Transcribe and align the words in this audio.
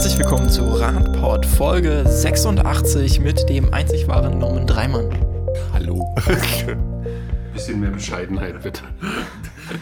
Herzlich 0.00 0.18
willkommen 0.18 0.48
zu 0.48 0.64
Radport 0.64 1.44
Folge 1.44 2.08
86 2.08 3.20
mit 3.20 3.50
dem 3.50 3.74
einzig 3.74 4.08
wahren 4.08 4.38
Norman 4.38 4.66
Dreimann. 4.66 5.10
Hallo. 5.74 6.14
Bisschen 7.52 7.80
mehr 7.80 7.90
Bescheidenheit, 7.90 8.62
bitte. 8.62 8.80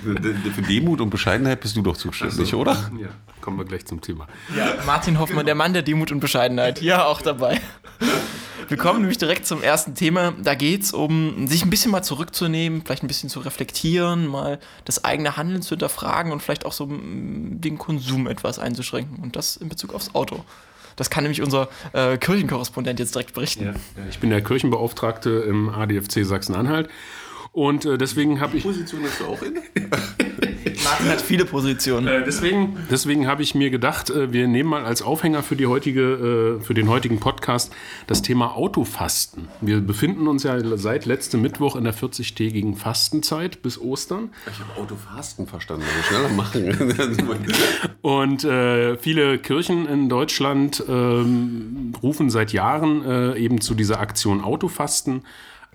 Für 0.02 0.62
Demut 0.62 1.00
und 1.00 1.10
Bescheidenheit 1.10 1.60
bist 1.60 1.76
du 1.76 1.82
doch 1.82 1.96
zuständig, 1.96 2.36
Also, 2.40 2.58
oder? 2.58 2.72
Ja, 3.00 3.10
kommen 3.40 3.58
wir 3.58 3.64
gleich 3.64 3.86
zum 3.86 4.00
Thema. 4.00 4.26
Ja, 4.56 4.74
Martin 4.84 5.20
Hoffmann, 5.20 5.46
der 5.46 5.54
Mann 5.54 5.72
der 5.72 5.82
Demut 5.82 6.10
und 6.10 6.18
Bescheidenheit, 6.18 6.80
hier 6.80 7.06
auch 7.06 7.22
dabei. 7.22 7.60
Wir 8.66 8.76
kommen 8.76 9.00
nämlich 9.00 9.18
direkt 9.18 9.46
zum 9.46 9.62
ersten 9.62 9.94
Thema. 9.94 10.34
Da 10.42 10.54
geht 10.54 10.82
es 10.82 10.92
um 10.92 11.46
sich 11.46 11.64
ein 11.64 11.70
bisschen 11.70 11.90
mal 11.90 12.02
zurückzunehmen, 12.02 12.82
vielleicht 12.84 13.04
ein 13.04 13.08
bisschen 13.08 13.28
zu 13.28 13.40
reflektieren, 13.40 14.26
mal 14.26 14.58
das 14.84 15.04
eigene 15.04 15.36
Handeln 15.36 15.62
zu 15.62 15.70
hinterfragen 15.70 16.32
und 16.32 16.42
vielleicht 16.42 16.66
auch 16.66 16.72
so 16.72 16.86
mm, 16.86 17.60
den 17.60 17.78
Konsum 17.78 18.26
etwas 18.26 18.58
einzuschränken. 18.58 19.22
Und 19.22 19.36
das 19.36 19.56
in 19.56 19.68
Bezug 19.68 19.94
aufs 19.94 20.14
Auto. 20.14 20.44
Das 20.96 21.10
kann 21.10 21.22
nämlich 21.22 21.42
unser 21.42 21.68
äh, 21.92 22.18
Kirchenkorrespondent 22.18 22.98
jetzt 22.98 23.14
direkt 23.14 23.32
berichten. 23.32 23.66
Ja, 23.66 23.74
ich 24.10 24.18
bin 24.18 24.30
der 24.30 24.42
Kirchenbeauftragte 24.42 25.30
im 25.30 25.68
ADFC 25.68 26.24
Sachsen-Anhalt. 26.24 26.90
Und 27.58 27.84
äh, 27.86 27.98
deswegen 27.98 28.40
habe 28.40 28.56
ich. 28.56 28.62
Position 28.62 29.02
hast 29.02 29.18
du 29.18 29.24
auch 29.24 29.42
in? 29.42 29.54
Martin 30.84 31.08
hat 31.08 31.20
viele 31.20 31.44
Positionen. 31.44 32.06
Äh, 32.06 32.22
deswegen 32.24 32.76
deswegen 32.88 33.26
habe 33.26 33.42
ich 33.42 33.56
mir 33.56 33.70
gedacht, 33.70 34.10
äh, 34.10 34.32
wir 34.32 34.46
nehmen 34.46 34.70
mal 34.70 34.84
als 34.84 35.02
Aufhänger 35.02 35.42
für, 35.42 35.56
die 35.56 35.66
heutige, 35.66 36.60
äh, 36.60 36.62
für 36.62 36.74
den 36.74 36.88
heutigen 36.88 37.18
Podcast 37.18 37.74
das 38.06 38.22
Thema 38.22 38.54
Autofasten. 38.54 39.48
Wir 39.60 39.80
befinden 39.80 40.28
uns 40.28 40.44
ja 40.44 40.56
seit 40.76 41.04
letztem 41.04 41.42
Mittwoch 41.42 41.74
in 41.74 41.82
der 41.82 41.94
40-tägigen 41.94 42.76
Fastenzeit 42.76 43.60
bis 43.60 43.76
Ostern. 43.76 44.30
Ich 44.46 44.60
habe 44.60 44.80
Autofasten 44.80 45.48
verstanden, 45.48 45.82
aber 45.92 46.04
schneller 46.04 46.28
machen. 46.28 47.88
Und 48.02 48.44
äh, 48.44 48.96
viele 48.98 49.40
Kirchen 49.40 49.88
in 49.88 50.08
Deutschland 50.08 50.84
ähm, 50.88 51.92
rufen 52.04 52.30
seit 52.30 52.52
Jahren 52.52 53.04
äh, 53.04 53.36
eben 53.36 53.60
zu 53.60 53.74
dieser 53.74 53.98
Aktion 53.98 54.44
Autofasten 54.44 55.24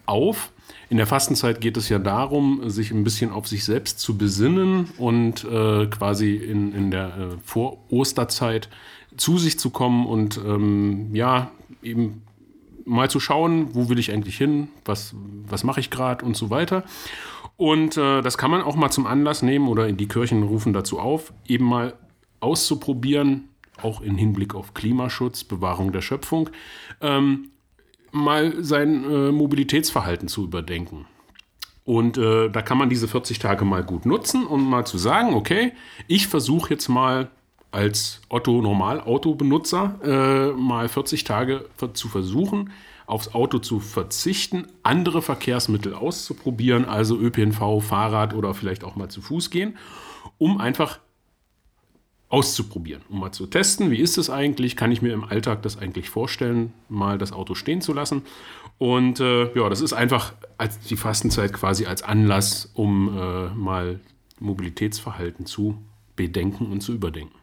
auf. 0.05 0.52
In 0.89 0.97
der 0.97 1.07
Fastenzeit 1.07 1.61
geht 1.61 1.77
es 1.77 1.89
ja 1.89 1.99
darum, 1.99 2.69
sich 2.69 2.91
ein 2.91 3.03
bisschen 3.03 3.31
auf 3.31 3.47
sich 3.47 3.63
selbst 3.63 3.99
zu 3.99 4.17
besinnen 4.17 4.89
und 4.97 5.43
äh, 5.45 5.87
quasi 5.87 6.35
in, 6.35 6.73
in 6.73 6.91
der 6.91 7.07
äh, 7.07 7.37
Vor-Osterzeit 7.43 8.69
zu 9.17 9.37
sich 9.37 9.59
zu 9.59 9.69
kommen 9.69 10.05
und 10.05 10.37
ähm, 10.37 11.13
ja, 11.13 11.51
eben 11.81 12.23
mal 12.85 13.09
zu 13.09 13.19
schauen, 13.19 13.73
wo 13.73 13.89
will 13.89 13.99
ich 13.99 14.11
eigentlich 14.11 14.37
hin, 14.37 14.67
was, 14.85 15.15
was 15.47 15.63
mache 15.63 15.79
ich 15.79 15.89
gerade 15.89 16.25
und 16.25 16.35
so 16.35 16.49
weiter. 16.49 16.83
Und 17.55 17.97
äh, 17.97 18.21
das 18.21 18.37
kann 18.37 18.51
man 18.51 18.61
auch 18.61 18.75
mal 18.75 18.89
zum 18.89 19.05
Anlass 19.05 19.41
nehmen 19.41 19.67
oder 19.67 19.91
die 19.91 20.07
Kirchen 20.07 20.43
rufen 20.43 20.73
dazu 20.73 20.99
auf, 20.99 21.33
eben 21.47 21.65
mal 21.65 21.93
auszuprobieren, 22.39 23.49
auch 23.81 24.01
im 24.01 24.17
Hinblick 24.17 24.55
auf 24.55 24.73
Klimaschutz, 24.73 25.43
Bewahrung 25.43 25.91
der 25.91 26.01
Schöpfung, 26.01 26.49
ähm, 27.01 27.49
mal 28.13 28.63
sein 28.63 29.03
äh, 29.03 29.31
Mobilitätsverhalten 29.31 30.27
zu 30.27 30.43
überdenken. 30.43 31.05
Und 31.83 32.17
äh, 32.17 32.49
da 32.49 32.61
kann 32.61 32.77
man 32.77 32.89
diese 32.89 33.07
40 33.07 33.39
Tage 33.39 33.65
mal 33.65 33.83
gut 33.83 34.05
nutzen, 34.05 34.45
um 34.45 34.69
mal 34.69 34.85
zu 34.85 34.97
sagen, 34.97 35.33
okay, 35.33 35.73
ich 36.07 36.27
versuche 36.27 36.69
jetzt 36.69 36.87
mal 36.87 37.29
als 37.71 38.21
Otto 38.29 38.61
Normal-Autobenutzer 38.61 39.99
äh, 40.03 40.51
mal 40.53 40.87
40 40.87 41.23
Tage 41.23 41.65
zu 41.93 42.07
versuchen, 42.07 42.71
aufs 43.05 43.33
Auto 43.33 43.59
zu 43.59 43.79
verzichten, 43.79 44.67
andere 44.83 45.21
Verkehrsmittel 45.21 45.93
auszuprobieren, 45.93 46.85
also 46.85 47.17
ÖPNV, 47.17 47.81
Fahrrad 47.81 48.33
oder 48.33 48.53
vielleicht 48.53 48.83
auch 48.83 48.95
mal 48.95 49.09
zu 49.09 49.21
Fuß 49.21 49.49
gehen, 49.49 49.77
um 50.37 50.59
einfach 50.61 50.99
auszuprobieren, 52.33 53.03
um 53.09 53.19
mal 53.19 53.31
zu 53.31 53.45
testen, 53.45 53.91
wie 53.91 53.99
ist 53.99 54.17
es 54.17 54.31
eigentlich, 54.31 54.75
kann 54.75 54.91
ich 54.91 55.03
mir 55.03 55.13
im 55.13 55.23
Alltag 55.23 55.61
das 55.61 55.77
eigentlich 55.77 56.09
vorstellen, 56.09 56.73
mal 56.89 57.19
das 57.19 57.31
Auto 57.31 57.53
stehen 57.53 57.79
zu 57.79 57.93
lassen. 57.93 58.23
Und 58.79 59.19
äh, 59.19 59.53
ja, 59.55 59.69
das 59.69 59.81
ist 59.81 59.93
einfach 59.93 60.33
als 60.57 60.79
die 60.79 60.95
Fastenzeit 60.95 61.53
quasi 61.53 61.85
als 61.85 62.01
Anlass, 62.01 62.71
um 62.73 63.15
äh, 63.15 63.49
mal 63.53 63.99
Mobilitätsverhalten 64.39 65.45
zu 65.45 65.77
bedenken 66.15 66.71
und 66.71 66.81
zu 66.81 66.93
überdenken. 66.93 67.37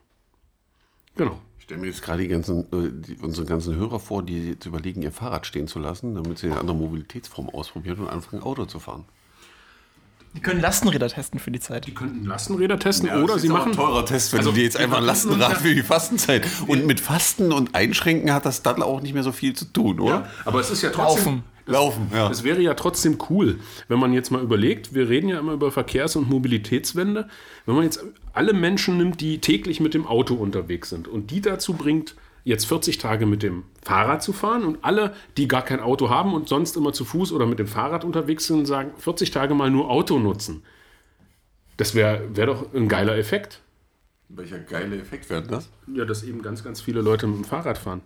Genau. 1.14 1.40
Ich 1.58 1.64
stelle 1.64 1.82
mir 1.82 1.86
jetzt 1.86 2.02
gerade 2.02 2.26
ganzen, 2.26 2.64
äh, 2.72 3.22
unsere 3.22 3.46
ganzen 3.46 3.76
Hörer 3.76 4.00
vor, 4.00 4.24
die 4.24 4.48
jetzt 4.48 4.66
überlegen, 4.66 5.02
ihr 5.02 5.12
Fahrrad 5.12 5.46
stehen 5.46 5.68
zu 5.68 5.78
lassen, 5.78 6.16
damit 6.16 6.38
sie 6.38 6.48
eine 6.48 6.58
andere 6.58 6.76
Mobilitätsform 6.76 7.48
ausprobieren 7.48 8.00
und 8.00 8.08
anfangen, 8.08 8.42
Auto 8.42 8.64
zu 8.64 8.80
fahren. 8.80 9.04
Die 10.34 10.40
können 10.40 10.60
Lastenräder 10.60 11.08
testen 11.08 11.40
für 11.40 11.50
die 11.50 11.58
Zeit. 11.60 11.86
Die 11.86 11.94
könnten 11.94 12.24
Lastenräder 12.24 12.78
testen 12.78 13.10
oder 13.10 13.32
das 13.34 13.42
sie 13.42 13.48
ist 13.48 13.52
aber 13.52 13.58
machen. 13.66 13.72
ein 13.72 13.76
teurer 13.76 14.04
Test, 14.06 14.32
wenn 14.32 14.38
Also, 14.40 14.50
du 14.50 14.56
dir 14.56 14.62
jetzt 14.64 14.76
einfach 14.76 14.98
ein 14.98 15.04
machen 15.04 15.06
Lastenrad 15.06 15.52
ja- 15.52 15.58
für 15.58 15.74
die 15.74 15.82
Fastenzeit. 15.82 16.46
Und 16.68 16.86
mit 16.86 17.00
Fasten 17.00 17.52
und 17.52 17.74
Einschränken 17.74 18.32
hat 18.32 18.46
das 18.46 18.62
dann 18.62 18.80
auch 18.82 19.00
nicht 19.02 19.12
mehr 19.14 19.24
so 19.24 19.32
viel 19.32 19.54
zu 19.54 19.64
tun, 19.64 19.98
oder? 19.98 20.10
Ja, 20.14 20.26
aber 20.44 20.60
es 20.60 20.70
ist 20.70 20.82
ja 20.82 20.90
trotzdem. 20.90 21.24
Laufen. 21.24 21.44
Laufen, 21.66 22.10
ja. 22.12 22.28
Es 22.30 22.42
wäre 22.42 22.60
ja 22.60 22.74
trotzdem 22.74 23.18
cool, 23.28 23.60
wenn 23.88 23.98
man 24.00 24.12
jetzt 24.12 24.30
mal 24.30 24.42
überlegt, 24.42 24.92
wir 24.94 25.08
reden 25.08 25.28
ja 25.28 25.38
immer 25.38 25.52
über 25.52 25.70
Verkehrs- 25.70 26.16
und 26.16 26.28
Mobilitätswende, 26.28 27.28
wenn 27.66 27.74
man 27.76 27.84
jetzt 27.84 28.02
alle 28.32 28.52
Menschen 28.54 28.96
nimmt, 28.96 29.20
die 29.20 29.38
täglich 29.40 29.78
mit 29.78 29.94
dem 29.94 30.04
Auto 30.06 30.34
unterwegs 30.34 30.90
sind 30.90 31.06
und 31.06 31.30
die 31.30 31.40
dazu 31.40 31.74
bringt, 31.74 32.14
jetzt 32.50 32.66
40 32.66 32.98
Tage 32.98 33.24
mit 33.24 33.42
dem 33.42 33.62
Fahrrad 33.82 34.22
zu 34.22 34.32
fahren 34.32 34.64
und 34.64 34.78
alle, 34.82 35.14
die 35.36 35.48
gar 35.48 35.62
kein 35.62 35.80
Auto 35.80 36.10
haben 36.10 36.34
und 36.34 36.48
sonst 36.48 36.76
immer 36.76 36.92
zu 36.92 37.04
Fuß 37.04 37.32
oder 37.32 37.46
mit 37.46 37.58
dem 37.58 37.68
Fahrrad 37.68 38.04
unterwegs 38.04 38.46
sind, 38.46 38.66
sagen 38.66 38.90
40 38.98 39.30
Tage 39.30 39.54
mal 39.54 39.70
nur 39.70 39.88
Auto 39.88 40.18
nutzen. 40.18 40.62
Das 41.76 41.94
wäre 41.94 42.22
wär 42.34 42.46
doch 42.46 42.74
ein 42.74 42.88
geiler 42.88 43.16
Effekt. 43.16 43.62
Welcher 44.28 44.58
geile 44.58 44.98
Effekt 44.98 45.30
wäre 45.30 45.42
das? 45.42 45.70
Ja, 45.86 46.04
dass 46.04 46.22
eben 46.22 46.42
ganz, 46.42 46.62
ganz 46.62 46.80
viele 46.80 47.00
Leute 47.00 47.26
mit 47.26 47.36
dem 47.38 47.44
Fahrrad 47.44 47.78
fahren. 47.78 48.02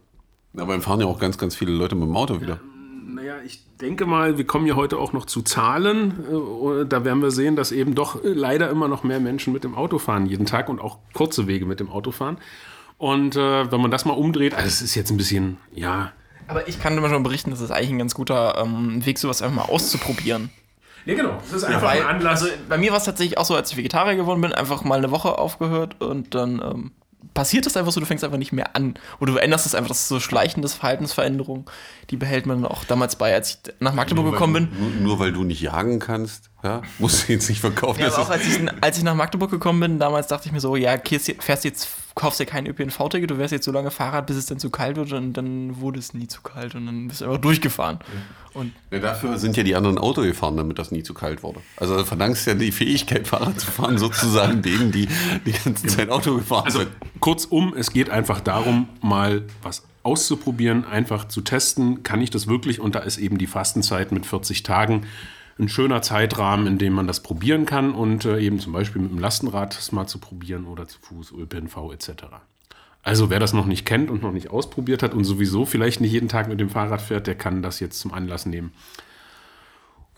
Aber 0.57 0.73
dann 0.73 0.83
fahren 0.83 1.01
ja 1.01 1.07
auch 1.07 1.19
ganz, 1.19 1.39
ganz 1.39 1.57
viele 1.57 1.73
Leute 1.73 1.95
mit 1.97 2.07
dem 2.07 2.17
Auto 2.17 2.41
wieder. 2.41 2.61
Naja, 3.07 3.37
ich 3.45 3.65
denke 3.81 4.07
mal, 4.07 4.39
wir 4.39 4.47
kommen 4.47 4.67
ja 4.67 4.77
heute 4.77 4.99
auch 4.99 5.13
noch 5.13 5.27
zu 5.27 5.43
Zahlen. 5.43 6.13
Äh, 6.31 6.85
Da 6.87 7.05
werden 7.05 7.23
wir 7.23 7.31
sehen, 7.31 7.57
dass 7.57 7.73
eben 7.73 7.95
doch 7.95 8.21
leider 8.23 8.71
immer 8.71 8.89
noch 8.89 9.03
mehr 9.05 9.21
Menschen 9.21 9.53
mit 9.53 9.65
dem 9.65 9.75
Auto 9.75 9.99
fahren 9.99 10.27
jeden 10.27 10.47
Tag 10.47 10.69
und 10.69 10.81
auch 10.81 10.99
kurze 11.13 11.47
Wege 11.47 11.67
mit 11.67 11.81
dem 11.81 11.91
Auto 11.91 12.11
fahren. 12.13 12.39
Und 13.05 13.37
äh, 13.37 13.71
wenn 13.71 13.83
man 13.83 13.91
das 13.91 14.07
mal 14.07 14.15
umdreht, 14.15 14.55
also 14.55 14.67
es 14.67 14.81
ist 14.81 14.95
jetzt 14.95 15.11
ein 15.11 15.19
bisschen, 15.19 15.59
ja. 15.75 16.13
Aber 16.47 16.67
ich 16.69 16.81
kann 16.81 16.97
immer 16.97 17.11
schon 17.11 17.23
berichten, 17.23 17.51
das 17.51 17.61
ist 17.61 17.71
eigentlich 17.71 17.91
ein 17.91 17.99
ganz 17.99 18.15
guter 18.15 18.57
ähm, 18.57 19.05
Weg, 19.05 19.19
sowas 19.19 19.43
einfach 19.43 19.67
mal 19.67 19.71
auszuprobieren. 19.71 20.49
Ja, 21.05 21.15
genau. 21.15 21.39
Das 21.51 21.53
ist 21.53 21.83
Weil, 21.83 22.03
also 22.27 22.47
bei 22.67 22.79
mir 22.79 22.93
war 22.93 22.97
es 22.97 23.05
tatsächlich 23.05 23.37
auch 23.37 23.45
so, 23.45 23.55
als 23.55 23.71
ich 23.71 23.77
Vegetarier 23.77 24.17
geworden 24.17 24.41
bin, 24.41 24.55
einfach 24.55 24.85
mal 24.85 24.97
eine 24.97 25.11
Woche 25.11 25.37
aufgehört 25.37 26.01
und 26.01 26.35
dann 26.35 26.63
ähm, 26.63 26.93
passiert 27.35 27.67
es 27.67 27.77
einfach 27.77 27.93
so, 27.93 28.01
du 28.01 28.07
fängst 28.07 28.25
einfach 28.25 28.39
nicht 28.39 28.53
mehr 28.53 28.75
an. 28.75 28.95
Oder 29.21 29.33
du 29.33 29.39
änderst 29.39 29.67
es 29.67 29.75
einfach, 29.75 29.89
das 29.89 30.01
ist 30.01 30.09
so 30.09 30.19
schleichendes 30.19 30.73
Verhaltensveränderung, 30.73 31.69
die 32.09 32.17
behält 32.17 32.47
man 32.47 32.65
auch 32.65 32.85
damals 32.85 33.17
bei, 33.17 33.35
als 33.35 33.51
ich 33.67 33.75
nach 33.81 33.93
Magdeburg 33.93 34.33
gekommen 34.33 34.71
bin. 34.71 34.81
Nur, 34.81 34.91
nur 35.09 35.19
weil 35.19 35.33
du 35.33 35.45
nicht 35.45 35.61
jagen 35.61 35.99
kannst, 35.99 36.49
ja, 36.65 36.81
musst 36.99 37.29
du 37.29 37.33
jetzt 37.33 37.49
nicht 37.51 37.61
verkaufen. 37.61 38.01
Ja, 38.01 38.07
aber 38.09 38.19
auch 38.21 38.31
als 38.31 38.47
ich, 38.47 38.59
als 38.81 38.97
ich 38.99 39.05
nach 39.05 39.15
Magdeburg 39.15 39.51
gekommen 39.51 39.81
bin, 39.81 39.99
damals 39.99 40.27
dachte 40.29 40.47
ich 40.47 40.53
mir 40.53 40.61
so, 40.61 40.77
ja, 40.77 40.97
fährst 41.39 41.65
jetzt, 41.65 41.89
kaufst 42.15 42.41
dir 42.41 42.47
kein 42.47 42.67
ÖPNV-Ticket, 42.67 43.31
du 43.31 43.37
fährst 43.37 43.53
jetzt 43.53 43.67
so 43.67 43.73
lange 43.73 43.91
Fahrrad, 43.91 44.27
bis 44.27 44.37
es 44.37 44.47
dann 44.47 44.59
zu 44.59 44.71
kalt 44.71 44.97
wird 44.97 45.13
und 45.13 45.35
dann 45.35 45.79
wurde 45.81 45.99
es 45.99 46.15
nie 46.15 46.27
zu 46.27 46.41
kalt 46.41 46.75
und 46.75 46.87
dann 46.87 47.07
bist 47.09 47.21
du 47.21 47.27
einfach 47.27 47.41
durchgefahren. 47.41 47.99
Und 48.55 48.73
Ja, 48.91 48.99
dafür 49.01 49.37
sind 49.37 49.57
ja 49.57 49.63
die 49.63 49.75
anderen 49.75 49.99
Auto 49.99 50.23
gefahren, 50.23 50.57
damit 50.57 50.79
das 50.79 50.91
nie 50.91 51.03
zu 51.03 51.13
kalt 51.13 51.43
wurde. 51.43 51.61
Also 51.77 51.99
du 51.99 52.05
verdankst 52.05 52.47
ja 52.47 52.55
die 52.55 52.73
Fähigkeit, 52.73 53.29
Fahrrad 53.29 53.61
zu 53.61 53.71
fahren, 53.71 53.99
sozusagen 53.99 54.63
denen, 54.63 54.91
die 54.91 55.07
die 55.45 55.53
ganze 55.53 55.87
Zeit 55.87 56.09
Auto 56.09 56.37
gefahren 56.37 56.65
Also 56.65 56.79
sind. 56.79 56.91
kurzum, 57.21 57.75
es 57.77 57.91
geht 57.91 58.09
einfach 58.09 58.41
darum, 58.41 58.89
mal 59.03 59.43
was 59.63 59.83
auszuprobieren, 60.03 60.85
einfach 60.85 61.27
zu 61.29 61.41
testen, 61.41 62.03
kann 62.03 62.21
ich 62.21 62.31
das 62.31 62.47
wirklich? 62.47 62.79
Und 62.81 62.95
da 62.95 63.01
ist 63.01 63.19
eben 63.19 63.39
die 63.39 63.47
Fastenzeit 63.47 64.13
mit 64.13 64.25
40 64.25 64.63
Tagen 64.63 65.07
ein 65.59 65.69
schöner 65.69 66.03
Zeitrahmen, 66.03 66.67
in 66.67 66.79
dem 66.79 66.93
man 66.93 67.07
das 67.07 67.23
probieren 67.23 67.67
kann 67.67 67.95
und 67.95 68.25
äh, 68.25 68.41
eben 68.41 68.59
zum 68.59 68.73
Beispiel 68.73 69.03
mit 69.03 69.13
dem 69.13 69.19
Lastenrad 69.19 69.77
das 69.77 69.93
mal 69.93 70.07
zu 70.07 70.19
probieren 70.19 70.67
oder 70.67 70.89
zu 70.89 70.99
Fuß, 71.01 71.33
ÖPNV 71.33 71.93
etc. 71.93 72.25
Also 73.03 73.31
wer 73.31 73.39
das 73.39 73.53
noch 73.53 73.67
nicht 73.67 73.85
kennt 73.85 74.11
und 74.11 74.23
noch 74.23 74.33
nicht 74.33 74.51
ausprobiert 74.51 75.03
hat 75.03 75.15
und 75.15 75.25
sowieso 75.25 75.67
vielleicht 75.67 76.01
nicht 76.01 76.13
jeden 76.13 76.29
Tag 76.29 76.49
mit 76.49 76.59
dem 76.59 76.71
Fahrrad 76.71 77.03
fährt, 77.03 77.27
der 77.27 77.37
kann 77.37 77.63
das 77.63 77.79
jetzt 77.79 78.01
zum 78.01 78.13
Anlass 78.15 78.47
nehmen, 78.47 78.73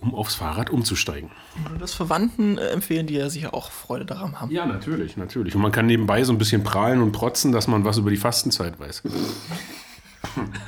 um 0.00 0.14
aufs 0.14 0.36
Fahrrad 0.36 0.70
umzusteigen. 0.70 1.30
würde 1.64 1.78
das 1.78 1.92
Verwandten 1.92 2.56
äh, 2.56 2.68
empfehlen, 2.68 3.06
die 3.06 3.14
ja 3.14 3.28
sicher 3.28 3.52
auch 3.52 3.72
Freude 3.72 4.06
daran 4.06 4.40
haben. 4.40 4.52
Ja, 4.52 4.64
natürlich, 4.64 5.16
natürlich. 5.16 5.54
Und 5.54 5.62
man 5.62 5.72
kann 5.72 5.86
nebenbei 5.86 6.22
so 6.24 6.32
ein 6.32 6.38
bisschen 6.38 6.62
prahlen 6.62 7.02
und 7.02 7.12
protzen, 7.12 7.52
dass 7.52 7.66
man 7.66 7.84
was 7.84 7.98
über 7.98 8.10
die 8.10 8.16
Fastenzeit 8.16 8.78
weiß. 8.78 9.02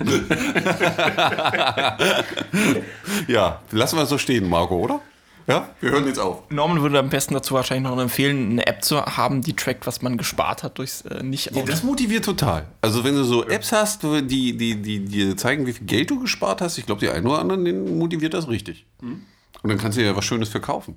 Ja, 3.29 3.63
lassen 3.71 3.97
wir 3.97 4.03
es 4.03 4.09
so 4.09 4.19
stehen, 4.19 4.49
Marco, 4.49 4.77
oder? 4.77 5.01
Ja, 5.49 5.71
wir 5.81 5.93
hören 5.93 6.07
jetzt 6.07 6.19
auf. 6.19 6.43
Norman 6.51 6.83
würde 6.83 6.99
am 6.99 7.09
besten 7.09 7.33
dazu 7.33 7.55
wahrscheinlich 7.55 7.91
noch 7.91 7.99
empfehlen, 7.99 8.51
eine 8.51 8.67
App 8.67 8.85
zu 8.85 9.03
haben, 9.03 9.41
die 9.41 9.57
trackt, 9.57 9.87
was 9.87 10.03
man 10.03 10.19
gespart 10.19 10.63
hat 10.63 10.77
durchs 10.77 11.01
äh, 11.03 11.23
nicht 11.23 11.57
Ja, 11.57 11.63
das 11.63 11.83
motiviert 11.83 12.27
total. 12.27 12.67
Also 12.83 13.03
wenn 13.03 13.15
du 13.15 13.25
so 13.25 13.47
Apps 13.47 13.73
hast, 13.73 14.03
die, 14.03 14.57
die, 14.57 14.83
die, 14.83 15.05
die 15.05 15.37
zeigen, 15.37 15.67
wie 15.67 15.73
viel 15.73 15.87
Geld 15.87 16.11
du 16.11 16.21
gespart 16.21 16.61
hast, 16.61 16.77
ich 16.77 16.85
glaube, 16.85 17.01
die 17.01 17.09
einen 17.09 17.27
oder 17.27 17.39
anderen, 17.39 17.65
den 17.65 17.99
motiviert 17.99 18.35
das 18.35 18.49
richtig. 18.49 18.85
Und 19.01 19.25
dann 19.63 19.79
kannst 19.79 19.97
du 19.97 20.05
ja 20.05 20.15
was 20.15 20.25
Schönes 20.27 20.51
verkaufen. 20.51 20.97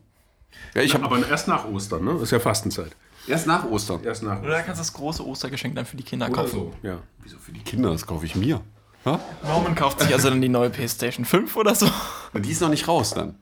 Ja, 0.75 0.81
ich 0.81 0.93
habe 0.93 1.05
Aber 1.05 1.25
erst 1.25 1.47
nach 1.47 1.65
Ostern, 1.65 2.03
ne? 2.03 2.13
Das 2.13 2.23
ist 2.23 2.31
ja 2.31 2.39
Fastenzeit. 2.39 2.91
Erst 3.27 3.47
nach 3.47 3.65
Ostern. 3.65 4.03
Erst 4.03 4.23
nach. 4.23 4.41
Oder 4.41 4.61
kannst 4.61 4.79
du 4.79 4.83
das 4.83 4.93
große 4.93 5.25
Ostergeschenk 5.25 5.75
dann 5.75 5.85
für 5.85 5.97
die 5.97 6.03
Kinder 6.03 6.29
kaufen. 6.29 6.51
so. 6.51 6.73
Ja. 6.81 6.99
Wieso 7.23 7.37
für 7.37 7.51
die 7.51 7.61
Kinder? 7.61 7.91
Das 7.91 8.05
kaufe 8.05 8.25
ich 8.25 8.35
mir. 8.35 8.61
Norman 9.03 9.73
kauft 9.75 9.99
sich 9.99 10.13
also 10.13 10.29
dann 10.29 10.41
die 10.41 10.49
neue 10.49 10.69
PlayStation 10.69 11.25
5 11.25 11.55
oder 11.55 11.73
so. 11.73 11.89
Die 12.35 12.51
ist 12.51 12.61
noch 12.61 12.69
nicht 12.69 12.87
raus 12.87 13.13
dann. 13.15 13.35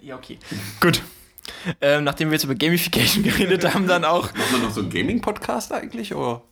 Ja, 0.00 0.16
okay. 0.16 0.38
Gut. 0.80 1.02
Ähm, 1.80 2.04
nachdem 2.04 2.28
wir 2.28 2.34
jetzt 2.34 2.44
über 2.44 2.54
Gamification 2.54 3.22
geredet 3.24 3.72
haben, 3.74 3.86
dann 3.86 4.04
auch 4.04 4.32
Macht 4.32 4.52
man 4.52 4.62
noch 4.62 4.70
so 4.70 4.80
einen 4.80 4.90
Gaming-Podcast 4.90 5.72
eigentlich? 5.72 6.14
Oder? 6.14 6.42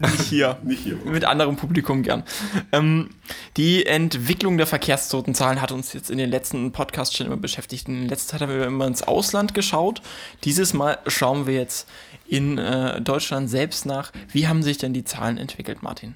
Nicht 0.00 0.20
hier. 0.22 0.58
Nicht 0.64 0.82
hier. 0.82 0.96
Mit 1.04 1.24
anderem 1.24 1.56
Publikum 1.56 2.02
gern. 2.02 2.24
Ähm, 2.72 3.10
die 3.56 3.86
Entwicklung 3.86 4.56
der 4.56 4.66
Verkehrstotenzahlen 4.66 5.60
hat 5.60 5.72
uns 5.72 5.92
jetzt 5.92 6.10
in 6.10 6.18
den 6.18 6.30
letzten 6.30 6.72
Podcasts 6.72 7.16
schon 7.16 7.26
immer 7.26 7.36
beschäftigt. 7.36 7.88
In 7.88 8.08
letzter 8.08 8.32
Zeit 8.32 8.48
haben 8.48 8.58
wir 8.58 8.66
immer 8.66 8.86
ins 8.86 9.02
Ausland 9.02 9.54
geschaut. 9.54 10.02
Dieses 10.44 10.72
Mal 10.72 10.98
schauen 11.06 11.46
wir 11.46 11.54
jetzt 11.54 11.88
in 12.26 12.58
äh, 12.58 13.00
Deutschland 13.00 13.50
selbst 13.50 13.86
nach. 13.86 14.12
Wie 14.28 14.48
haben 14.48 14.62
sich 14.62 14.78
denn 14.78 14.92
die 14.92 15.04
Zahlen 15.04 15.38
entwickelt, 15.38 15.82
Martin? 15.82 16.14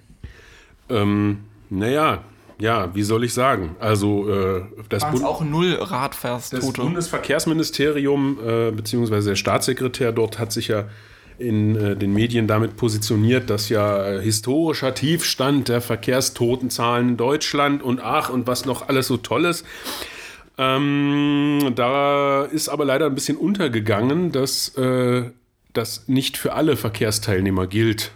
Ähm, 0.89 1.45
naja, 1.69 2.23
ja, 2.59 2.95
wie 2.95 3.03
soll 3.03 3.25
ich 3.25 3.35
sagen? 3.35 3.77
Also 3.81 4.31
äh, 4.31 4.63
das, 4.89 5.09
Bund 5.11 5.25
auch 5.25 5.43
null 5.43 5.77
das 5.77 5.91
Radverkehrstote? 5.91 6.81
Bundesverkehrsministerium 6.81 8.39
äh, 8.43 8.71
beziehungsweise 8.71 9.31
der 9.31 9.37
Staatssekretär 9.37 10.13
dort 10.13 10.39
hat 10.39 10.53
sich 10.53 10.69
ja 10.69 10.85
in 11.39 11.77
äh, 11.77 11.97
den 11.97 12.13
Medien 12.13 12.47
damit 12.47 12.77
positioniert, 12.77 13.51
dass 13.51 13.69
ja 13.69 14.15
äh, 14.15 14.23
historischer 14.23 14.95
Tiefstand 14.95 15.69
der 15.69 15.81
Verkehrstotenzahlen 15.81 17.11
in 17.11 17.17
Deutschland 17.17 17.83
und 17.83 18.01
ach 18.01 18.31
und 18.31 18.47
was 18.47 18.65
noch 18.65 18.89
alles 18.89 19.07
so 19.09 19.17
Tolles. 19.17 19.65
Ähm, 20.59 21.73
da 21.75 22.45
ist 22.45 22.69
aber 22.69 22.85
leider 22.85 23.07
ein 23.07 23.15
bisschen 23.15 23.37
untergegangen, 23.37 24.33
dass 24.33 24.75
äh, 24.77 25.31
das 25.73 26.09
nicht 26.09 26.37
für 26.37 26.55
alle 26.55 26.77
Verkehrsteilnehmer 26.77 27.67
gilt. 27.67 28.13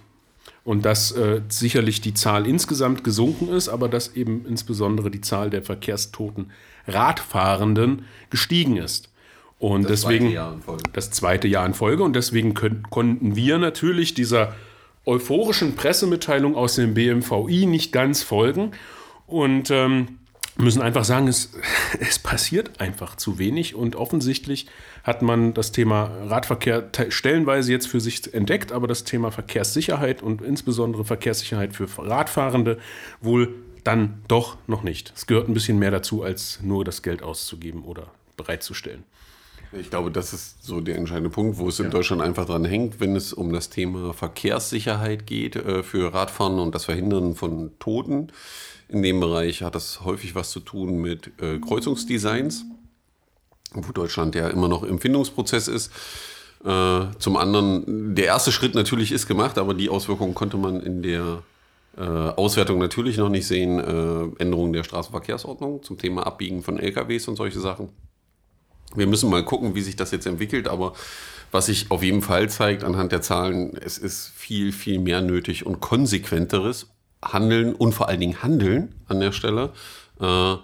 Und 0.63 0.85
dass 0.85 1.13
äh, 1.13 1.41
sicherlich 1.49 2.03
die 2.03 2.13
Zahl 2.13 2.47
insgesamt 2.47 3.03
gesunken 3.03 3.49
ist, 3.49 3.69
aber 3.69 3.89
dass 3.89 4.15
eben 4.15 4.45
insbesondere 4.47 5.11
die 5.11 5.23
Zahl 5.23 5.49
der 5.49 5.63
verkehrstoten 5.63 6.53
Radfahrenden 6.87 8.05
gestiegen 8.29 8.77
ist. 8.77 9.11
Und 9.61 9.85
Das 9.85 10.01
deswegen 10.03 10.25
zweite 10.27 10.35
Jahr 10.35 10.53
in 10.55 10.63
Folge. 10.63 10.83
das 10.95 11.11
zweite 11.13 11.47
Jahr 11.49 11.67
in 11.67 11.75
Folge. 11.75 12.03
Und 12.03 12.17
deswegen 12.17 12.55
können, 12.55 12.83
konnten 12.91 13.37
wir 13.37 13.59
natürlich 13.59 14.15
dieser 14.15 14.55
euphorischen 15.07 15.77
Pressemitteilung 15.77 16.57
aus 16.57 16.75
dem 16.75 16.95
BMVI 16.95 17.67
nicht 17.67 17.93
ganz 17.93 18.23
folgen. 18.23 18.73
Und 19.27 19.71
ähm, 19.71 20.19
müssen 20.57 20.83
einfach 20.83 21.05
sagen, 21.05 21.29
es, 21.29 21.53
es 22.01 22.19
passiert 22.19 22.81
einfach 22.81 23.17
zu 23.17 23.39
wenig. 23.39 23.75
Und 23.75 23.97
offensichtlich 23.97 24.67
hat 25.05 25.21
man 25.23 25.53
das 25.55 25.73
Thema 25.73 26.05
Radverkehr 26.27 26.91
te- 26.93 27.11
stellenweise 27.11 27.71
jetzt 27.73 27.87
für 27.87 28.01
sich 28.01 28.33
entdeckt, 28.35 28.73
aber 28.73 28.87
das 28.89 29.05
Thema 29.05 29.31
Verkehrssicherheit 29.31 30.23
und 30.23 30.41
insbesondere 30.43 31.05
Verkehrssicherheit 31.05 31.75
für 31.75 31.87
Radfahrende 31.99 32.79
wohl 33.21 33.55
dann 33.85 34.23
doch 34.29 34.57
noch 34.67 34.83
nicht. 34.83 35.13
Es 35.17 35.27
gehört 35.27 35.49
ein 35.49 35.55
bisschen 35.55 35.79
mehr 35.79 35.91
dazu, 35.91 36.23
als 36.23 36.61
nur 36.63 36.85
das 36.85 37.03
Geld 37.03 37.23
auszugeben 37.23 37.83
oder 37.85 38.09
bereitzustellen. 38.37 39.05
Ich 39.73 39.89
glaube, 39.89 40.11
das 40.11 40.33
ist 40.33 40.65
so 40.65 40.81
der 40.81 40.97
entscheidende 40.97 41.31
Punkt, 41.31 41.59
wo 41.59 41.69
es 41.69 41.79
in 41.79 41.91
Deutschland 41.91 42.23
einfach 42.23 42.45
dran 42.45 42.65
hängt, 42.65 42.99
wenn 42.99 43.15
es 43.15 43.33
um 43.33 43.53
das 43.53 43.71
Thema 43.71 44.13
Verkehrssicherheit 44.13 45.27
geht 45.27 45.55
äh, 45.55 45.85
für 45.85 46.13
Radfahren 46.13 46.59
und 46.59 46.75
das 46.75 46.87
Verhindern 46.87 47.37
von 47.37 47.71
Toten. 47.79 48.33
In 48.89 49.03
dem 49.03 49.21
Bereich 49.21 49.63
hat 49.63 49.77
das 49.77 50.05
häufig 50.05 50.35
was 50.35 50.51
zu 50.51 50.59
tun 50.59 51.01
mit 51.01 51.31
äh, 51.41 51.59
Kreuzungsdesigns, 51.59 52.65
wo 53.73 53.93
Deutschland 53.93 54.35
ja 54.35 54.49
immer 54.49 54.67
noch 54.67 54.83
im 54.83 54.99
Findungsprozess 54.99 55.69
ist. 55.69 55.93
Äh, 56.65 57.03
zum 57.19 57.37
anderen, 57.37 58.17
der 58.17 58.27
erste 58.27 58.51
Schritt 58.51 58.75
natürlich 58.75 59.13
ist 59.13 59.29
gemacht, 59.29 59.57
aber 59.57 59.75
die 59.75 59.89
Auswirkungen 59.89 60.35
konnte 60.35 60.57
man 60.57 60.81
in 60.81 61.03
der 61.03 61.45
äh, 61.97 62.03
Auswertung 62.03 62.81
natürlich 62.81 63.17
noch 63.19 63.29
nicht 63.29 63.47
sehen. 63.47 63.79
Äh, 63.79 64.43
Änderungen 64.43 64.73
der 64.73 64.83
Straßenverkehrsordnung 64.83 65.85
zum 65.85 65.97
Thema 65.97 66.27
Abbiegen 66.27 66.63
von 66.65 66.79
LKWs 66.81 67.29
und 67.29 67.37
solche 67.37 67.61
Sachen. 67.61 67.91
Wir 68.95 69.07
müssen 69.07 69.31
mal 69.31 69.45
gucken, 69.45 69.75
wie 69.75 69.83
sich 69.83 69.97
das 69.97 70.11
jetzt 70.11 70.27
entwickelt, 70.27 70.69
aber 70.69 70.95
was 71.53 71.67
sich 71.67 71.91
auf 71.91 72.03
jeden 72.03 72.23
Fall 72.23 72.49
zeigt 72.49 72.85
anhand 72.85 73.13
der 73.13 73.23
Zahlen, 73.23 73.77
es 73.77 73.99
ist 73.99 74.33
viel, 74.35 74.73
viel 74.73 74.99
mehr 74.99 75.21
nötig 75.21 75.67
und 75.67 75.81
konsequenteres 75.81 76.89
Handeln 77.23 77.75
und 77.75 77.93
vor 77.93 78.09
allen 78.09 78.21
Dingen 78.21 78.43
Handeln 78.43 78.95
an 79.09 79.21
der 79.21 79.33
Stelle, 79.33 79.73
äh, 80.21 80.55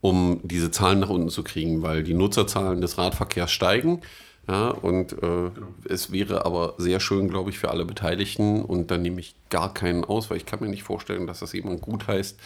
um 0.00 0.40
diese 0.44 0.70
Zahlen 0.70 1.00
nach 1.00 1.10
unten 1.10 1.28
zu 1.30 1.42
kriegen, 1.42 1.82
weil 1.82 2.02
die 2.02 2.14
Nutzerzahlen 2.14 2.80
des 2.80 2.96
Radverkehrs 2.98 3.50
steigen. 3.50 4.02
Ja, 4.48 4.68
und 4.68 5.12
äh, 5.24 5.50
es 5.88 6.12
wäre 6.12 6.44
aber 6.44 6.74
sehr 6.78 7.00
schön, 7.00 7.28
glaube 7.28 7.50
ich, 7.50 7.58
für 7.58 7.70
alle 7.70 7.84
Beteiligten 7.84 8.62
und 8.62 8.92
dann 8.92 9.02
nehme 9.02 9.18
ich 9.18 9.34
gar 9.50 9.74
keinen 9.74 10.04
aus, 10.04 10.30
weil 10.30 10.36
ich 10.36 10.46
kann 10.46 10.60
mir 10.60 10.68
nicht 10.68 10.84
vorstellen, 10.84 11.26
dass 11.26 11.40
das 11.40 11.52
jemand 11.52 11.80
gut 11.80 12.06
heißt, 12.06 12.38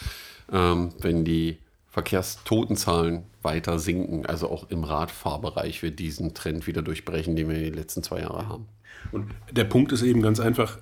ähm, 0.50 0.94
wenn 0.98 1.26
die 1.26 1.58
Verkehrstotenzahlen 1.90 3.24
weiter 3.42 3.78
sinken. 3.78 4.26
Also 4.26 4.48
auch 4.48 4.70
im 4.70 4.84
Radfahrbereich 4.84 5.82
wird 5.82 5.98
diesen 5.98 6.34
Trend 6.34 6.66
wieder 6.66 6.82
durchbrechen, 6.82 7.36
den 7.36 7.48
wir 7.48 7.58
die 7.58 7.70
letzten 7.70 8.02
zwei 8.02 8.20
Jahre 8.20 8.48
haben. 8.48 8.66
Und 9.12 9.26
der 9.50 9.64
Punkt 9.64 9.92
ist 9.92 10.02
eben 10.02 10.22
ganz 10.22 10.40
einfach, 10.40 10.78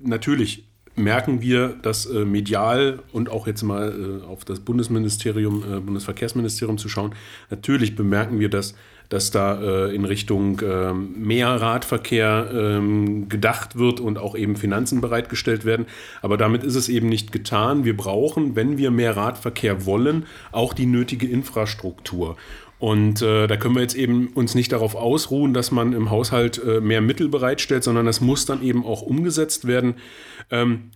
natürlich 0.00 0.64
merken 0.96 1.42
wir, 1.42 1.68
dass 1.68 2.06
äh, 2.06 2.24
medial 2.24 3.00
und 3.12 3.28
auch 3.28 3.46
jetzt 3.46 3.62
mal 3.62 4.22
äh, 4.22 4.26
auf 4.26 4.44
das 4.44 4.60
Bundesministerium, 4.60 5.62
äh, 5.62 5.80
Bundesverkehrsministerium 5.80 6.78
zu 6.78 6.88
schauen, 6.88 7.14
natürlich 7.50 7.94
bemerken 7.94 8.40
wir, 8.40 8.48
dass, 8.48 8.74
dass 9.08 9.30
da 9.30 9.60
äh, 9.60 9.94
in 9.94 10.04
Richtung 10.04 10.60
ähm, 10.64 11.14
mehr 11.16 11.48
Radverkehr 11.48 12.50
ähm, 12.52 13.28
gedacht 13.28 13.78
wird 13.78 14.00
und 14.00 14.18
auch 14.18 14.36
eben 14.36 14.56
Finanzen 14.56 15.00
bereitgestellt 15.00 15.64
werden. 15.64 15.86
Aber 16.22 16.36
damit 16.36 16.64
ist 16.64 16.74
es 16.74 16.88
eben 16.88 17.08
nicht 17.08 17.32
getan. 17.32 17.84
Wir 17.84 17.96
brauchen, 17.96 18.56
wenn 18.56 18.78
wir 18.78 18.90
mehr 18.90 19.16
Radverkehr 19.16 19.86
wollen, 19.86 20.26
auch 20.52 20.72
die 20.72 20.86
nötige 20.86 21.26
Infrastruktur. 21.26 22.36
Und 22.78 23.22
äh, 23.22 23.46
da 23.46 23.56
können 23.56 23.74
wir 23.74 23.82
jetzt 23.82 23.96
eben 23.96 24.28
uns 24.28 24.54
nicht 24.54 24.72
darauf 24.72 24.94
ausruhen, 24.96 25.54
dass 25.54 25.70
man 25.70 25.92
im 25.92 26.10
Haushalt 26.10 26.62
äh, 26.62 26.80
mehr 26.80 27.00
Mittel 27.00 27.28
bereitstellt, 27.28 27.84
sondern 27.84 28.04
das 28.04 28.20
muss 28.20 28.44
dann 28.44 28.62
eben 28.62 28.84
auch 28.84 29.00
umgesetzt 29.02 29.66
werden. 29.66 29.94
Ähm, 30.50 30.90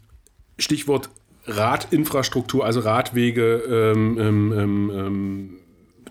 Stichwort 0.59 1.09
Radinfrastruktur, 1.47 2.65
also 2.65 2.81
Radwege, 2.81 3.63
ähm, 3.95 4.19
ähm, 4.19 4.53
ähm, 4.53 4.93
ähm, 4.95 5.51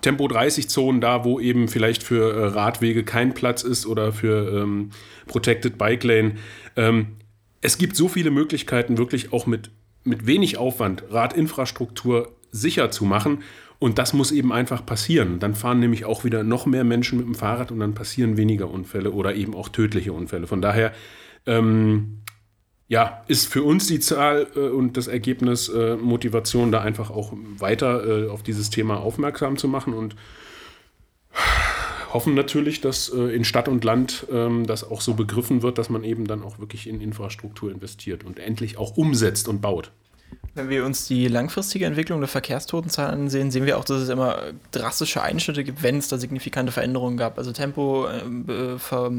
Tempo 0.02 0.28
30 0.28 0.70
Zonen 0.70 1.02
da, 1.02 1.24
wo 1.24 1.40
eben 1.40 1.68
vielleicht 1.68 2.04
für 2.04 2.34
äh, 2.34 2.46
Radwege 2.48 3.04
kein 3.04 3.34
Platz 3.34 3.64
ist 3.64 3.86
oder 3.86 4.12
für 4.12 4.62
ähm, 4.62 4.92
Protected 5.28 5.78
Bike 5.78 6.04
Lane. 6.04 6.36
Ähm, 6.76 7.18
es 7.62 7.78
gibt 7.78 7.96
so 7.96 8.08
viele 8.08 8.32
Möglichkeiten, 8.32 8.98
wirklich 8.98 9.34
auch 9.34 9.46
mit, 9.46 9.72
mit 10.04 10.26
wenig 10.26 10.58
Aufwand 10.58 11.04
Radinfrastruktur 11.10 12.36
sicher 12.52 12.92
zu 12.92 13.06
machen. 13.06 13.44
Und 13.80 13.98
das 13.98 14.12
muss 14.12 14.32
eben 14.32 14.52
einfach 14.52 14.86
passieren. 14.86 15.40
Dann 15.40 15.56
fahren 15.56 15.80
nämlich 15.80 16.04
auch 16.04 16.26
wieder 16.26 16.44
noch 16.44 16.66
mehr 16.66 16.84
Menschen 16.84 17.18
mit 17.18 17.26
dem 17.26 17.36
Fahrrad 17.36 17.72
und 17.72 17.80
dann 17.80 17.94
passieren 17.94 18.36
weniger 18.36 18.70
Unfälle 18.70 19.12
oder 19.12 19.36
eben 19.36 19.56
auch 19.56 19.70
tödliche 19.70 20.12
Unfälle. 20.12 20.48
Von 20.48 20.62
daher, 20.62 20.92
ähm, 21.46 22.22
ja, 22.90 23.24
ist 23.28 23.46
für 23.46 23.64
uns 23.64 23.86
die 23.86 24.00
Zahl 24.00 24.48
äh, 24.56 24.60
und 24.60 24.98
das 24.98 25.08
Ergebnis 25.08 25.70
äh, 25.70 25.96
Motivation, 25.96 26.72
da 26.72 26.82
einfach 26.82 27.12
auch 27.12 27.32
weiter 27.58 28.26
äh, 28.26 28.30
auf 28.30 28.44
dieses 28.44 28.72
Thema 28.72 29.00
aufmerksam 29.00 29.58
zu 29.58 29.68
machen 29.68 29.94
und 29.94 30.16
hoffen 32.12 32.34
natürlich, 32.34 32.82
dass 32.82 33.10
äh, 33.10 33.36
in 33.36 33.46
Stadt 33.46 33.68
und 33.68 33.84
Land 33.84 34.26
ähm, 34.32 34.66
das 34.66 34.84
auch 34.84 35.02
so 35.02 35.14
begriffen 35.14 35.62
wird, 35.62 35.78
dass 35.78 35.92
man 35.92 36.04
eben 36.04 36.26
dann 36.26 36.42
auch 36.42 36.58
wirklich 36.58 36.88
in 36.88 37.00
Infrastruktur 37.00 37.72
investiert 37.72 38.24
und 38.24 38.40
endlich 38.40 38.80
auch 38.80 38.98
umsetzt 38.98 39.48
und 39.48 39.62
baut. 39.62 39.92
Wenn 40.56 40.68
wir 40.70 40.84
uns 40.84 41.08
die 41.08 41.28
langfristige 41.28 41.86
Entwicklung 41.86 42.20
der 42.20 42.28
Verkehrstotenzahlen 42.28 43.22
ansehen, 43.22 43.50
sehen 43.52 43.66
wir 43.66 43.78
auch, 43.78 43.86
dass 43.86 44.02
es 44.02 44.10
immer 44.10 44.40
drastische 44.72 45.22
Einschnitte 45.22 45.64
gibt, 45.64 45.84
wenn 45.84 45.98
es 46.00 46.10
da 46.10 46.18
signifikante 46.18 46.72
Veränderungen 46.72 47.18
gab. 47.18 47.38
Also 47.38 47.54
Tempo, 47.54 48.08
äh, 48.08 48.24
Be- 48.28 48.80
Ver- 48.80 49.12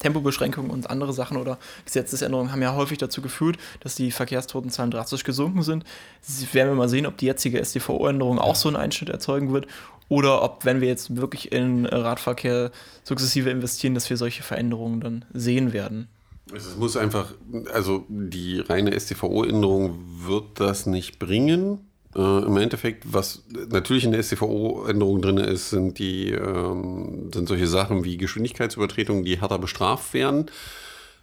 Tempobeschränkungen 0.00 0.70
und 0.70 0.90
andere 0.90 1.12
Sachen 1.12 1.36
oder 1.36 1.58
Gesetzesänderungen 1.84 2.50
haben 2.50 2.62
ja 2.62 2.74
häufig 2.74 2.98
dazu 2.98 3.20
geführt, 3.22 3.56
dass 3.80 3.94
die 3.94 4.10
Verkehrstotenzahlen 4.10 4.90
drastisch 4.90 5.22
gesunken 5.22 5.62
sind. 5.62 5.84
Sie- 6.22 6.52
Werden 6.54 6.70
wir 6.70 6.76
mal 6.76 6.88
sehen, 6.88 7.06
ob 7.06 7.16
die 7.18 7.26
jetzige 7.26 7.60
SDVO-Änderung 7.60 8.38
auch 8.38 8.56
so 8.56 8.68
einen 8.68 8.76
Einschnitt 8.76 9.10
erzeugen 9.10 9.52
wird 9.52 9.66
oder 10.08 10.42
ob, 10.42 10.64
wenn 10.64 10.80
wir 10.80 10.88
jetzt 10.88 11.14
wirklich 11.14 11.52
in 11.52 11.84
äh, 11.84 11.94
Radverkehr 11.94 12.72
sukzessive 13.04 13.50
investieren, 13.50 13.94
dass 13.94 14.10
wir 14.10 14.16
solche 14.16 14.42
Veränderungen 14.42 15.00
dann 15.00 15.24
sehen 15.32 15.72
werden. 15.72 16.08
Es 16.54 16.76
muss 16.76 16.96
einfach, 16.96 17.32
also 17.72 18.04
die 18.08 18.60
reine 18.60 18.98
STVO-Änderung 18.98 20.04
wird 20.26 20.60
das 20.60 20.86
nicht 20.86 21.18
bringen. 21.18 21.90
Äh, 22.14 22.44
Im 22.44 22.56
Endeffekt, 22.56 23.12
was 23.12 23.44
natürlich 23.68 24.04
in 24.04 24.12
der 24.12 24.22
STVO-Änderung 24.22 25.22
drin 25.22 25.38
ist, 25.38 25.70
sind 25.70 25.98
die 25.98 26.32
ähm, 26.32 27.30
sind 27.32 27.48
solche 27.48 27.68
Sachen 27.68 28.04
wie 28.04 28.16
Geschwindigkeitsübertretungen, 28.16 29.24
die 29.24 29.40
härter 29.40 29.58
bestraft 29.58 30.12
werden. 30.12 30.50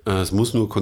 Äh, 0.05 0.22
es 0.22 0.31
muss 0.31 0.53
nur 0.53 0.74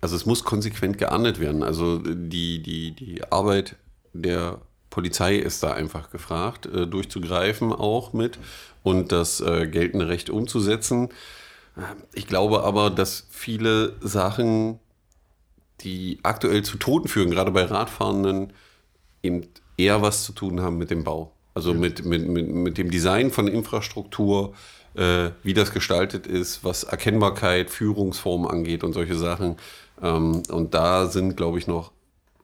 also 0.00 0.16
es 0.16 0.26
muss 0.26 0.44
konsequent 0.44 0.98
geahndet 0.98 1.40
werden. 1.40 1.62
Also 1.62 1.98
die, 1.98 2.62
die, 2.62 2.92
die 2.92 3.22
Arbeit 3.32 3.76
der 4.12 4.60
Polizei 4.90 5.36
ist 5.36 5.62
da 5.62 5.72
einfach 5.72 6.10
gefragt, 6.10 6.66
äh, 6.66 6.86
durchzugreifen 6.86 7.72
auch 7.72 8.12
mit 8.12 8.38
und 8.82 9.12
das 9.12 9.40
äh, 9.40 9.66
geltende 9.66 10.08
Recht 10.08 10.30
umzusetzen. 10.30 11.08
Ich 12.12 12.26
glaube 12.26 12.62
aber, 12.62 12.90
dass 12.90 13.26
viele 13.30 13.96
Sachen, 14.00 14.78
die 15.80 16.18
aktuell 16.22 16.62
zu 16.62 16.78
Toten 16.78 17.08
führen, 17.08 17.30
gerade 17.30 17.50
bei 17.50 17.64
Radfahrenden, 17.64 18.52
eben 19.22 19.46
eher 19.76 20.02
was 20.02 20.24
zu 20.24 20.32
tun 20.32 20.60
haben 20.60 20.78
mit 20.78 20.90
dem 20.90 21.04
Bau. 21.04 21.32
Also 21.54 21.72
mit, 21.72 22.04
mit, 22.04 22.28
mit, 22.28 22.48
mit 22.48 22.78
dem 22.78 22.90
Design 22.90 23.30
von 23.30 23.46
Infrastruktur, 23.46 24.54
äh, 24.94 25.30
wie 25.42 25.54
das 25.54 25.72
gestaltet 25.72 26.26
ist, 26.26 26.64
was 26.64 26.84
Erkennbarkeit, 26.84 27.70
Führungsform 27.70 28.46
angeht 28.46 28.82
und 28.84 28.92
solche 28.92 29.16
Sachen. 29.16 29.56
Ähm, 30.02 30.42
und 30.48 30.74
da 30.74 31.06
sind, 31.06 31.36
glaube 31.36 31.58
ich, 31.58 31.66
noch 31.66 31.92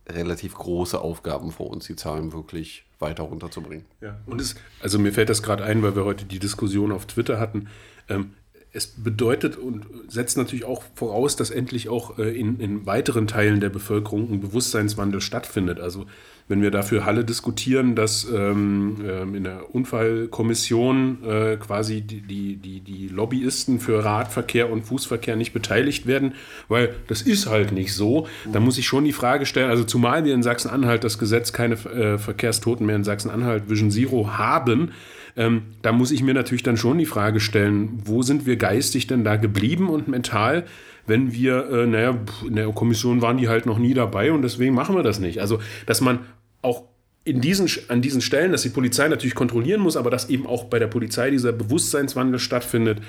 relativ 0.09 0.55
große 0.55 1.01
Aufgaben 1.01 1.53
vor 1.53 1.71
uns, 1.71 1.87
die 1.87 1.97
Zahlen 1.97 2.33
wirklich 2.33 2.85
weiter 2.99 3.25
runterzubringen. 3.25 3.87
Ja, 4.01 4.17
und 4.27 4.41
es, 4.41 4.57
also 4.81 4.99
mir 4.99 5.13
fällt 5.13 5.29
das 5.29 5.43
gerade 5.43 5.65
ein, 5.65 5.83
weil 5.83 5.97
wir 5.97 6.05
heute 6.05 6.25
die 6.25 6.39
Diskussion 6.39 6.93
auf 6.93 7.07
Twitter 7.07 7.41
hatten. 7.41 7.69
Ähm, 8.09 8.35
es 8.73 8.87
bedeutet 8.87 9.57
und 9.57 9.85
setzt 10.09 10.37
natürlich 10.37 10.65
auch 10.65 10.85
voraus, 10.95 11.35
dass 11.35 11.51
endlich 11.51 11.89
auch 11.89 12.19
äh, 12.19 12.39
in, 12.39 12.61
in 12.61 12.87
weiteren 12.87 13.27
Teilen 13.27 13.61
der 13.61 13.69
Bevölkerung 13.69 14.31
ein 14.31 14.41
Bewusstseinswandel 14.41 15.21
stattfindet. 15.21 15.81
Also 15.81 16.07
wenn 16.47 16.63
wir 16.63 16.71
dafür 16.73 17.05
Halle 17.05 17.25
diskutieren, 17.25 17.95
dass 17.95 18.25
ähm, 18.25 19.05
ähm, 19.09 19.35
in 19.37 19.45
der 19.45 19.73
Unfallkommission 19.73 21.25
äh, 21.25 21.57
quasi 21.57 22.01
die, 22.01 22.57
die, 22.57 22.81
die, 22.81 23.09
Lobbyisten 23.09 23.79
für 23.79 24.05
Radverkehr 24.05 24.71
und 24.71 24.83
Fußverkehr 24.83 25.37
nicht 25.37 25.53
beteiligt 25.53 26.07
werden, 26.07 26.35
weil 26.69 26.95
das 27.07 27.23
ist 27.23 27.47
halt 27.47 27.71
nicht 27.71 27.95
so, 27.95 28.27
da 28.53 28.59
muss 28.59 28.79
ich 28.79 28.87
schon 28.87 29.05
die 29.05 29.13
Frage 29.13 29.47
stellen, 29.47 29.71
also 29.71 29.85
zumal 29.85 30.25
wir 30.25 30.35
in 30.35 30.43
Sachsen-Anhalt 30.43 31.05
das 31.05 31.19
Gesetz 31.19 31.53
keine 31.53 31.75
äh, 31.75 32.19
Verkehrstoten 32.19 32.85
mehr 32.85 32.97
in 32.97 33.05
Sachsen-Anhalt 33.05 33.69
Vision 33.69 33.91
Zero 33.91 34.37
haben, 34.37 34.93
ähm, 35.37 35.63
da 35.83 35.93
muss 35.93 36.11
ich 36.11 36.23
mir 36.23 36.35
natürlich 36.35 36.63
dann 36.63 36.77
schon 36.77 36.99
die 36.99 37.07
Frage 37.07 37.41
stellen, 37.41 38.01
wo 38.05 38.23
sind 38.23 38.47
wir 38.47 38.57
geistig 38.57 39.07
denn 39.07 39.25
da 39.25 39.37
geblieben 39.37 39.89
und 39.89 40.09
mental? 40.09 40.65
wenn 41.07 41.33
wir, 41.33 41.69
äh, 41.71 41.87
naja, 41.87 42.19
in 42.47 42.57
der 42.57 42.69
Kommission 42.69 43.21
waren 43.21 43.37
die 43.37 43.49
halt 43.49 43.67
noch 43.67 43.79
nie 43.79 43.95
dabei 43.95 44.33
und 44.33 44.43
deswegen 44.43 44.75
machen 44.75 44.95
wir 44.95 45.03
das 45.03 45.19
nicht. 45.19 45.41
Also, 45.41 45.61
dass 45.87 46.01
man 46.01 46.21
auch 46.63 46.85
in 47.25 47.41
diesen, 47.41 47.69
an 47.89 48.01
diesen 48.01 48.21
Stellen, 48.21 48.53
dass 48.53 48.63
die 48.63 48.71
Polizei 48.71 49.09
natürlich 49.09 49.35
kontrollieren 49.35 49.81
muss, 49.81 49.97
aber 49.97 50.11
dass 50.11 50.31
eben 50.31 50.47
auch 50.47 50.65
bei 50.65 50.79
der 50.79 50.87
Polizei 50.87 51.31
dieser 51.31 51.53
Bewusstseinswandel 51.53 52.39
stattfindet, 52.39 53.01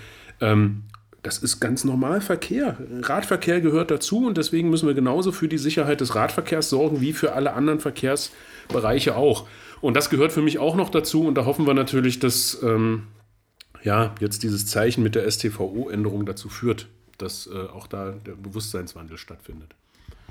ähm, 0.41 0.83
das 1.23 1.37
ist 1.37 1.59
ganz 1.59 1.83
normal 1.83 2.19
Verkehr. 2.19 2.77
Radverkehr 3.03 3.61
gehört 3.61 3.91
dazu 3.91 4.25
und 4.25 4.37
deswegen 4.37 4.71
müssen 4.71 4.87
wir 4.87 4.95
genauso 4.95 5.31
für 5.31 5.47
die 5.47 5.59
Sicherheit 5.59 6.01
des 6.01 6.15
Radverkehrs 6.15 6.69
sorgen 6.69 6.99
wie 6.99 7.13
für 7.13 7.33
alle 7.33 7.53
anderen 7.53 7.79
Verkehrsbereiche 7.79 9.15
auch. 9.15 9.47
Und 9.81 9.95
das 9.95 10.09
gehört 10.09 10.31
für 10.31 10.41
mich 10.41 10.59
auch 10.59 10.75
noch 10.75 10.89
dazu 10.89 11.25
und 11.25 11.35
da 11.35 11.45
hoffen 11.45 11.65
wir 11.65 11.73
natürlich, 11.73 12.19
dass 12.19 12.61
ähm, 12.61 13.07
ja, 13.83 14.13
jetzt 14.19 14.43
dieses 14.43 14.67
Zeichen 14.67 15.03
mit 15.03 15.15
der 15.15 15.29
STVO-Änderung 15.29 16.25
dazu 16.25 16.49
führt, 16.49 16.87
dass 17.17 17.47
äh, 17.47 17.67
auch 17.73 17.87
da 17.87 18.11
der 18.11 18.33
Bewusstseinswandel 18.33 19.17
stattfindet. 19.17 19.73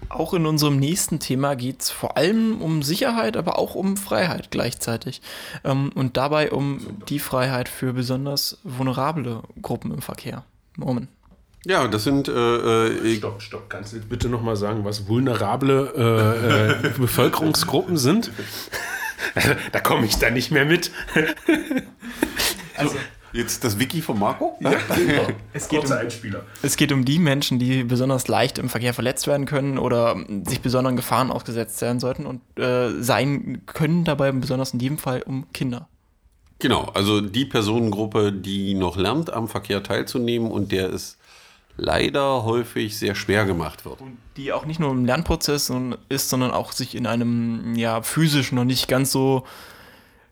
Auch 0.09 0.35
in 0.35 0.47
unserem 0.47 0.79
nächsten 0.79 1.21
Thema 1.21 1.55
geht 1.55 1.83
es 1.83 1.91
vor 1.91 2.17
allem 2.17 2.63
um 2.63 2.83
Sicherheit, 2.83 3.37
aber 3.37 3.59
auch 3.59 3.75
um 3.75 3.97
Freiheit 3.97 4.51
gleichzeitig. 4.51 5.21
Ähm, 5.63 5.91
und 5.95 6.17
dabei 6.17 6.53
um 6.53 6.81
die 7.09 7.19
Freiheit 7.19 7.69
für 7.69 7.93
besonders 7.93 8.59
vulnerable 8.65 9.43
Gruppen 9.61 9.93
im 9.93 10.03
Verkehr. 10.03 10.45
Moment. 10.77 11.09
Ja, 11.67 11.87
das 11.89 12.05
sind. 12.05 12.29
Äh, 12.29 12.33
äh, 12.33 13.17
stopp, 13.17 13.43
stopp. 13.43 13.69
Kannst 13.69 13.93
du 13.93 14.01
bitte 14.01 14.29
nochmal 14.29 14.57
sagen, 14.57 14.85
was 14.85 15.07
vulnerable 15.09 15.93
äh, 15.95 16.87
äh 16.87 16.91
Bevölkerungsgruppen 16.99 17.99
sind? 17.99 18.31
Da 19.73 19.81
komme 19.81 20.07
ich 20.07 20.17
dann 20.17 20.35
nicht 20.35 20.51
mehr 20.51 20.65
mit. 20.65 20.91
also, 22.77 22.97
Jetzt 23.33 23.63
das 23.63 23.79
Wiki 23.79 24.03
von 24.03 24.19
Marco? 24.19 24.57
Ja, 24.61 24.73
genau. 24.95 25.29
es, 25.53 25.69
geht 25.69 25.85
um, 25.85 25.93
Einspieler. 25.93 26.43
es 26.63 26.77
geht 26.77 26.91
um 26.91 27.05
die 27.05 27.19
Menschen, 27.19 27.59
die 27.59 27.85
besonders 27.85 28.27
leicht 28.27 28.59
im 28.59 28.69
Verkehr 28.69 28.93
verletzt 28.93 29.27
werden 29.27 29.47
können 29.47 29.79
oder 29.79 30.17
sich 30.45 30.61
besonderen 30.61 30.97
Gefahren 30.97 31.31
ausgesetzt 31.31 31.79
sein 31.79 32.01
sollten 32.01 32.27
und 32.27 32.41
äh, 32.59 32.91
sein 33.01 33.63
können 33.67 34.05
dabei 34.05 34.33
besonders 34.33 34.73
in 34.73 34.81
diesem 34.81 34.99
Fall 34.99 35.23
um 35.23 35.47
Kinder. 35.53 35.89
Genau, 36.59 36.91
also 36.93 37.21
die 37.21 37.47
Personengruppe, 37.47 38.33
die 38.33 38.75
noch 38.75 38.97
lernt, 38.97 39.33
am 39.33 39.49
Verkehr 39.49 39.83
teilzunehmen 39.83 40.51
und 40.51 40.73
der 40.73 40.93
es 40.93 41.17
leider 41.81 42.45
häufig 42.45 42.99
sehr 42.99 43.15
schwer 43.15 43.47
gemacht 43.47 43.85
wird. 43.85 44.01
Und 44.01 44.19
die 44.37 44.53
auch 44.53 44.67
nicht 44.67 44.81
nur 44.81 44.91
im 44.91 45.05
Lernprozess 45.05 45.73
ist, 46.09 46.29
sondern 46.29 46.51
auch 46.51 46.73
sich 46.73 46.95
in 46.95 47.07
einem 47.07 47.75
ja, 47.75 48.03
physisch 48.03 48.53
noch 48.53 48.65
nicht 48.65 48.87
ganz 48.87 49.11
so 49.11 49.45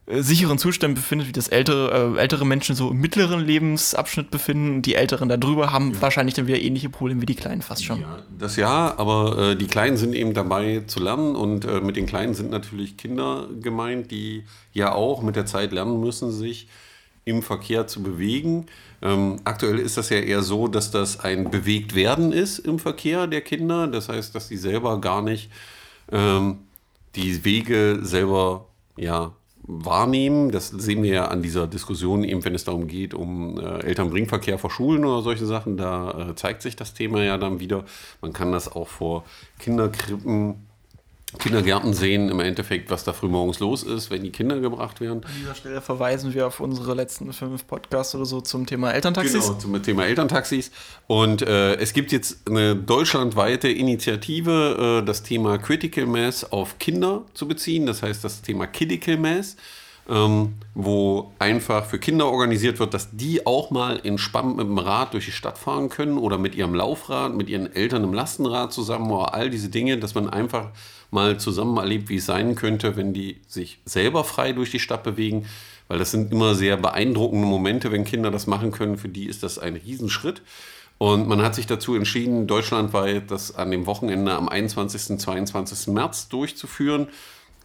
äh, 0.05 0.21
sicheren 0.21 0.59
Zustand 0.59 0.93
befindet, 0.93 1.27
wie 1.27 1.31
das 1.31 1.47
ältere, 1.47 2.15
äh, 2.15 2.19
ältere 2.19 2.45
Menschen 2.45 2.75
so 2.75 2.91
im 2.91 3.01
mittleren 3.01 3.39
Lebensabschnitt 3.39 4.29
befinden. 4.29 4.83
Die 4.83 4.93
Älteren 4.93 5.27
darüber 5.27 5.71
haben 5.71 5.93
ja. 5.93 6.01
wahrscheinlich 6.01 6.35
dann 6.35 6.45
wieder 6.45 6.59
ähnliche 6.59 6.89
Probleme 6.89 7.21
wie 7.21 7.25
die 7.25 7.35
Kleinen 7.35 7.63
fast 7.63 7.83
schon. 7.83 8.01
Ja, 8.01 8.19
das 8.37 8.55
ja, 8.55 8.93
aber 8.97 9.51
äh, 9.51 9.55
die 9.55 9.67
Kleinen 9.67 9.97
sind 9.97 10.13
eben 10.13 10.35
dabei 10.35 10.83
zu 10.85 10.99
lernen 10.99 11.35
und 11.35 11.65
äh, 11.65 11.81
mit 11.81 11.95
den 11.95 12.05
Kleinen 12.05 12.35
sind 12.35 12.51
natürlich 12.51 12.95
Kinder 12.95 13.47
gemeint, 13.59 14.11
die 14.11 14.43
ja 14.71 14.93
auch 14.93 15.23
mit 15.23 15.35
der 15.35 15.47
Zeit 15.47 15.71
lernen 15.71 15.99
müssen, 15.99 16.31
sich 16.31 16.67
im 17.25 17.41
Verkehr 17.41 17.87
zu 17.87 18.01
bewegen. 18.01 18.65
Ähm, 19.01 19.39
aktuell 19.43 19.79
ist 19.79 19.97
das 19.97 20.09
ja 20.09 20.17
eher 20.17 20.41
so, 20.41 20.67
dass 20.67 20.91
das 20.91 21.19
ein 21.19 21.49
Bewegtwerden 21.49 22.31
ist 22.31 22.59
im 22.59 22.79
Verkehr 22.79 23.27
der 23.27 23.41
Kinder. 23.41 23.87
Das 23.87 24.09
heißt, 24.09 24.35
dass 24.35 24.47
die 24.47 24.57
selber 24.57 24.99
gar 24.99 25.21
nicht 25.21 25.49
ähm, 26.11 26.59
die 27.15 27.43
Wege 27.45 27.99
selber 28.01 28.65
ja, 28.97 29.31
wahrnehmen. 29.63 30.51
Das 30.51 30.69
sehen 30.69 31.03
wir 31.03 31.13
ja 31.13 31.27
an 31.27 31.41
dieser 31.41 31.67
Diskussion, 31.67 32.23
eben 32.23 32.43
wenn 32.43 32.55
es 32.55 32.63
darum 32.63 32.87
geht, 32.87 33.13
um 33.13 33.59
äh, 33.59 33.79
Elternbringverkehr 33.83 34.57
vor 34.57 34.71
Schulen 34.71 35.05
oder 35.05 35.21
solche 35.21 35.45
Sachen. 35.45 35.77
Da 35.77 36.29
äh, 36.29 36.35
zeigt 36.35 36.61
sich 36.61 36.75
das 36.75 36.93
Thema 36.93 37.23
ja 37.23 37.37
dann 37.37 37.59
wieder. 37.59 37.85
Man 38.21 38.33
kann 38.33 38.51
das 38.51 38.71
auch 38.71 38.87
vor 38.87 39.23
Kinderkrippen 39.59 40.68
Kindergärten 41.37 41.93
sehen 41.93 42.29
im 42.29 42.39
Endeffekt, 42.39 42.89
was 42.89 43.03
da 43.03 43.13
frühmorgens 43.13 43.59
los 43.59 43.83
ist, 43.83 44.09
wenn 44.09 44.23
die 44.23 44.31
Kinder 44.31 44.59
gebracht 44.59 44.99
werden. 44.99 45.23
An 45.23 45.31
dieser 45.39 45.53
Stelle 45.53 45.81
verweisen 45.81 46.33
wir 46.33 46.47
auf 46.47 46.59
unsere 46.59 46.95
letzten 46.95 47.31
fünf 47.33 47.67
Podcasts 47.67 48.15
oder 48.15 48.25
so 48.25 48.41
zum 48.41 48.65
Thema 48.65 48.91
Elterntaxis. 48.91 49.45
Genau, 49.45 49.59
zum 49.59 49.83
Thema 49.83 50.05
Elterntaxis. 50.05 50.71
Und 51.05 51.43
äh, 51.43 51.75
es 51.75 51.93
gibt 51.93 52.11
jetzt 52.11 52.47
eine 52.47 52.75
deutschlandweite 52.75 53.69
Initiative, 53.69 55.01
äh, 55.01 55.05
das 55.05 55.21
Thema 55.21 55.59
Critical 55.59 56.07
Mass 56.07 56.51
auf 56.51 56.79
Kinder 56.79 57.23
zu 57.35 57.47
beziehen. 57.47 57.85
Das 57.85 58.01
heißt, 58.01 58.23
das 58.23 58.41
Thema 58.41 58.65
Critical 58.65 59.17
Mass. 59.17 59.55
Ähm, 60.09 60.55
wo 60.73 61.33
einfach 61.37 61.85
für 61.85 61.99
Kinder 61.99 62.27
organisiert 62.27 62.79
wird, 62.79 62.93
dass 62.93 63.09
die 63.11 63.45
auch 63.45 63.69
mal 63.69 63.99
entspannt 64.03 64.57
mit 64.57 64.65
dem 64.65 64.77
Rad 64.77 65.13
durch 65.13 65.25
die 65.25 65.31
Stadt 65.31 65.57
fahren 65.57 65.89
können 65.89 66.17
oder 66.17 66.37
mit 66.37 66.55
ihrem 66.55 66.73
Laufrad, 66.73 67.35
mit 67.35 67.47
ihren 67.49 67.71
Eltern 67.75 68.03
im 68.03 68.13
Lastenrad 68.13 68.73
zusammen 68.73 69.11
oder 69.11 69.33
all 69.33 69.49
diese 69.49 69.69
Dinge, 69.69 69.97
dass 69.99 70.15
man 70.15 70.29
einfach 70.29 70.69
mal 71.11 71.39
zusammen 71.39 71.77
erlebt, 71.77 72.09
wie 72.09 72.15
es 72.15 72.25
sein 72.25 72.55
könnte, 72.55 72.95
wenn 72.95 73.13
die 73.13 73.41
sich 73.47 73.79
selber 73.85 74.23
frei 74.23 74.53
durch 74.53 74.71
die 74.71 74.79
Stadt 74.79 75.03
bewegen. 75.03 75.45
Weil 75.89 75.99
das 75.99 76.11
sind 76.11 76.31
immer 76.31 76.55
sehr 76.55 76.77
beeindruckende 76.77 77.47
Momente, 77.47 77.91
wenn 77.91 78.05
Kinder 78.05 78.31
das 78.31 78.47
machen 78.47 78.71
können. 78.71 78.97
Für 78.97 79.09
die 79.09 79.25
ist 79.25 79.43
das 79.43 79.59
ein 79.59 79.75
Riesenschritt. 79.75 80.41
Und 80.97 81.27
man 81.27 81.41
hat 81.41 81.55
sich 81.55 81.65
dazu 81.65 81.95
entschieden, 81.95 82.45
deutschlandweit 82.45 83.31
das 83.31 83.55
an 83.55 83.71
dem 83.71 83.85
Wochenende 83.85 84.33
am 84.33 84.49
21. 84.49 85.11
und 85.11 85.19
22. 85.19 85.87
März 85.93 86.29
durchzuführen. 86.29 87.07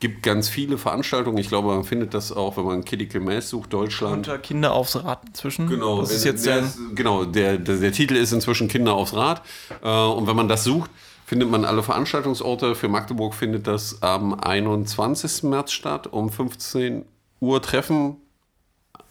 Gibt 0.01 0.23
ganz 0.23 0.49
viele 0.49 0.77
Veranstaltungen. 0.77 1.39
Ich 1.39 1.49
glaube, 1.49 1.69
man 1.69 1.85
findet 1.85 2.15
das 2.15 2.33
auch, 2.33 2.57
wenn 2.57 2.65
man 2.65 2.85
Critical 2.85 3.21
Mass 3.21 3.49
sucht, 3.49 3.73
Deutschland. 3.73 4.17
Unter 4.17 4.39
Kinder 4.39 4.73
aufs 4.73 5.03
Rad 5.03 5.23
inzwischen. 5.27 5.69
Genau, 5.69 6.01
das 6.01 6.11
ist 6.11 6.25
jetzt 6.25 6.45
der, 6.45 6.63
der, 6.63 6.71
genau 6.95 7.25
der, 7.25 7.59
der, 7.59 7.77
der, 7.77 7.93
Titel 7.93 8.17
ist 8.17 8.33
inzwischen 8.33 8.69
Kinder 8.69 8.95
aufs 8.95 9.15
Rad. 9.15 9.43
Äh, 9.83 9.89
und 9.89 10.27
wenn 10.27 10.37
man 10.37 10.49
das 10.49 10.65
sucht, 10.65 10.91
findet 11.27 11.49
man 11.51 11.65
alle 11.65 11.83
Veranstaltungsorte. 11.83 12.75
Für 12.75 12.89
Magdeburg 12.89 13.35
findet 13.35 13.67
das 13.67 14.03
am 14.03 14.35
21. 14.35 15.45
März 15.45 15.73
statt, 15.73 16.09
um 16.09 16.31
15 16.31 17.05
Uhr 17.41 17.63
Treffen 17.63 18.17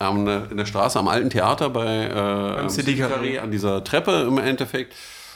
in 0.09 0.57
der 0.57 0.65
Straße 0.65 0.99
am 0.99 1.07
Alten 1.07 1.29
Theater 1.29 1.69
bei 1.69 2.07
äh, 2.07 2.69
City 2.69 3.01
Carré 3.01 3.39
an 3.39 3.51
dieser 3.51 3.83
Treppe 3.83 4.25
im 4.27 4.37
Endeffekt. 4.37 4.93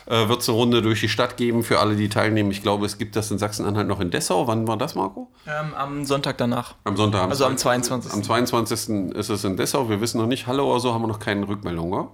Äh, 0.07 0.29
wird 0.29 0.41
es 0.41 0.47
eine 0.47 0.57
Runde 0.57 0.81
durch 0.81 1.01
die 1.01 1.09
Stadt 1.09 1.35
geben 1.35 1.63
für 1.63 1.79
alle, 1.79 1.95
die 1.95 2.07
teilnehmen. 2.07 2.49
Ich 2.51 2.63
glaube, 2.63 2.85
es 2.85 2.97
gibt 2.97 3.17
das 3.17 3.29
in 3.29 3.37
Sachsen-Anhalt 3.37 3.87
noch 3.87 3.99
in 3.99 4.09
Dessau. 4.09 4.47
Wann 4.47 4.65
war 4.65 4.77
das, 4.77 4.95
Marco? 4.95 5.29
Ähm, 5.45 5.73
am 5.75 6.05
Sonntag 6.05 6.37
danach. 6.37 6.75
Am 6.85 6.95
Sonntag. 6.95 7.23
Am 7.23 7.29
also 7.29 7.45
am 7.45 7.57
22. 7.57 8.13
Am 8.13 8.23
22. 8.23 9.13
ist 9.13 9.29
es 9.29 9.43
in 9.43 9.57
Dessau. 9.57 9.89
Wir 9.89 9.99
wissen 9.99 10.19
noch 10.19 10.27
nicht, 10.27 10.47
Hallo 10.47 10.69
oder 10.71 10.79
so, 10.79 10.93
haben 10.93 11.01
wir 11.01 11.07
noch 11.07 11.19
keine 11.19 11.45
Rückmeldung, 11.45 11.91
oder? 11.91 12.11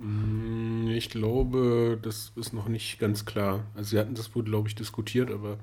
Mhm 0.93 1.03
ich 1.03 1.09
glaube, 1.09 1.97
das 2.01 2.31
ist 2.35 2.53
noch 2.53 2.67
nicht 2.67 2.99
ganz 2.99 3.25
klar. 3.25 3.61
Also 3.75 3.91
sie 3.91 3.99
hatten 3.99 4.15
das 4.15 4.35
wohl, 4.35 4.43
glaube 4.43 4.67
ich, 4.67 4.75
diskutiert, 4.75 5.31
aber. 5.31 5.57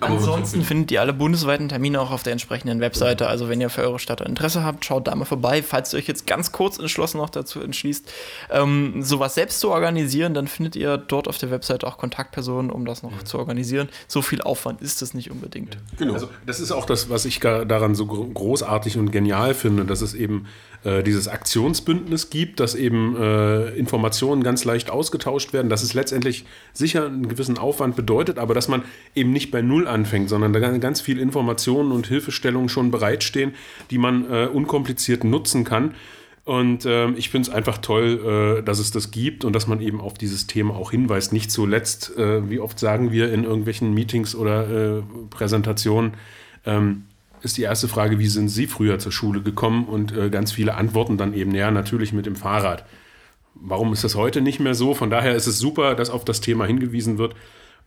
aber 0.00 0.14
Ansonsten 0.14 0.62
findet 0.62 0.90
ihr 0.92 1.00
alle 1.00 1.12
bundesweiten 1.12 1.68
Termine 1.68 2.00
auch 2.00 2.10
auf 2.10 2.22
der 2.22 2.32
entsprechenden 2.32 2.80
Webseite. 2.80 3.28
Also 3.28 3.48
wenn 3.48 3.60
ihr 3.60 3.70
für 3.70 3.82
eure 3.82 3.98
Stadt 3.98 4.20
Interesse 4.20 4.62
habt, 4.64 4.84
schaut 4.84 5.06
da 5.06 5.14
mal 5.14 5.24
vorbei. 5.24 5.62
Falls 5.62 5.92
ihr 5.92 5.98
euch 5.98 6.06
jetzt 6.06 6.26
ganz 6.26 6.52
kurz 6.52 6.78
entschlossen 6.78 7.18
noch 7.18 7.30
dazu 7.30 7.60
entschließt, 7.60 8.12
ähm, 8.50 9.02
sowas 9.02 9.34
selbst 9.34 9.60
zu 9.60 9.70
organisieren, 9.70 10.34
dann 10.34 10.48
findet 10.48 10.76
ihr 10.76 10.98
dort 10.98 11.28
auf 11.28 11.38
der 11.38 11.50
Webseite 11.50 11.86
auch 11.86 11.98
Kontaktpersonen, 11.98 12.70
um 12.70 12.84
das 12.84 13.02
noch 13.02 13.12
ja. 13.12 13.24
zu 13.24 13.38
organisieren. 13.38 13.88
So 14.08 14.22
viel 14.22 14.42
Aufwand 14.42 14.80
ist 14.82 15.02
es 15.02 15.14
nicht 15.14 15.30
unbedingt. 15.30 15.74
Ja. 15.74 15.80
Genau. 15.98 16.14
Also 16.14 16.28
das 16.46 16.60
ist 16.60 16.72
auch 16.72 16.86
das, 16.86 17.10
was 17.10 17.24
ich 17.24 17.40
daran 17.40 17.94
so 17.94 18.06
großartig 18.06 18.98
und 18.98 19.10
genial 19.10 19.54
finde, 19.54 19.84
dass 19.84 20.00
es 20.00 20.14
eben 20.14 20.46
äh, 20.84 21.02
dieses 21.02 21.28
Aktionsbündnis 21.28 22.28
gibt, 22.28 22.60
das 22.60 22.74
eben 22.74 23.16
äh, 23.16 23.70
Informationen 23.70 24.42
ganz 24.42 24.63
leicht 24.64 24.90
ausgetauscht 24.90 25.52
werden, 25.52 25.68
dass 25.68 25.82
es 25.82 25.94
letztendlich 25.94 26.44
sicher 26.72 27.06
einen 27.06 27.28
gewissen 27.28 27.58
Aufwand 27.58 27.96
bedeutet, 27.96 28.38
aber 28.38 28.54
dass 28.54 28.68
man 28.68 28.82
eben 29.14 29.32
nicht 29.32 29.50
bei 29.50 29.62
Null 29.62 29.86
anfängt, 29.86 30.28
sondern 30.28 30.52
da 30.52 30.60
ganz 30.78 31.00
viel 31.00 31.18
Informationen 31.18 31.92
und 31.92 32.06
Hilfestellungen 32.06 32.68
schon 32.68 32.90
bereitstehen, 32.90 33.54
die 33.90 33.98
man 33.98 34.30
äh, 34.30 34.46
unkompliziert 34.46 35.24
nutzen 35.24 35.64
kann. 35.64 35.94
Und 36.44 36.84
äh, 36.84 37.10
ich 37.12 37.30
finde 37.30 37.48
es 37.48 37.54
einfach 37.54 37.78
toll, 37.78 38.58
äh, 38.60 38.62
dass 38.62 38.78
es 38.78 38.90
das 38.90 39.10
gibt 39.10 39.44
und 39.44 39.54
dass 39.54 39.66
man 39.66 39.80
eben 39.80 40.00
auf 40.00 40.14
dieses 40.14 40.46
Thema 40.46 40.74
auch 40.74 40.90
hinweist. 40.90 41.32
Nicht 41.32 41.50
zuletzt, 41.50 42.16
äh, 42.18 42.48
wie 42.50 42.60
oft 42.60 42.78
sagen 42.78 43.12
wir 43.12 43.32
in 43.32 43.44
irgendwelchen 43.44 43.94
Meetings 43.94 44.34
oder 44.34 44.98
äh, 44.98 45.02
Präsentationen, 45.30 46.12
ähm, 46.66 47.04
ist 47.40 47.56
die 47.56 47.62
erste 47.62 47.88
Frage, 47.88 48.18
wie 48.18 48.26
sind 48.26 48.48
Sie 48.48 48.66
früher 48.66 48.98
zur 48.98 49.12
Schule 49.12 49.42
gekommen? 49.42 49.84
Und 49.84 50.16
äh, 50.16 50.30
ganz 50.30 50.52
viele 50.52 50.74
antworten 50.74 51.16
dann 51.16 51.34
eben, 51.34 51.54
ja, 51.54 51.70
natürlich 51.70 52.12
mit 52.12 52.26
dem 52.26 52.36
Fahrrad. 52.36 52.84
Warum 53.54 53.92
ist 53.92 54.04
das 54.04 54.14
heute 54.14 54.40
nicht 54.40 54.60
mehr 54.60 54.74
so? 54.74 54.94
Von 54.94 55.10
daher 55.10 55.34
ist 55.34 55.46
es 55.46 55.58
super, 55.58 55.94
dass 55.94 56.10
auf 56.10 56.24
das 56.24 56.40
Thema 56.40 56.66
hingewiesen 56.66 57.18
wird. 57.18 57.34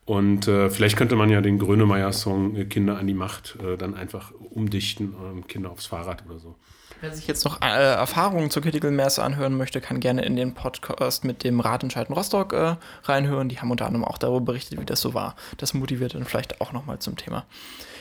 Und 0.06 0.48
äh, 0.48 0.70
vielleicht 0.70 0.96
könnte 0.96 1.18
man 1.18 1.30
ja 1.30 1.42
den 1.42 1.60
Grönemeyer-Song 1.60 2.56
äh, 2.56 2.66
Kinder 2.66 2.98
an 2.98 3.08
die 3.08 3.14
Macht 3.14 3.58
äh, 3.62 3.76
dann 3.76 3.94
einfach 3.94 4.32
umdichten, 4.32 5.14
ähm, 5.22 5.48
Kinder 5.48 5.70
aufs 5.70 5.86
Fahrrad 5.86 6.26
oder 6.26 6.40
so. 6.40 6.56
Wer 7.02 7.14
sich 7.14 7.28
jetzt 7.28 7.44
noch 7.44 7.62
äh, 7.62 7.66
Erfahrungen 7.66 8.50
zur 8.50 8.64
Critical 8.64 8.90
Mass 8.90 9.20
anhören 9.20 9.56
möchte, 9.58 9.82
kann 9.82 10.00
gerne 10.00 10.24
in 10.24 10.38
den 10.38 10.54
Podcast 10.54 11.26
mit 11.26 11.44
dem 11.44 11.60
Ratentscheiden 11.60 12.16
Rostock 12.16 12.54
äh, 12.54 12.76
reinhören. 13.04 13.50
Die 13.50 13.60
haben 13.60 13.70
unter 13.70 13.86
anderem 13.86 14.06
auch 14.06 14.18
darüber 14.18 14.42
berichtet, 14.42 14.80
wie 14.80 14.86
das 14.86 15.02
so 15.02 15.14
war. 15.14 15.36
Das 15.58 15.74
motiviert 15.74 16.16
dann 16.16 16.24
vielleicht 16.24 16.62
auch 16.62 16.72
nochmal 16.72 17.00
zum 17.00 17.18
Thema. 17.18 17.46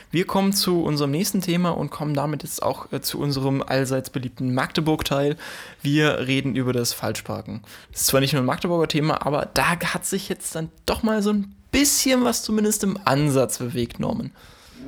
Wir 0.09 0.25
kommen 0.25 0.53
zu 0.53 0.83
unserem 0.83 1.11
nächsten 1.11 1.41
Thema 1.41 1.71
und 1.71 1.89
kommen 1.89 2.13
damit 2.13 2.43
jetzt 2.43 2.63
auch 2.63 2.91
äh, 2.91 3.01
zu 3.01 3.19
unserem 3.19 3.61
allseits 3.61 4.09
beliebten 4.09 4.53
Magdeburg-Teil. 4.53 5.35
Wir 5.81 6.19
reden 6.27 6.55
über 6.55 6.71
das 6.71 6.93
Falschparken. 6.93 7.61
Das 7.91 8.01
ist 8.01 8.07
zwar 8.07 8.21
nicht 8.21 8.33
nur 8.33 8.41
ein 8.41 8.45
Magdeburger 8.45 8.87
Thema, 8.87 9.25
aber 9.25 9.49
da 9.53 9.79
hat 9.79 10.05
sich 10.05 10.29
jetzt 10.29 10.55
dann 10.55 10.69
doch 10.85 11.03
mal 11.03 11.21
so 11.21 11.31
ein 11.31 11.53
bisschen 11.71 12.23
was 12.23 12.43
zumindest 12.43 12.83
im 12.83 12.97
Ansatz 13.03 13.57
bewegt, 13.57 13.99
Norman. 13.99 14.31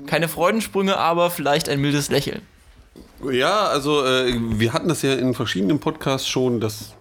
Keine 0.06 0.30
Freudensprünge, 0.30 0.98
aber 0.98 1.30
vielleicht 1.30 1.68
ein 1.68 1.82
mildes 1.82 2.10
Lächeln. 2.10 2.42
Ja, 3.30 3.68
also 3.68 4.06
äh, 4.06 4.34
wir 4.40 4.72
hatten 4.72 4.88
das 4.88 5.02
ja 5.02 5.14
in 5.16 5.34
verschiedenen 5.34 5.80
Podcasts 5.80 6.28
schon, 6.28 6.62
dass 6.62 6.94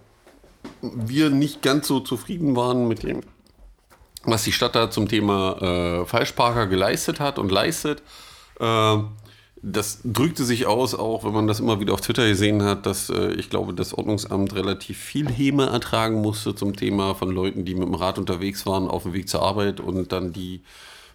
wir 0.81 1.29
nicht 1.29 1.61
ganz 1.61 1.87
so 1.87 2.01
zufrieden 2.01 2.55
waren 2.55 2.87
mit 2.87 3.03
dem, 3.03 3.21
was 4.23 4.43
die 4.43 4.51
Stadt 4.51 4.75
da 4.75 4.89
zum 4.91 5.07
Thema 5.07 6.01
äh, 6.01 6.05
Falschparker 6.05 6.67
geleistet 6.67 7.19
hat 7.19 7.39
und 7.39 7.51
leistet. 7.51 8.01
Äh, 8.59 8.97
das 9.61 9.99
drückte 10.05 10.45
sich 10.45 10.67
aus, 10.67 10.95
auch 10.95 11.25
wenn 11.25 11.33
man 11.33 11.47
das 11.47 11.59
immer 11.59 11.79
wieder 11.81 11.93
auf 11.93 12.01
Twitter 12.01 12.27
gesehen 12.27 12.63
hat, 12.63 12.85
dass 12.85 13.09
äh, 13.09 13.33
ich 13.33 13.49
glaube, 13.49 13.73
das 13.73 13.93
Ordnungsamt 13.93 14.55
relativ 14.55 14.97
viel 14.97 15.29
Häme 15.29 15.65
ertragen 15.67 16.21
musste 16.21 16.55
zum 16.55 16.75
Thema 16.75 17.13
von 17.13 17.29
Leuten, 17.29 17.65
die 17.65 17.75
mit 17.75 17.83
dem 17.83 17.95
Rad 17.95 18.17
unterwegs 18.17 18.65
waren 18.65 18.87
auf 18.87 19.03
dem 19.03 19.13
Weg 19.13 19.27
zur 19.27 19.41
Arbeit 19.41 19.81
und 19.81 20.11
dann 20.11 20.31
die 20.31 20.61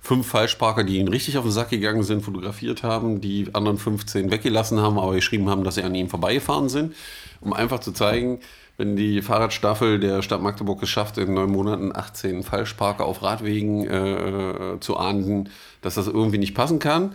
fünf 0.03 0.27
Falschparker, 0.27 0.85
die 0.85 0.99
ihnen 0.99 1.09
richtig 1.09 1.39
auf 1.39 1.45
den 1.45 1.53
Sack 1.53 1.71
gegangen 1.71 2.03
sind, 2.03 2.21
fotografiert 2.23 2.83
haben, 2.83 3.23
die 3.23 3.49
anderen 3.55 3.79
15 3.79 4.31
weggelassen 4.31 4.79
haben, 4.79 4.99
aber 4.99 5.15
geschrieben 5.15 5.49
haben, 5.49 5.65
dass 5.65 5.77
sie 5.77 5.83
an 5.83 5.95
ihnen 5.95 6.11
vorbeigefahren 6.11 6.69
sind, 6.69 6.95
um 7.41 7.55
einfach 7.55 7.81
zu 7.81 7.93
zeigen, 7.93 8.41
wenn 8.77 8.97
die 8.97 9.23
Fahrradstaffel 9.23 10.01
der 10.01 10.23
Stadt 10.23 10.43
Magdeburg 10.43 10.83
es 10.83 10.89
schafft, 10.89 11.19
in 11.19 11.35
neun 11.35 11.51
Monaten 11.51 11.95
18 11.95 12.43
Falschparker 12.43 13.05
auf 13.05 13.23
Radwegen 13.23 13.87
äh, 13.87 14.81
zu 14.81 14.97
ahnden, 14.97 15.51
dass 15.81 15.95
das 15.95 16.07
irgendwie 16.07 16.39
nicht 16.39 16.55
passen 16.55 16.79
kann. 16.79 17.15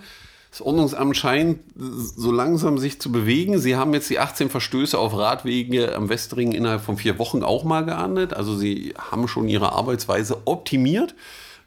Das 0.51 0.61
Ordnungsamt 0.61 1.15
scheint 1.15 1.59
so 1.75 2.31
langsam 2.31 2.79
sich 2.79 2.99
zu 2.99 3.11
bewegen. 3.11 3.59
Sie 3.59 3.75
haben 3.75 3.93
jetzt 3.93 4.09
die 4.09 4.19
18 4.19 4.49
Verstöße 4.49 4.97
auf 4.97 5.15
Radwege 5.15 5.95
am 5.95 6.09
Westring 6.09 6.53
innerhalb 6.53 6.81
von 6.81 6.97
vier 6.97 7.19
Wochen 7.19 7.43
auch 7.43 7.63
mal 7.63 7.85
geahndet. 7.85 8.33
Also 8.33 8.55
sie 8.55 8.95
haben 8.97 9.27
schon 9.27 9.47
ihre 9.47 9.73
Arbeitsweise 9.73 10.41
optimiert. 10.45 11.13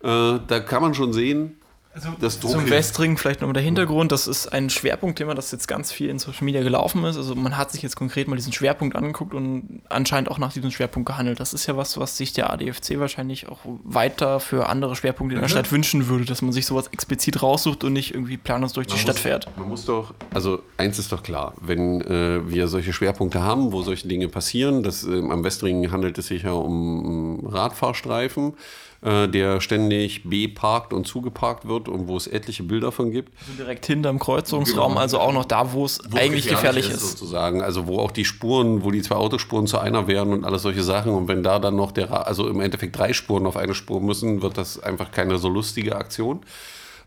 Äh, 0.03 0.41
da 0.47 0.61
kann 0.61 0.83
man 0.83 0.95
schon 0.95 1.13
sehen, 1.13 1.59
also 1.95 2.09
das 2.19 2.41
zum 2.41 2.71
Westring 2.71 3.19
vielleicht 3.19 3.43
nochmal 3.43 3.53
der 3.53 3.63
Hintergrund, 3.63 4.13
das 4.13 4.27
ist 4.27 4.51
ein 4.51 4.71
Schwerpunktthema, 4.71 5.35
das 5.35 5.53
jetzt 5.53 5.69
ganz 5.69 5.93
viel 5.93 6.09
in 6.09 6.19
Social 6.19 6.45
Media 6.45 6.63
gelaufen 6.63 7.05
ist. 7.05 7.19
Also 7.19 7.35
man 7.35 7.59
hat 7.59 7.71
sich 7.71 7.83
jetzt 7.83 7.97
konkret 7.97 8.29
mal 8.29 8.37
diesen 8.37 8.53
Schwerpunkt 8.53 8.97
angeguckt 8.97 9.35
und 9.35 9.83
anscheinend 9.91 10.31
auch 10.31 10.39
nach 10.39 10.55
diesem 10.55 10.71
Schwerpunkt 10.71 11.07
gehandelt. 11.07 11.39
Das 11.39 11.53
ist 11.53 11.67
ja 11.67 11.77
was, 11.77 11.99
was 11.99 12.17
sich 12.17 12.33
der 12.33 12.51
ADFC 12.51 12.99
wahrscheinlich 12.99 13.47
auch 13.49 13.59
weiter 13.85 14.41
für 14.41 14.71
andere 14.71 14.97
Schwerpunkte 14.97 15.35
in 15.35 15.41
der 15.43 15.49
mhm. 15.49 15.53
Stadt 15.53 15.71
wünschen 15.71 16.09
würde, 16.09 16.25
dass 16.25 16.41
man 16.41 16.53
sich 16.53 16.65
sowas 16.65 16.87
explizit 16.89 17.43
raussucht 17.43 17.85
und 17.85 17.93
nicht 17.93 18.15
irgendwie 18.15 18.39
planlos 18.39 18.73
durch 18.73 18.87
die 18.87 18.95
man 18.95 19.01
Stadt 19.01 19.17
muss, 19.17 19.23
fährt. 19.23 19.59
Man 19.59 19.69
muss 19.69 19.85
doch, 19.85 20.15
also 20.33 20.63
eins 20.79 20.99
ist 20.99 21.13
doch 21.13 21.23
klar, 21.23 21.53
wenn 21.61 22.01
äh, 22.01 22.49
wir 22.49 22.69
solche 22.69 22.95
Schwerpunkte 22.95 23.43
haben, 23.43 23.71
wo 23.73 23.83
solche 23.83 24.09
Dinge 24.09 24.29
passieren, 24.29 24.83
das, 24.83 25.05
äh, 25.05 25.19
am 25.19 25.45
Westring 25.45 25.93
handelt 25.93 26.17
es 26.17 26.29
sich 26.29 26.45
ja 26.45 26.53
um 26.53 27.47
Radfahrstreifen, 27.47 28.55
äh, 29.03 29.29
der 29.29 29.61
ständig 29.61 30.23
beparkt 30.25 30.93
und 30.93 31.07
zugeparkt 31.07 31.67
wird 31.67 31.89
und 31.89 32.07
wo 32.07 32.17
es 32.17 32.29
etliche 32.29 32.63
Bilder 32.63 32.93
von 32.93 33.11
gibt. 33.11 33.33
Also 33.41 33.65
direkt 33.65 33.85
hinterm 33.85 34.21
Kreuzungsraum, 34.21 34.93
genau. 34.93 35.01
also 35.01 35.19
auch 35.19 35.33
noch 35.33 35.45
da, 35.45 35.73
wo 35.73 35.85
es 35.85 36.01
eigentlich 36.15 36.47
gefährlich 36.47 36.89
ist. 36.89 37.01
Sozusagen. 37.01 37.63
Also 37.63 37.89
wo 37.89 37.99
auch 37.99 38.13
die 38.13 38.25
Spuren, 38.25 38.85
wo 38.85 38.93
die 38.93 39.03
zwei 39.03 39.17
Autospuren 39.17 39.67
zu 39.67 39.79
einer 39.79 40.07
werden 40.07 40.33
und 40.33 40.45
alles 40.45 40.63
solche 40.63 40.85
Sachen. 40.85 41.13
Und 41.13 41.27
wenn 41.27 41.43
da 41.43 41.59
dann 41.59 41.75
noch 41.75 41.91
der, 41.91 42.27
also 42.29 42.49
im 42.49 42.61
Endeffekt 42.61 42.97
drei 42.97 43.13
Spuren 43.13 43.47
auf 43.47 43.57
eine 43.57 43.75
Spur 43.75 44.01
müssen, 44.01 44.41
wird 44.41 44.57
das 44.57 44.81
einfach 44.81 45.11
keine 45.11 45.39
so 45.39 45.49
lustige 45.49 45.97
Aktion. 45.97 46.41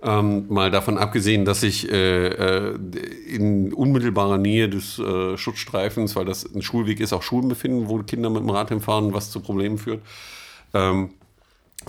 Ähm, 0.04 0.48
mal 0.50 0.72
davon 0.72 0.98
abgesehen, 0.98 1.46
dass 1.46 1.64
ich 1.64 1.90
äh, 1.90 2.28
äh, 2.28 2.78
in 3.28 3.74
unmittelbarer 3.74 4.38
Nähe 4.38 4.68
des 4.68 5.00
äh, 5.00 5.38
Schutzstreifens, 5.38 6.16
weil 6.18 6.26
das 6.26 6.44
ein 6.54 6.62
Schulweg 6.62 7.00
ist, 7.00 7.14
auch 7.14 7.24
Schulen 7.24 7.48
befinden, 7.48 7.88
wo 7.88 8.00
Kinder 8.00 8.30
mit 8.30 8.42
dem 8.42 8.50
Rad 8.50 8.70
hinfahren, 8.70 9.14
was 9.14 9.32
zu 9.32 9.40
Problemen 9.40 9.78
führt. 9.78 10.02
Ähm, 10.74 11.12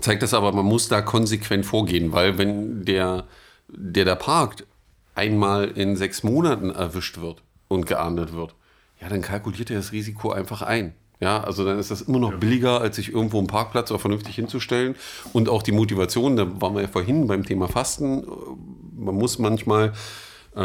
zeigt 0.00 0.22
das 0.22 0.34
aber, 0.34 0.52
man 0.52 0.64
muss 0.64 0.88
da 0.88 1.02
konsequent 1.02 1.66
vorgehen, 1.66 2.12
weil 2.12 2.38
wenn 2.38 2.84
der, 2.84 3.24
der 3.68 4.04
da 4.04 4.14
parkt, 4.14 4.66
einmal 5.14 5.68
in 5.68 5.96
sechs 5.96 6.22
Monaten 6.22 6.70
erwischt 6.70 7.18
wird 7.20 7.42
und 7.68 7.86
geahndet 7.86 8.32
wird, 8.32 8.54
ja, 9.00 9.08
dann 9.08 9.22
kalkuliert 9.22 9.70
er 9.70 9.76
das 9.76 9.92
Risiko 9.92 10.30
einfach 10.30 10.62
ein. 10.62 10.94
Ja, 11.18 11.42
also 11.42 11.64
dann 11.64 11.78
ist 11.78 11.90
das 11.90 12.02
immer 12.02 12.18
noch 12.18 12.34
billiger, 12.34 12.82
als 12.82 12.96
sich 12.96 13.12
irgendwo 13.12 13.38
einen 13.38 13.46
Parkplatz 13.46 13.90
auch 13.90 14.00
vernünftig 14.00 14.34
hinzustellen. 14.34 14.96
Und 15.32 15.48
auch 15.48 15.62
die 15.62 15.72
Motivation, 15.72 16.36
da 16.36 16.60
waren 16.60 16.74
wir 16.74 16.82
ja 16.82 16.88
vorhin 16.88 17.26
beim 17.26 17.42
Thema 17.42 17.68
Fasten. 17.68 18.26
Man 18.94 19.14
muss 19.14 19.38
manchmal 19.38 19.94
äh, 20.54 20.60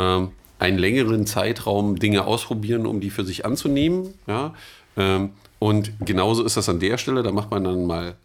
einen 0.59 0.77
längeren 0.77 1.25
Zeitraum 1.25 1.97
Dinge 1.97 2.25
ausprobieren, 2.25 2.85
um 2.85 2.99
die 2.99 3.11
für 3.11 3.23
sich 3.23 3.45
anzunehmen. 3.45 4.13
Ja, 4.27 4.53
ähm, 4.97 5.31
und 5.59 5.93
genauso 6.01 6.43
ist 6.43 6.57
das 6.57 6.67
an 6.67 6.79
der 6.79 6.97
Stelle. 6.97 7.23
Da 7.23 7.31
macht 7.31 7.49
man 7.51 7.63
dann 7.63 7.85
mal 7.85 8.15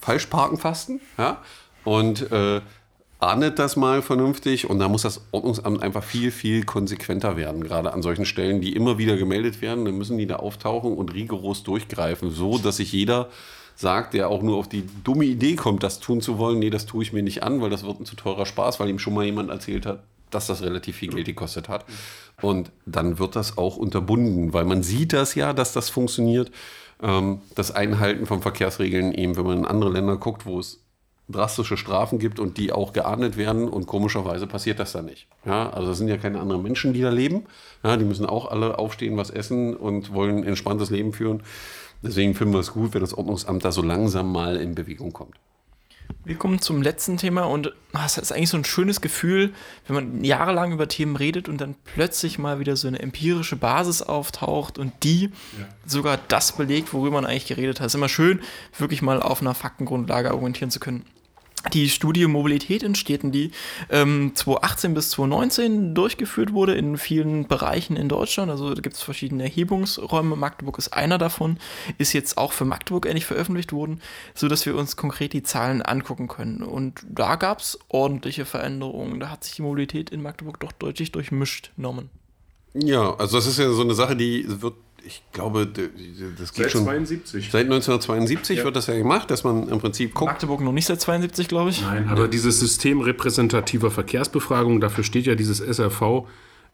Falschparkenfasten, 0.00 1.00
ja, 1.18 1.42
und 1.84 2.30
äh, 2.32 2.60
ahndet 3.18 3.58
das 3.58 3.76
mal 3.76 4.02
vernünftig 4.02 4.68
und 4.68 4.78
da 4.78 4.88
muss 4.88 5.02
das 5.02 5.22
Ordnungsamt 5.32 5.82
einfach 5.82 6.04
viel, 6.04 6.30
viel 6.30 6.64
konsequenter 6.64 7.36
werden, 7.36 7.62
gerade 7.62 7.92
an 7.92 8.02
solchen 8.02 8.26
Stellen, 8.26 8.60
die 8.60 8.74
immer 8.74 8.98
wieder 8.98 9.16
gemeldet 9.16 9.62
werden, 9.62 9.84
dann 9.84 9.96
müssen 9.96 10.18
die 10.18 10.26
da 10.26 10.36
auftauchen 10.36 10.94
und 10.94 11.14
rigoros 11.14 11.62
durchgreifen, 11.62 12.30
so 12.30 12.58
dass 12.58 12.76
sich 12.76 12.92
jeder 12.92 13.30
sagt, 13.74 14.14
der 14.14 14.28
auch 14.28 14.42
nur 14.42 14.56
auf 14.56 14.68
die 14.68 14.84
dumme 15.04 15.24
Idee 15.24 15.54
kommt, 15.54 15.82
das 15.82 16.00
tun 16.00 16.20
zu 16.20 16.38
wollen, 16.38 16.58
nee, 16.58 16.70
das 16.70 16.86
tue 16.86 17.02
ich 17.02 17.12
mir 17.12 17.22
nicht 17.22 17.42
an, 17.42 17.60
weil 17.60 17.70
das 17.70 17.84
wird 17.84 18.00
ein 18.00 18.06
zu 18.06 18.16
teurer 18.16 18.46
Spaß, 18.46 18.80
weil 18.80 18.88
ihm 18.88 18.98
schon 18.98 19.14
mal 19.14 19.24
jemand 19.24 19.50
erzählt 19.50 19.86
hat, 19.86 20.02
dass 20.30 20.46
das 20.46 20.62
relativ 20.62 20.96
viel 20.96 21.10
Geld 21.10 21.26
gekostet 21.26 21.68
hat. 21.68 21.84
Und 22.42 22.70
dann 22.84 23.18
wird 23.18 23.36
das 23.36 23.58
auch 23.58 23.76
unterbunden, 23.76 24.52
weil 24.52 24.64
man 24.64 24.82
sieht 24.82 25.12
das 25.12 25.34
ja, 25.34 25.52
dass 25.52 25.72
das 25.72 25.88
funktioniert 25.88 26.50
ähm, 27.02 27.40
das 27.54 27.70
Einhalten 27.70 28.26
von 28.26 28.42
Verkehrsregeln 28.42 29.12
eben, 29.12 29.36
wenn 29.36 29.44
man 29.44 29.58
in 29.58 29.66
andere 29.66 29.90
Länder 29.90 30.16
guckt, 30.16 30.46
wo 30.46 30.58
es 30.58 30.82
drastische 31.28 31.76
Strafen 31.76 32.18
gibt 32.18 32.38
und 32.38 32.56
die 32.56 32.72
auch 32.72 32.92
geahndet 32.92 33.36
werden 33.36 33.68
und 33.68 33.86
komischerweise 33.86 34.46
passiert 34.46 34.78
das 34.78 34.92
dann 34.92 35.06
nicht. 35.06 35.26
Ja, 35.44 35.70
also 35.70 35.88
das 35.88 35.98
sind 35.98 36.08
ja 36.08 36.18
keine 36.18 36.40
anderen 36.40 36.62
Menschen, 36.62 36.92
die 36.92 37.02
da 37.02 37.10
leben. 37.10 37.44
Ja, 37.82 37.96
die 37.96 38.04
müssen 38.04 38.26
auch 38.26 38.50
alle 38.50 38.78
aufstehen, 38.78 39.16
was 39.16 39.30
essen 39.30 39.76
und 39.76 40.12
wollen 40.12 40.38
ein 40.38 40.44
entspanntes 40.44 40.90
Leben 40.90 41.12
führen. 41.12 41.42
Deswegen 42.02 42.34
finden 42.34 42.54
wir 42.54 42.60
es 42.60 42.72
gut, 42.72 42.94
wenn 42.94 43.00
das 43.00 43.14
Ordnungsamt 43.14 43.64
da 43.64 43.72
so 43.72 43.82
langsam 43.82 44.30
mal 44.30 44.56
in 44.56 44.74
Bewegung 44.74 45.12
kommt. 45.12 45.36
Wir 46.24 46.36
kommen 46.36 46.60
zum 46.60 46.82
letzten 46.82 47.16
Thema 47.16 47.42
und 47.42 47.72
es 48.04 48.18
ist 48.18 48.32
eigentlich 48.32 48.50
so 48.50 48.56
ein 48.56 48.64
schönes 48.64 49.00
Gefühl, 49.00 49.52
wenn 49.86 49.94
man 49.94 50.24
jahrelang 50.24 50.72
über 50.72 50.88
Themen 50.88 51.16
redet 51.16 51.48
und 51.48 51.60
dann 51.60 51.76
plötzlich 51.94 52.38
mal 52.38 52.58
wieder 52.58 52.76
so 52.76 52.88
eine 52.88 52.98
empirische 52.98 53.56
Basis 53.56 54.02
auftaucht 54.02 54.78
und 54.78 54.92
die 55.04 55.24
ja. 55.24 55.30
sogar 55.86 56.18
das 56.28 56.52
belegt, 56.56 56.92
worüber 56.92 57.20
man 57.20 57.26
eigentlich 57.26 57.46
geredet 57.46 57.80
hat. 57.80 57.86
Es 57.86 57.92
ist 57.92 57.98
immer 57.98 58.08
schön, 58.08 58.40
wirklich 58.76 59.02
mal 59.02 59.22
auf 59.22 59.40
einer 59.40 59.54
Faktengrundlage 59.54 60.30
argumentieren 60.30 60.70
zu 60.70 60.80
können 60.80 61.04
die 61.72 61.88
Studie 61.88 62.26
Mobilität 62.26 62.82
in 62.82 62.94
Städten, 62.94 63.32
die 63.32 63.50
ähm, 63.90 64.32
2018 64.34 64.94
bis 64.94 65.10
2019 65.10 65.94
durchgeführt 65.94 66.52
wurde 66.52 66.74
in 66.74 66.96
vielen 66.98 67.46
Bereichen 67.46 67.96
in 67.96 68.08
Deutschland. 68.08 68.50
Also 68.50 68.74
da 68.74 68.80
gibt 68.80 68.96
es 68.96 69.02
verschiedene 69.02 69.44
Erhebungsräume. 69.44 70.36
Magdeburg 70.36 70.78
ist 70.78 70.92
einer 70.92 71.18
davon, 71.18 71.58
ist 71.98 72.12
jetzt 72.12 72.38
auch 72.38 72.52
für 72.52 72.64
Magdeburg 72.64 73.06
endlich 73.06 73.26
veröffentlicht 73.26 73.72
worden, 73.72 74.00
sodass 74.34 74.66
wir 74.66 74.76
uns 74.76 74.96
konkret 74.96 75.32
die 75.32 75.42
Zahlen 75.42 75.82
angucken 75.82 76.28
können. 76.28 76.62
Und 76.62 77.04
da 77.08 77.36
gab 77.36 77.60
es 77.60 77.78
ordentliche 77.88 78.44
Veränderungen. 78.44 79.20
Da 79.20 79.30
hat 79.30 79.44
sich 79.44 79.56
die 79.56 79.62
Mobilität 79.62 80.10
in 80.10 80.22
Magdeburg 80.22 80.60
doch 80.60 80.72
deutlich 80.72 81.12
durchmischt, 81.12 81.72
Norman. 81.76 82.10
Ja, 82.74 83.14
also 83.14 83.36
das 83.38 83.46
ist 83.46 83.58
ja 83.58 83.70
so 83.72 83.82
eine 83.82 83.94
Sache, 83.94 84.16
die 84.16 84.44
wird 84.60 84.74
ich 85.06 85.22
glaube, 85.32 85.66
das 85.66 86.52
geht 86.52 86.64
Seit 86.64 86.72
schon. 86.72 86.84
72. 86.84 87.50
Seit 87.50 87.64
1972 87.64 88.64
wird 88.64 88.76
das 88.76 88.86
ja 88.88 88.96
gemacht, 88.96 89.30
dass 89.30 89.44
man 89.44 89.68
im 89.68 89.78
Prinzip 89.78 90.14
guckt. 90.14 90.32
Magdeburg 90.32 90.60
noch 90.60 90.72
nicht 90.72 90.86
seit 90.86 91.00
72, 91.00 91.48
glaube 91.48 91.70
ich. 91.70 91.82
Nein, 91.82 92.08
aber 92.08 92.28
dieses 92.28 92.60
System 92.60 93.00
repräsentativer 93.00 93.90
Verkehrsbefragung, 93.90 94.80
dafür 94.80 95.04
steht 95.04 95.26
ja 95.26 95.34
dieses 95.34 95.58
SRV, 95.58 96.26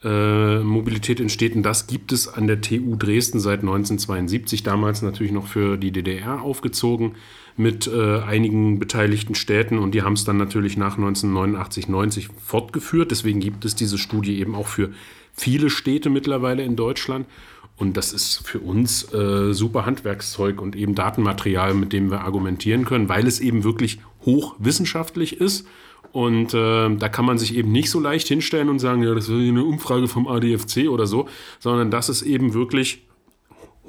äh, 0.04 0.58
Mobilität 0.58 1.20
in 1.20 1.28
Städten, 1.28 1.62
das 1.62 1.86
gibt 1.86 2.10
es 2.10 2.26
an 2.26 2.46
der 2.46 2.60
TU 2.60 2.96
Dresden 2.96 3.38
seit 3.38 3.60
1972, 3.60 4.62
damals 4.62 5.02
natürlich 5.02 5.32
noch 5.32 5.46
für 5.46 5.76
die 5.76 5.92
DDR 5.92 6.42
aufgezogen 6.42 7.14
mit 7.56 7.86
äh, 7.86 8.20
einigen 8.20 8.78
beteiligten 8.78 9.34
Städten 9.34 9.78
und 9.78 9.94
die 9.94 10.02
haben 10.02 10.14
es 10.14 10.24
dann 10.24 10.38
natürlich 10.38 10.76
nach 10.76 10.96
1989, 10.96 11.88
90 11.88 12.28
fortgeführt. 12.44 13.10
Deswegen 13.10 13.40
gibt 13.40 13.64
es 13.64 13.74
diese 13.74 13.98
Studie 13.98 14.40
eben 14.40 14.54
auch 14.54 14.66
für 14.66 14.90
viele 15.34 15.70
Städte 15.70 16.10
mittlerweile 16.10 16.62
in 16.62 16.76
Deutschland. 16.76 17.26
Und 17.76 17.96
das 17.96 18.12
ist 18.12 18.46
für 18.46 18.60
uns 18.60 19.12
äh, 19.12 19.52
super 19.52 19.86
Handwerkszeug 19.86 20.60
und 20.60 20.76
eben 20.76 20.94
Datenmaterial, 20.94 21.74
mit 21.74 21.92
dem 21.92 22.10
wir 22.10 22.20
argumentieren 22.20 22.84
können, 22.84 23.08
weil 23.08 23.26
es 23.26 23.40
eben 23.40 23.64
wirklich 23.64 23.98
hochwissenschaftlich 24.24 25.40
ist. 25.40 25.66
Und 26.12 26.52
äh, 26.52 26.94
da 26.94 27.08
kann 27.08 27.24
man 27.24 27.38
sich 27.38 27.56
eben 27.56 27.72
nicht 27.72 27.90
so 27.90 27.98
leicht 27.98 28.28
hinstellen 28.28 28.68
und 28.68 28.78
sagen, 28.78 29.02
ja, 29.02 29.14
das 29.14 29.24
ist 29.24 29.30
eine 29.30 29.64
Umfrage 29.64 30.08
vom 30.08 30.28
ADFC 30.28 30.88
oder 30.88 31.06
so, 31.06 31.26
sondern 31.58 31.90
das 31.90 32.10
ist 32.10 32.22
eben 32.22 32.52
wirklich 32.52 33.06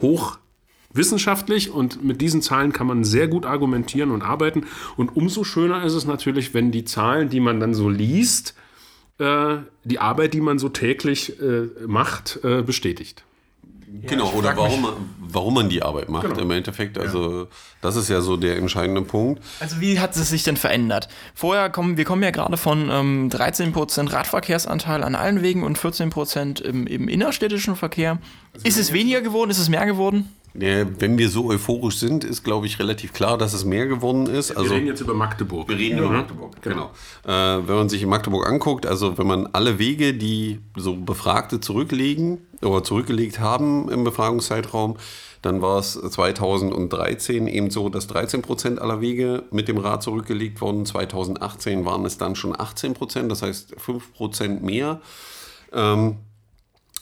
hochwissenschaftlich 0.01 1.69
und 1.69 2.03
mit 2.03 2.21
diesen 2.21 2.41
Zahlen 2.41 2.71
kann 2.71 2.87
man 2.87 3.03
sehr 3.03 3.27
gut 3.27 3.45
argumentieren 3.45 4.11
und 4.11 4.21
arbeiten. 4.21 4.65
Und 4.95 5.17
umso 5.17 5.43
schöner 5.43 5.83
ist 5.83 5.93
es 5.93 6.05
natürlich, 6.05 6.53
wenn 6.53 6.71
die 6.71 6.85
Zahlen, 6.85 7.29
die 7.29 7.41
man 7.41 7.59
dann 7.59 7.73
so 7.73 7.89
liest, 7.89 8.55
äh, 9.17 9.57
die 9.83 9.99
Arbeit, 9.99 10.33
die 10.33 10.41
man 10.41 10.59
so 10.59 10.69
täglich 10.69 11.39
äh, 11.41 11.67
macht, 11.85 12.39
äh, 12.43 12.61
bestätigt. 12.61 13.25
Genau, 14.01 14.31
oder 14.31 14.57
warum 14.57 14.81
man, 14.81 14.93
warum 15.19 15.53
man 15.53 15.69
die 15.69 15.83
Arbeit 15.83 16.09
macht 16.09 16.27
Genau. 16.27 16.39
im 16.39 16.49
Endeffekt. 16.51 16.97
Also 16.97 17.47
das 17.81 17.95
ist 17.95 18.09
ja 18.09 18.21
so 18.21 18.37
der 18.37 18.57
entscheidende 18.57 19.03
Punkt. 19.03 19.41
Also 19.59 19.79
wie 19.81 19.99
hat 19.99 20.15
es 20.15 20.29
sich 20.29 20.43
denn 20.43 20.57
verändert? 20.57 21.09
Vorher 21.35 21.69
kommen, 21.69 21.95
wir 21.95 22.03
kommen 22.05 22.23
ja 22.23 22.31
gerade 22.31 22.57
von 22.57 22.89
ähm, 22.89 23.29
13% 23.29 24.11
Radverkehrsanteil 24.11 25.03
an 25.03 25.13
allen 25.15 25.43
Wegen 25.43 25.63
und 25.63 25.77
14% 25.77 26.61
im, 26.63 26.87
im 26.87 27.07
innerstädtischen 27.07 27.75
Verkehr. 27.75 28.17
ist 28.63 28.77
es 28.79 28.93
weniger 28.93 29.21
geworden? 29.21 29.51
Ist 29.51 29.59
es 29.59 29.69
mehr 29.69 29.85
geworden? 29.85 30.29
Wenn 30.55 31.17
wir 31.17 31.29
so 31.29 31.49
euphorisch 31.49 31.97
sind, 31.97 32.23
ist, 32.23 32.43
glaube 32.43 32.67
ich, 32.67 32.77
relativ 32.77 33.11
klar, 33.11 33.39
dass 33.39 33.53
es 33.53 33.65
mehr 33.65 33.87
geworden 33.87 34.27
ist. 34.27 34.51
Wir 34.51 34.57
Also 34.59 34.75
reden 34.75 34.85
jetzt 34.85 35.01
über 35.01 35.15
Magdeburg. 35.15 35.67
Wir 35.67 35.77
reden 35.77 35.97
über 35.97 36.09
Magdeburg, 36.09 36.61
genau. 36.61 36.91
Äh, 37.25 37.67
wenn 37.67 37.75
man 37.75 37.89
sich 37.89 38.03
in 38.03 38.09
Magdeburg 38.09 38.47
anguckt, 38.47 38.85
also 38.85 39.17
wenn 39.17 39.25
man 39.25 39.47
alle 39.47 39.79
Wege, 39.79 40.13
die 40.13 40.59
so 40.75 40.95
Befragte 40.95 41.59
zurücklegen 41.59 42.39
oder 42.61 42.83
zurückgelegt 42.83 43.39
haben 43.39 43.89
im 43.89 44.03
Befragungszeitraum, 44.03 44.97
dann 45.41 45.61
war 45.61 45.79
es 45.79 45.93
2013 45.93 47.47
eben 47.47 47.69
so, 47.69 47.89
dass 47.89 48.07
13 48.07 48.41
Prozent 48.41 48.79
aller 48.79 49.01
Wege 49.01 49.43
mit 49.51 49.67
dem 49.67 49.77
Rad 49.77 50.01
zurückgelegt 50.01 50.61
wurden. 50.61 50.85
2018 50.85 51.83
waren 51.83 52.05
es 52.05 52.17
dann 52.17 52.35
schon 52.35 52.57
18 52.57 52.93
Prozent, 52.93 53.29
das 53.29 53.41
heißt 53.41 53.75
5 53.77 54.13
Prozent 54.13 54.63
mehr. 54.63 55.01
Ähm, 55.73 56.17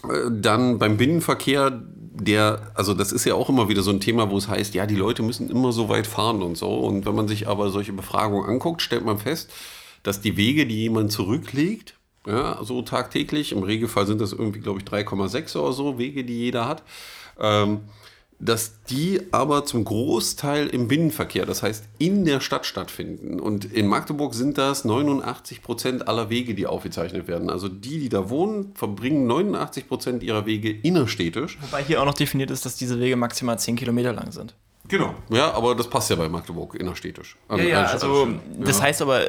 äh, 0.04 0.32
dann 0.32 0.80
beim 0.80 0.98
Binnenverkehr, 0.98 1.84
der, 2.14 2.72
also 2.76 2.94
das 2.94 3.12
ist 3.12 3.26
ja 3.26 3.36
auch 3.36 3.50
immer 3.50 3.70
wieder 3.70 3.82
so 3.82 3.92
ein 3.92 4.02
Thema, 4.02 4.30
wo 4.30 4.38
es 4.38 4.48
heißt, 4.48 4.74
ja, 4.74 4.86
die 4.86 4.96
Leute 4.96 5.24
müssen 5.24 5.50
immer 5.50 5.72
so 5.72 5.88
weit 5.90 6.08
fahren 6.08 6.42
und 6.42 6.58
so. 6.58 6.70
Und 6.70 7.06
wenn 7.06 7.16
man 7.16 7.28
sich 7.28 7.48
aber 7.48 7.70
solche 7.70 7.94
Befragungen 7.94 8.50
anguckt, 8.50 8.82
stellt 8.82 9.06
man 9.06 9.18
fest, 9.18 9.50
dass 10.04 10.22
die 10.22 10.36
Wege, 10.36 10.66
die 10.66 10.82
jemand 10.82 11.12
zurücklegt, 11.12 11.96
ja, 12.28 12.60
so 12.64 12.82
tagtäglich, 12.82 13.52
im 13.52 13.64
Regelfall 13.64 14.06
sind 14.06 14.22
das 14.22 14.34
irgendwie, 14.34 14.60
glaube 14.60 14.80
ich, 14.80 14.86
3,6 14.86 15.58
oder 15.58 15.74
so 15.74 15.98
Wege, 15.98 16.24
die 16.24 16.38
jeder 16.38 16.68
hat, 16.68 16.84
ähm, 17.40 17.82
dass 18.44 18.82
die 18.90 19.22
aber 19.32 19.66
zum 19.66 19.84
Großteil 19.86 20.68
im 20.68 20.88
Binnenverkehr, 20.88 21.46
das 21.46 21.62
heißt 21.62 21.86
in 22.00 22.26
der 22.26 22.40
Stadt 22.42 22.66
stattfinden. 22.66 23.40
Und 23.40 23.66
in 23.66 23.86
Magdeburg 23.88 24.34
sind 24.34 24.58
das 24.58 24.84
89 24.84 25.62
Prozent 25.62 26.08
aller 26.08 26.30
Wege, 26.32 26.56
die 26.56 26.66
aufgezeichnet 26.66 27.28
werden. 27.28 27.50
Also 27.52 27.68
die, 27.70 28.00
die 28.00 28.10
da 28.10 28.30
wohnen, 28.30 28.72
verbringen 28.74 29.28
89 29.28 29.88
Prozent 29.88 30.24
ihrer 30.24 30.46
Wege 30.48 30.72
innerstädtisch. 30.72 31.60
Wobei 31.62 31.84
hier 31.84 32.02
auch 32.02 32.06
noch 32.06 32.16
definiert 32.16 32.50
ist, 32.50 32.66
dass 32.66 32.76
diese 32.76 33.00
Wege 33.00 33.16
maximal 33.16 33.60
10 33.60 33.76
Kilometer 33.76 34.12
lang 34.12 34.32
sind. 34.32 34.56
Genau. 34.88 35.14
Ja, 35.30 35.52
aber 35.54 35.76
das 35.76 35.88
passt 35.90 36.10
ja 36.10 36.16
bei 36.16 36.28
Magdeburg 36.28 36.76
innerstädtisch. 36.76 37.38
Ja, 37.50 37.58
ja, 37.58 37.80
an- 37.84 37.86
also 37.86 38.28
das 38.60 38.80
ja. 38.80 38.84
heißt 38.86 39.02
aber, 39.04 39.22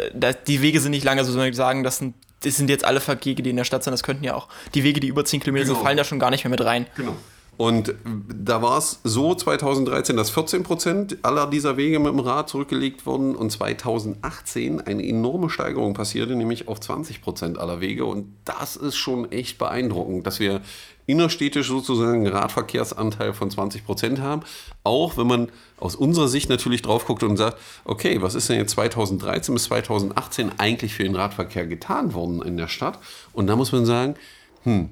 die 0.46 0.62
Wege 0.62 0.80
sind 0.80 0.90
nicht 0.92 1.04
lang, 1.04 1.18
also 1.18 1.30
sondern 1.30 1.52
sagen, 1.52 1.84
das 1.84 1.98
sind, 1.98 2.14
das 2.42 2.56
sind 2.56 2.70
jetzt 2.70 2.84
alle 2.84 3.00
Verkehre, 3.00 3.42
die 3.42 3.50
in 3.50 3.56
der 3.56 3.64
Stadt 3.64 3.84
sind, 3.84 3.92
das 3.92 4.02
könnten 4.02 4.24
ja 4.24 4.34
auch, 4.34 4.48
die 4.74 4.82
Wege, 4.82 4.98
die 5.00 5.06
über 5.08 5.24
10 5.24 5.40
Kilometer 5.40 5.66
sind, 5.66 5.74
Genau. 5.74 5.84
fallen 5.84 5.96
da 5.98 6.04
schon 6.04 6.18
gar 6.18 6.30
nicht 6.30 6.42
mehr 6.44 6.50
mit 6.50 6.62
rein. 6.64 6.86
Genau. 6.96 7.14
Und 7.58 7.94
da 8.04 8.62
war 8.62 8.78
es 8.78 9.00
so 9.04 9.34
2013, 9.34 10.16
dass 10.16 10.30
14 10.30 10.62
Prozent 10.62 11.18
aller 11.22 11.46
dieser 11.46 11.76
Wege 11.76 11.98
mit 11.98 12.12
dem 12.12 12.18
Rad 12.18 12.48
zurückgelegt 12.48 13.04
wurden 13.04 13.36
und 13.36 13.50
2018 13.50 14.80
eine 14.80 15.06
enorme 15.06 15.50
Steigerung 15.50 15.92
passierte, 15.92 16.34
nämlich 16.34 16.66
auf 16.66 16.80
20 16.80 17.20
Prozent 17.20 17.58
aller 17.58 17.80
Wege. 17.80 18.06
Und 18.06 18.34
das 18.46 18.76
ist 18.76 18.96
schon 18.96 19.30
echt 19.30 19.58
beeindruckend, 19.58 20.26
dass 20.26 20.40
wir 20.40 20.62
innerstädtisch 21.06 21.68
sozusagen 21.68 22.26
einen 22.26 22.34
Radverkehrsanteil 22.34 23.34
von 23.34 23.50
20 23.50 23.84
Prozent 23.84 24.20
haben. 24.20 24.42
Auch 24.82 25.18
wenn 25.18 25.26
man 25.26 25.48
aus 25.78 25.94
unserer 25.94 26.28
Sicht 26.28 26.48
natürlich 26.48 26.80
drauf 26.80 27.04
guckt 27.04 27.22
und 27.22 27.36
sagt, 27.36 27.58
okay, 27.84 28.22
was 28.22 28.34
ist 28.34 28.48
denn 28.48 28.56
jetzt 28.56 28.72
2013 28.72 29.52
bis 29.54 29.64
2018 29.64 30.52
eigentlich 30.58 30.94
für 30.94 31.02
den 31.02 31.16
Radverkehr 31.16 31.66
getan 31.66 32.14
worden 32.14 32.40
in 32.40 32.56
der 32.56 32.68
Stadt? 32.68 32.98
Und 33.32 33.46
da 33.46 33.56
muss 33.56 33.72
man 33.72 33.84
sagen, 33.84 34.14
hm, 34.62 34.90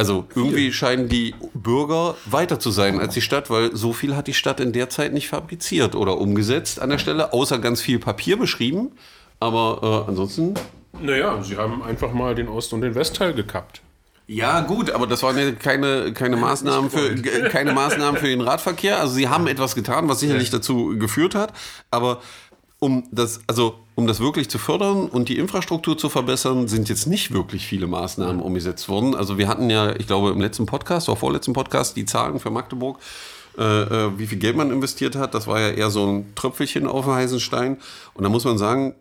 also 0.00 0.24
irgendwie 0.34 0.72
scheinen 0.72 1.10
die 1.10 1.34
Bürger 1.52 2.14
weiter 2.24 2.58
zu 2.58 2.70
sein 2.70 2.98
als 2.98 3.12
die 3.12 3.20
Stadt, 3.20 3.50
weil 3.50 3.76
so 3.76 3.92
viel 3.92 4.16
hat 4.16 4.28
die 4.28 4.32
Stadt 4.32 4.58
in 4.58 4.72
der 4.72 4.88
Zeit 4.88 5.12
nicht 5.12 5.28
fabriziert 5.28 5.94
oder 5.94 6.16
umgesetzt 6.16 6.80
an 6.80 6.88
der 6.88 6.96
Stelle, 6.96 7.34
außer 7.34 7.58
ganz 7.58 7.82
viel 7.82 7.98
Papier 7.98 8.38
beschrieben. 8.38 8.92
Aber 9.40 10.04
äh, 10.06 10.10
ansonsten. 10.10 10.54
Naja, 11.02 11.42
sie 11.42 11.58
haben 11.58 11.82
einfach 11.82 12.14
mal 12.14 12.34
den 12.34 12.48
Ost- 12.48 12.72
und 12.72 12.80
den 12.80 12.94
Westteil 12.94 13.34
gekappt. 13.34 13.82
Ja, 14.26 14.60
gut, 14.62 14.90
aber 14.90 15.06
das 15.06 15.22
waren 15.22 15.36
ja 15.36 15.50
keine, 15.52 16.14
keine, 16.14 16.36
Maßnahmen 16.36 16.88
für, 16.88 17.14
ge- 17.16 17.50
keine 17.50 17.74
Maßnahmen 17.74 18.18
für 18.18 18.28
den 18.28 18.40
Radverkehr. 18.40 19.00
Also 19.00 19.12
sie 19.14 19.28
haben 19.28 19.46
etwas 19.48 19.74
getan, 19.74 20.08
was 20.08 20.20
sicherlich 20.20 20.48
dazu 20.48 20.96
geführt 20.98 21.34
hat. 21.34 21.52
Aber 21.90 22.22
um 22.80 23.06
das, 23.12 23.40
also 23.46 23.76
um 23.94 24.06
das 24.06 24.20
wirklich 24.20 24.48
zu 24.48 24.58
fördern 24.58 25.06
und 25.06 25.28
die 25.28 25.38
Infrastruktur 25.38 25.96
zu 25.96 26.08
verbessern, 26.08 26.66
sind 26.66 26.88
jetzt 26.88 27.06
nicht 27.06 27.32
wirklich 27.32 27.66
viele 27.66 27.86
Maßnahmen 27.86 28.40
umgesetzt 28.40 28.88
worden. 28.88 29.14
Also 29.14 29.38
wir 29.38 29.46
hatten 29.46 29.68
ja, 29.70 29.94
ich 29.94 30.06
glaube, 30.06 30.30
im 30.30 30.40
letzten 30.40 30.66
Podcast 30.66 31.08
oder 31.08 31.16
vorletzten 31.16 31.52
Podcast 31.52 31.96
die 31.96 32.06
Zahlen 32.06 32.40
für 32.40 32.50
Magdeburg, 32.50 32.98
äh, 33.58 33.62
äh, 33.62 34.18
wie 34.18 34.26
viel 34.26 34.38
Geld 34.38 34.56
man 34.56 34.70
investiert 34.70 35.14
hat. 35.14 35.34
Das 35.34 35.46
war 35.46 35.60
ja 35.60 35.68
eher 35.68 35.90
so 35.90 36.06
ein 36.06 36.34
Tröpfelchen 36.34 36.86
auf 36.86 37.04
dem 37.04 37.14
heißen 37.14 37.38
Stein. 37.38 37.76
Und 38.14 38.24
da 38.24 38.30
muss 38.30 38.44
man 38.44 38.56
sagen, 38.56 38.94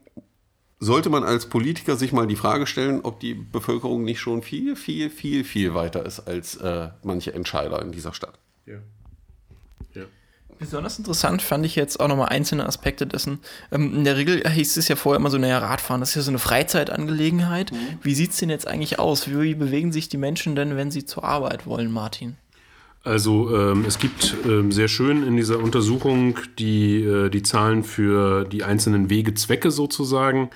sollte 0.80 1.10
man 1.10 1.24
als 1.24 1.46
Politiker 1.46 1.96
sich 1.96 2.12
mal 2.12 2.28
die 2.28 2.36
Frage 2.36 2.68
stellen, 2.68 3.00
ob 3.04 3.22
die 3.22 3.34
Bevölkerung 3.34 4.04
nicht 4.04 4.20
schon 4.20 4.42
viel, 4.42 4.76
viel, 4.76 5.10
viel, 5.10 5.46
viel 5.46 5.74
weiter 5.74 6.06
ist 6.06 6.20
als 6.22 6.58
äh, 6.58 6.90
manche 7.04 7.34
Entscheider 7.34 7.82
in 7.82 7.94
dieser 7.94 8.14
Stadt. 8.14 8.40
Ja. 8.66 8.80
Besonders 10.60 10.98
interessant 10.98 11.42
fand 11.42 11.66
ich 11.66 11.76
jetzt 11.76 12.02
auch 12.02 12.10
nochmal 12.10 12.30
einzelne 12.30 12.66
Aspekte 12.66 13.08
dessen. 13.08 13.40
Ähm, 13.72 13.96
in 13.96 14.04
der 14.04 14.18
Regel 14.18 14.48
hieß 14.48 14.76
es 14.76 14.90
ja 14.90 14.98
vorher 14.98 15.18
immer 15.20 15.30
so, 15.30 15.38
naja, 15.38 15.60
Radfahren, 15.60 16.02
das 16.02 16.10
ist 16.10 16.16
ja 16.16 16.22
so 16.24 16.32
eine 16.32 16.40
Freizeitangelegenheit. 16.40 17.72
Wie 18.04 18.14
sieht 18.14 18.32
es 18.32 18.38
denn 18.38 18.50
jetzt 18.50 18.68
eigentlich 18.68 19.00
aus? 19.00 19.30
Wie 19.30 19.56
bewegen 19.56 19.94
sich 19.94 20.10
die 20.10 20.18
Menschen 20.18 20.56
denn, 20.56 20.76
wenn 20.76 20.92
sie 20.92 21.06
zur 21.06 21.24
Arbeit 21.24 21.66
wollen, 21.66 21.92
Martin? 21.92 22.36
Also 23.06 23.56
ähm, 23.56 23.86
es 23.88 24.00
gibt 24.00 24.36
ähm, 24.46 24.74
sehr 24.74 24.90
schön 24.90 25.26
in 25.26 25.38
dieser 25.38 25.60
Untersuchung 25.60 26.38
die, 26.58 27.02
äh, 27.04 27.30
die 27.30 27.44
Zahlen 27.44 27.86
für 27.86 28.44
die 28.44 28.66
einzelnen 28.66 29.10
Wegezwecke 29.10 29.72
sozusagen. 29.72 30.50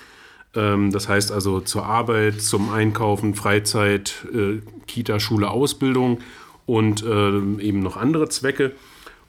Ähm, 0.54 0.92
das 0.92 1.08
heißt 1.08 1.32
also 1.32 1.60
zur 1.60 1.86
Arbeit, 1.86 2.42
zum 2.42 2.70
Einkaufen, 2.70 3.34
Freizeit, 3.34 4.26
äh, 4.34 4.60
Kita, 4.86 5.18
Schule, 5.18 5.50
Ausbildung 5.50 6.18
und 6.66 7.02
ähm, 7.02 7.58
eben 7.60 7.80
noch 7.80 7.96
andere 7.96 8.28
Zwecke. 8.28 8.72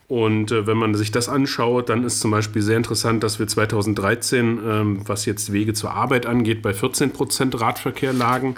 Und 0.08 0.52
äh, 0.52 0.68
wenn 0.68 0.78
man 0.78 0.94
sich 0.94 1.12
das 1.12 1.30
anschaut, 1.30 1.90
dann 1.90 2.04
ist 2.04 2.20
zum 2.20 2.32
Beispiel 2.32 2.62
sehr 2.62 2.78
interessant, 2.78 3.24
dass 3.24 3.40
wir 3.40 3.48
2013, 3.48 4.60
ähm, 4.64 5.02
was 5.06 5.26
jetzt 5.26 5.52
Wege 5.52 5.74
zur 5.74 5.92
Arbeit 5.92 6.26
angeht, 6.28 6.62
bei 6.62 6.74
14 6.74 7.12
Prozent 7.12 7.60
Radverkehr 7.60 8.14
lagen 8.14 8.56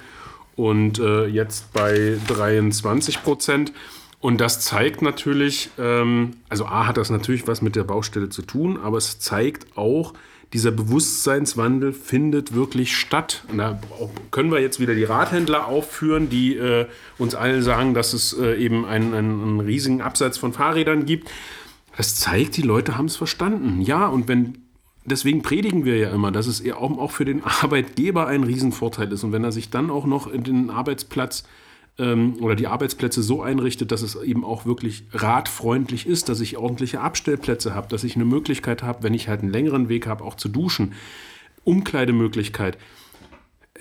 und 0.58 1.00
äh, 1.00 1.26
jetzt 1.28 1.72
bei 1.72 2.18
23 2.28 3.24
Prozent. 3.24 3.72
Und 4.20 4.42
das 4.42 4.60
zeigt 4.60 5.02
natürlich, 5.02 5.70
ähm, 5.78 6.32
also 6.50 6.66
A 6.66 6.88
hat 6.88 6.98
das 6.98 7.10
natürlich 7.10 7.48
was 7.48 7.62
mit 7.62 7.76
der 7.76 7.84
Baustelle 7.84 8.30
zu 8.30 8.42
tun, 8.42 8.78
aber 8.84 8.98
es 8.98 9.20
zeigt 9.20 9.78
auch, 9.78 10.14
dieser 10.54 10.72
Bewusstseinswandel 10.72 11.92
findet 11.92 12.54
wirklich 12.54 12.96
statt. 12.96 13.44
Und 13.50 13.58
da 13.58 13.80
können 14.32 14.52
wir 14.52 14.62
jetzt 14.62 14.80
wieder 14.80 14.96
die 14.96 15.04
Radhändler 15.04 15.68
aufführen, 15.68 16.30
die 16.30 16.56
äh, 16.56 16.88
uns 17.18 17.36
allen 17.36 17.62
sagen, 17.64 17.94
dass 17.94 18.14
es 18.14 18.34
äh, 18.34 18.56
eben 18.56 18.86
einen, 18.86 19.14
einen, 19.14 19.60
riesigen 19.60 20.02
Absatz 20.02 20.38
von 20.38 20.54
Fahrrädern 20.54 21.06
gibt. 21.06 21.30
Das 21.98 22.16
zeigt, 22.16 22.56
die 22.58 22.62
Leute 22.62 22.98
haben 22.98 23.08
es 23.08 23.18
verstanden. 23.18 23.82
Ja, 23.82 24.08
und 24.08 24.28
wenn 24.28 24.60
deswegen 25.04 25.42
predigen 25.42 25.84
wir 25.84 25.98
ja 25.98 26.12
immer, 26.12 26.32
dass 26.32 26.48
es 26.48 26.64
auch 26.72 26.98
auch 26.98 27.12
für 27.12 27.26
den 27.26 27.44
Arbeitgeber 27.44 28.28
ein 28.28 28.44
Riesenvorteil 28.44 29.12
ist. 29.12 29.24
Und 29.24 29.32
wenn 29.32 29.44
er 29.44 29.52
sich 29.52 29.70
dann 29.70 29.90
auch 29.90 30.06
noch 30.06 30.28
in 30.28 30.44
den 30.44 30.70
Arbeitsplatz 30.70 31.44
ähm, 32.00 32.38
oder 32.42 32.56
die 32.56 32.68
Arbeitsplätze 32.68 33.24
so 33.24 33.42
einrichtet, 33.42 33.92
dass 33.92 34.02
es 34.02 34.16
eben 34.16 34.44
auch 34.44 34.66
wirklich 34.66 35.06
radfreundlich 35.12 36.08
ist, 36.08 36.30
dass 36.30 36.40
ich 36.40 36.58
ordentliche 36.58 37.02
Abstellplätze 37.02 37.74
habe, 37.74 37.88
dass 37.88 38.04
ich 38.04 38.16
eine 38.16 38.26
Möglichkeit 38.26 38.84
habe, 38.84 39.04
wenn 39.04 39.14
ich 39.14 39.28
halt 39.28 39.42
einen 39.42 39.52
längeren 39.52 39.90
Weg 39.90 40.08
habe, 40.08 40.24
auch 40.24 40.36
zu 40.36 40.50
duschen. 40.50 40.94
Umkleidemöglichkeit. 41.64 42.78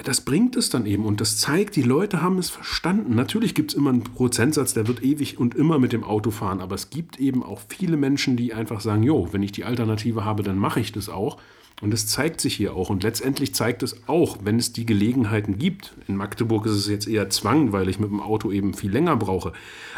Das 0.05 0.20
bringt 0.20 0.57
es 0.57 0.68
dann 0.68 0.85
eben 0.85 1.07
und 1.07 1.22
das 1.22 1.38
zeigt, 1.38 1.74
die 1.76 1.83
Leute 1.83 2.20
haben 2.20 2.37
es 2.37 2.50
verstanden. 2.50 3.14
Natürlich 3.14 3.55
gibt 3.55 3.70
es 3.70 3.76
immer 3.76 3.90
einen 3.90 4.02
Prozentsatz, 4.05 4.74
der 4.74 4.88
wird 4.88 5.02
ewig 5.02 5.38
und 5.38 5.55
immer 5.55 5.79
mit 5.79 5.92
dem 5.92 6.05
Auto 6.05 6.31
fahren, 6.31 6.61
aber 6.61 6.74
es 6.74 6.90
gibt 6.90 7.18
eben 7.18 7.42
auch 7.42 7.62
viele 7.68 7.96
Menschen, 7.96 8.37
die 8.37 8.52
einfach 8.52 8.81
sagen, 8.81 9.02
jo, 9.02 9.29
wenn 9.33 9.42
ich 9.42 9.52
die 9.52 9.64
Alternative 9.64 10.24
habe, 10.24 10.42
dann 10.42 10.59
mache 10.59 10.81
ich 10.81 10.92
das 10.92 11.09
auch. 11.09 11.38
Und 11.83 11.91
das 11.91 12.07
zeigt 12.07 12.41
sich 12.41 12.55
hier 12.55 12.75
auch. 12.75 12.89
Und 12.89 13.03
letztendlich 13.03 13.55
zeigt 13.55 13.83
es 13.83 14.09
auch, 14.09 14.39
wenn 14.43 14.59
es 14.59 14.73
die 14.73 14.87
Gelegenheiten 14.87 15.59
gibt. 15.59 15.93
In 16.09 16.17
Magdeburg 16.17 16.65
ist 16.67 16.73
es 16.73 16.89
jetzt 16.89 17.07
eher 17.07 17.29
Zwang, 17.29 17.73
weil 17.73 17.89
ich 17.89 17.99
mit 17.99 18.11
dem 18.11 18.21
Auto 18.21 18.51
eben 18.51 18.73
viel 18.73 18.91
länger 18.91 19.17
brauche. 19.17 19.53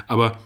Aber 0.08 0.38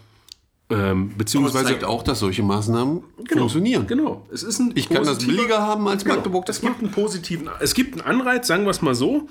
ähm, 0.69 1.11
beziehungsweise. 1.17 1.65
Zeigt 1.65 1.83
auch, 1.83 2.03
dass 2.03 2.19
solche 2.19 2.43
Maßnahmen 2.43 3.03
genau, 3.25 3.41
funktionieren. 3.41 3.87
Genau. 3.87 4.25
Es 4.31 4.43
ist 4.43 4.59
ein 4.59 4.71
ich 4.75 4.89
kann 4.89 5.05
das 5.05 5.25
billiger 5.25 5.61
haben 5.61 5.87
als 5.87 6.03
genau, 6.03 6.15
Magdeburg. 6.15 6.45
Das 6.45 6.57
es 6.57 6.61
gibt 6.61 6.81
einen 6.81 6.91
positiven. 6.91 7.49
Es 7.59 7.73
gibt 7.73 7.93
einen 7.93 8.01
Anreiz, 8.01 8.47
sagen 8.47 8.63
wir 8.63 8.71
es 8.71 8.81
mal 8.81 8.95
so. 8.95 9.27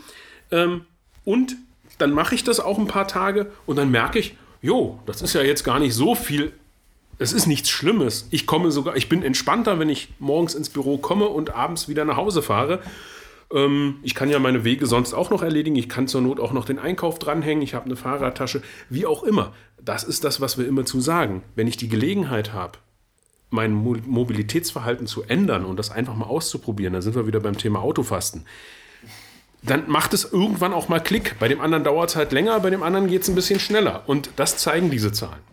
Ähm, 0.50 0.82
und 1.24 1.56
dann 1.98 2.10
mache 2.10 2.34
ich 2.34 2.42
das 2.42 2.58
auch 2.58 2.78
ein 2.78 2.86
paar 2.86 3.06
Tage 3.06 3.50
und 3.66 3.76
dann 3.76 3.90
merke 3.90 4.18
ich, 4.18 4.36
jo, 4.60 4.98
das 5.06 5.22
ist 5.22 5.34
ja 5.34 5.42
jetzt 5.42 5.62
gar 5.64 5.78
nicht 5.78 5.94
so 5.94 6.14
viel 6.14 6.52
es 7.18 7.32
ist 7.32 7.46
nichts 7.46 7.70
Schlimmes. 7.70 8.26
Ich 8.30 8.46
komme 8.46 8.70
sogar, 8.70 8.96
ich 8.96 9.08
bin 9.08 9.22
entspannter, 9.22 9.78
wenn 9.78 9.88
ich 9.88 10.08
morgens 10.18 10.54
ins 10.54 10.70
Büro 10.70 10.98
komme 10.98 11.26
und 11.28 11.54
abends 11.54 11.88
wieder 11.88 12.04
nach 12.04 12.16
Hause 12.16 12.42
fahre. 12.42 12.80
Ähm, 13.52 13.96
ich 14.02 14.14
kann 14.14 14.30
ja 14.30 14.38
meine 14.38 14.64
Wege 14.64 14.86
sonst 14.86 15.14
auch 15.14 15.30
noch 15.30 15.42
erledigen. 15.42 15.76
Ich 15.76 15.88
kann 15.88 16.08
zur 16.08 16.20
Not 16.20 16.40
auch 16.40 16.52
noch 16.52 16.64
den 16.64 16.78
Einkauf 16.78 17.18
dranhängen. 17.18 17.62
Ich 17.62 17.74
habe 17.74 17.86
eine 17.86 17.96
Fahrradtasche, 17.96 18.62
wie 18.88 19.06
auch 19.06 19.22
immer. 19.22 19.52
Das 19.80 20.04
ist 20.04 20.24
das, 20.24 20.40
was 20.40 20.58
wir 20.58 20.66
immer 20.66 20.84
zu 20.84 21.00
sagen. 21.00 21.42
Wenn 21.54 21.66
ich 21.66 21.76
die 21.76 21.88
Gelegenheit 21.88 22.52
habe, 22.52 22.78
mein 23.50 23.72
Mobilitätsverhalten 23.72 25.06
zu 25.06 25.24
ändern 25.24 25.64
und 25.64 25.78
das 25.78 25.90
einfach 25.90 26.14
mal 26.14 26.26
auszuprobieren, 26.26 26.94
dann 26.94 27.02
sind 27.02 27.14
wir 27.14 27.26
wieder 27.26 27.40
beim 27.40 27.58
Thema 27.58 27.80
Autofasten. 27.80 28.46
Dann 29.62 29.88
macht 29.88 30.14
es 30.14 30.32
irgendwann 30.32 30.72
auch 30.72 30.88
mal 30.88 31.00
Klick. 31.00 31.36
Bei 31.38 31.48
dem 31.48 31.60
anderen 31.60 31.84
dauert 31.84 32.10
es 32.10 32.16
halt 32.16 32.32
länger, 32.32 32.58
bei 32.60 32.70
dem 32.70 32.82
anderen 32.82 33.06
geht 33.06 33.22
es 33.22 33.28
ein 33.28 33.34
bisschen 33.34 33.60
schneller. 33.60 34.02
Und 34.06 34.30
das 34.36 34.56
zeigen 34.56 34.90
diese 34.90 35.12
Zahlen. 35.12 35.51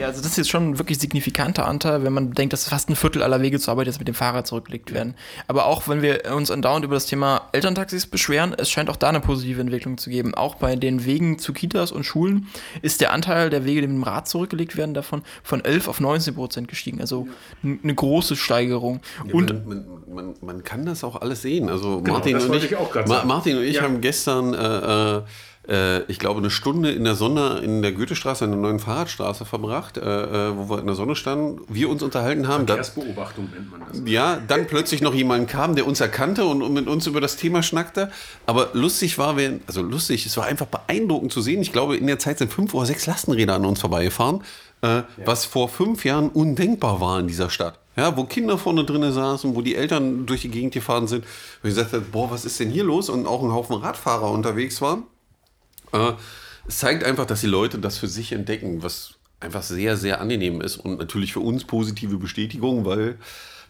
Ja, 0.00 0.06
also 0.06 0.22
das 0.22 0.30
ist 0.30 0.38
jetzt 0.38 0.48
schon 0.48 0.70
ein 0.70 0.78
wirklich 0.78 0.98
signifikanter 0.98 1.68
Anteil, 1.68 2.02
wenn 2.04 2.14
man 2.14 2.32
denkt, 2.32 2.54
dass 2.54 2.66
fast 2.66 2.88
ein 2.88 2.96
Viertel 2.96 3.22
aller 3.22 3.42
Wege 3.42 3.60
zur 3.60 3.72
Arbeit 3.72 3.86
jetzt 3.86 3.98
mit 3.98 4.08
dem 4.08 4.14
Fahrrad 4.14 4.46
zurückgelegt 4.46 4.94
werden. 4.94 5.14
Aber 5.46 5.66
auch 5.66 5.88
wenn 5.88 6.00
wir 6.00 6.34
uns 6.34 6.50
andauernd 6.50 6.86
über 6.86 6.94
das 6.94 7.04
Thema 7.04 7.48
Elterntaxis 7.52 8.06
beschweren, 8.06 8.54
es 8.56 8.70
scheint 8.70 8.88
auch 8.88 8.96
da 8.96 9.10
eine 9.10 9.20
positive 9.20 9.60
Entwicklung 9.60 9.98
zu 9.98 10.08
geben. 10.08 10.34
Auch 10.34 10.54
bei 10.54 10.74
den 10.74 11.04
Wegen 11.04 11.38
zu 11.38 11.52
Kitas 11.52 11.92
und 11.92 12.04
Schulen 12.04 12.46
ist 12.80 13.02
der 13.02 13.12
Anteil 13.12 13.50
der 13.50 13.66
Wege, 13.66 13.82
die 13.82 13.88
mit 13.88 13.96
dem 13.96 14.02
Rad 14.02 14.26
zurückgelegt 14.26 14.78
werden, 14.78 14.94
davon 14.94 15.20
von 15.42 15.62
11 15.62 15.88
auf 15.88 16.00
19 16.00 16.34
Prozent 16.34 16.68
gestiegen. 16.68 17.02
Also 17.02 17.28
eine 17.62 17.94
große 17.94 18.36
Steigerung. 18.36 19.00
Ja, 19.26 19.34
und 19.34 19.66
man, 19.66 19.84
man, 20.10 20.34
man, 20.40 20.64
kann 20.64 20.86
das 20.86 21.04
auch 21.04 21.20
alles 21.20 21.42
sehen. 21.42 21.68
Also 21.68 22.00
genau, 22.00 22.14
Martin, 22.14 22.36
und 22.36 22.54
ich, 22.54 22.72
ich 22.72 23.06
Martin 23.06 23.58
und 23.58 23.64
ich 23.64 23.76
ja. 23.76 23.82
haben 23.82 24.00
gestern 24.00 24.54
äh, 24.54 25.20
äh 25.68 26.02
ich 26.04 26.18
glaube, 26.18 26.38
eine 26.38 26.50
Stunde 26.50 26.90
in 26.90 27.04
der 27.04 27.14
Sonne 27.14 27.60
in 27.62 27.82
der 27.82 27.92
Goethestraße, 27.92 28.44
in 28.44 28.52
der 28.52 28.60
neuen 28.60 28.78
Fahrradstraße 28.78 29.44
verbracht, 29.44 29.96
äh, 29.96 30.00
äh, 30.00 30.56
wo 30.56 30.70
wir 30.70 30.78
in 30.78 30.86
der 30.86 30.94
Sonne 30.94 31.16
standen, 31.16 31.60
wir 31.68 31.88
uns 31.88 32.02
unterhalten 32.02 32.48
haben. 32.48 32.66
Verkehrsbeobachtung 32.66 33.48
nennt 33.52 33.70
man 33.70 33.82
das. 33.88 34.02
Ja, 34.06 34.40
dann 34.46 34.66
plötzlich 34.66 35.00
noch 35.00 35.14
jemand 35.14 35.48
kam, 35.48 35.74
der 35.74 35.86
uns 35.86 36.00
erkannte 36.00 36.44
und, 36.44 36.62
und 36.62 36.72
mit 36.72 36.88
uns 36.88 37.06
über 37.06 37.20
das 37.20 37.36
Thema 37.36 37.62
schnackte. 37.62 38.10
Aber 38.46 38.70
lustig 38.72 39.18
war, 39.18 39.36
wir, 39.36 39.60
also 39.66 39.82
lustig, 39.82 40.26
es 40.26 40.36
war 40.36 40.46
einfach 40.46 40.66
beeindruckend 40.66 41.32
zu 41.32 41.40
sehen. 41.40 41.62
Ich 41.62 41.72
glaube, 41.72 41.96
in 41.96 42.06
der 42.06 42.18
Zeit 42.18 42.38
sind 42.38 42.52
fünf 42.52 42.74
oder 42.74 42.86
sechs 42.86 43.06
Lastenräder 43.06 43.54
an 43.54 43.64
uns 43.64 43.80
vorbeigefahren, 43.80 44.42
äh, 44.82 44.86
ja. 44.86 45.04
was 45.24 45.44
vor 45.44 45.68
fünf 45.68 46.04
Jahren 46.04 46.28
undenkbar 46.30 47.00
war 47.00 47.20
in 47.20 47.26
dieser 47.26 47.50
Stadt. 47.50 47.78
Ja, 47.96 48.16
wo 48.16 48.24
Kinder 48.24 48.56
vorne 48.56 48.84
drin 48.84 49.12
saßen, 49.12 49.54
wo 49.54 49.62
die 49.62 49.74
Eltern 49.74 50.24
durch 50.24 50.42
die 50.42 50.48
Gegend 50.48 50.72
gefahren 50.72 51.06
sind. 51.06 51.24
Und 51.62 51.68
ich 51.68 51.74
sagte, 51.74 52.00
boah, 52.00 52.30
was 52.30 52.44
ist 52.44 52.58
denn 52.60 52.70
hier 52.70 52.84
los? 52.84 53.10
Und 53.10 53.26
auch 53.26 53.42
ein 53.42 53.52
Haufen 53.52 53.76
Radfahrer 53.76 54.30
unterwegs 54.30 54.80
waren. 54.80 55.02
Äh, 55.92 56.12
es 56.66 56.78
zeigt 56.78 57.04
einfach, 57.04 57.26
dass 57.26 57.40
die 57.40 57.46
Leute 57.46 57.78
das 57.78 57.98
für 57.98 58.08
sich 58.08 58.32
entdecken, 58.32 58.82
was 58.82 59.14
einfach 59.40 59.62
sehr, 59.62 59.96
sehr 59.96 60.20
angenehm 60.20 60.60
ist 60.60 60.76
und 60.76 60.98
natürlich 60.98 61.32
für 61.32 61.40
uns 61.40 61.64
positive 61.64 62.18
Bestätigung, 62.18 62.84
weil 62.84 63.18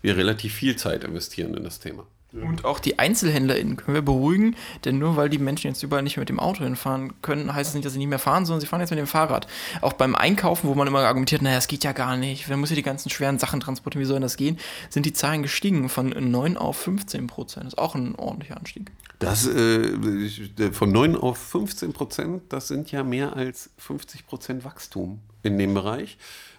wir 0.02 0.16
relativ 0.16 0.54
viel 0.54 0.76
Zeit 0.76 1.04
investieren 1.04 1.54
in 1.54 1.64
das 1.64 1.78
Thema. 1.78 2.06
Und 2.33 2.64
auch 2.64 2.79
die 2.79 2.99
EinzelhändlerInnen 2.99 3.77
können 3.77 3.95
wir 3.95 4.03
beruhigen, 4.03 4.55
denn 4.85 4.99
nur 4.99 5.16
weil 5.16 5.29
die 5.29 5.38
Menschen 5.38 5.69
jetzt 5.69 5.83
überall 5.83 6.03
nicht 6.03 6.16
mehr 6.16 6.23
mit 6.23 6.29
dem 6.29 6.38
Auto 6.38 6.62
hinfahren 6.62 7.21
können, 7.23 7.53
heißt 7.53 7.71
es 7.71 7.75
nicht, 7.75 7.85
dass 7.85 7.93
sie 7.93 7.99
nicht 7.99 8.09
mehr 8.09 8.21
fahren, 8.21 8.47
sondern 8.47 8.61
sie 8.61 8.66
fahren 8.66 8.81
jetzt 8.81 8.90
mit 8.90 8.99
dem 9.01 9.09
Fahrrad. 9.09 9.49
Auch 9.81 9.95
beim 9.95 10.14
Einkaufen, 10.14 10.69
wo 10.69 10.75
man 10.75 10.87
immer 10.87 11.01
argumentiert, 11.01 11.43
naja, 11.43 11.59
es 11.59 11.66
geht 11.66 11.83
ja 11.83 11.93
gar 11.93 12.16
nicht, 12.16 12.49
wer 12.49 12.57
muss 12.57 12.69
hier 12.69 12.77
die 12.77 12.83
ganzen 12.83 13.11
schweren 13.11 13.38
Sachen 13.40 13.59
transportieren, 13.59 14.03
wie 14.03 14.07
soll 14.07 14.21
das 14.21 14.37
gehen, 14.37 14.59
sind 14.90 15.07
die 15.07 15.12
Zahlen 15.12 15.43
gestiegen 15.43 15.88
von 15.88 16.11
9 16.11 16.57
auf 16.57 16.77
15 16.79 17.27
Prozent. 17.27 17.66
Das 17.66 17.73
ist 17.73 17.79
auch 17.79 17.97
ein 17.97 18.14
ordentlicher 18.14 18.57
Anstieg. 18.57 18.93
Das 19.19 19.47
äh, 19.47 20.73
von 20.73 20.93
9 20.93 21.16
auf 21.16 21.37
15 21.37 21.93
Prozent, 21.93 22.43
das 22.49 22.69
sind 22.69 22.93
ja 22.93 23.03
mehr 23.03 23.35
als 23.37 23.71
50 23.79 24.27
Prozent 24.27 24.64
Wachstum 24.64 25.21
in 25.43 25.59
dem 25.59 25.75
Bereich. 25.75 26.16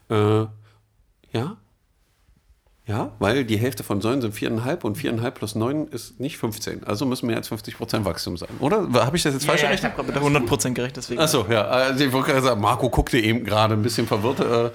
Äh, 0.09 0.45
ja, 1.33 1.57
ja, 2.91 3.13
weil 3.19 3.45
die 3.45 3.57
Hälfte 3.57 3.83
von 3.83 3.99
9 3.99 4.19
sind 4.19 4.35
4,5 4.35 4.81
und 4.81 4.97
4,5 4.97 5.31
plus 5.31 5.55
9 5.55 5.87
ist 5.87 6.19
nicht 6.19 6.37
15. 6.37 6.83
Also 6.83 7.05
müssen 7.05 7.27
mehr 7.27 7.37
als 7.37 7.47
50 7.47 7.77
Prozent 7.77 8.03
Wachstum 8.03 8.35
sein, 8.35 8.49
oder? 8.59 8.85
Habe 9.05 9.15
ich 9.15 9.23
das 9.23 9.33
jetzt 9.33 9.43
ja, 9.43 9.47
falsch 9.47 9.61
ja, 9.61 9.69
gerechnet? 9.69 9.93
Ich 9.93 9.97
habe 9.97 10.03
gerade 10.03 10.07
mit 10.07 10.33
100 10.33 10.45
Prozent 10.45 10.75
gerechnet, 10.75 10.97
deswegen. 10.97 11.21
Achso, 11.21 11.45
ja. 11.49 11.63
Also 11.63 12.03
ich 12.03 12.11
wollte 12.11 12.31
gerade 12.31 12.45
sagen, 12.45 12.59
Marco 12.59 12.89
guckte 12.89 13.17
eben 13.17 13.45
gerade 13.45 13.75
ein 13.75 13.81
bisschen 13.81 14.07
verwirrt. 14.07 14.41
Äh, 14.41 14.71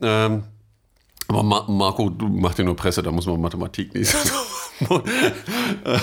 ähm, 0.00 0.44
aber 1.26 1.42
Marco, 1.42 2.10
du 2.10 2.28
machst 2.28 2.58
ja 2.58 2.64
nur 2.64 2.76
Presse, 2.76 3.02
da 3.02 3.10
muss 3.10 3.26
man 3.26 3.40
Mathematik 3.40 3.92
nicht. 3.92 4.14
äh, 4.80 5.98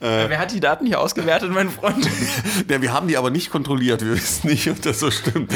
Wer 0.00 0.38
hat 0.38 0.52
die 0.52 0.60
Daten 0.60 0.86
hier 0.86 1.00
ausgewertet, 1.00 1.50
mein 1.50 1.70
Freund? 1.70 2.08
ja, 2.68 2.80
wir 2.80 2.92
haben 2.92 3.08
die 3.08 3.16
aber 3.16 3.30
nicht 3.30 3.50
kontrolliert. 3.50 4.04
Wir 4.04 4.14
wissen 4.14 4.48
nicht, 4.48 4.68
ob 4.70 4.80
das 4.82 5.00
so 5.00 5.10
stimmt. 5.10 5.52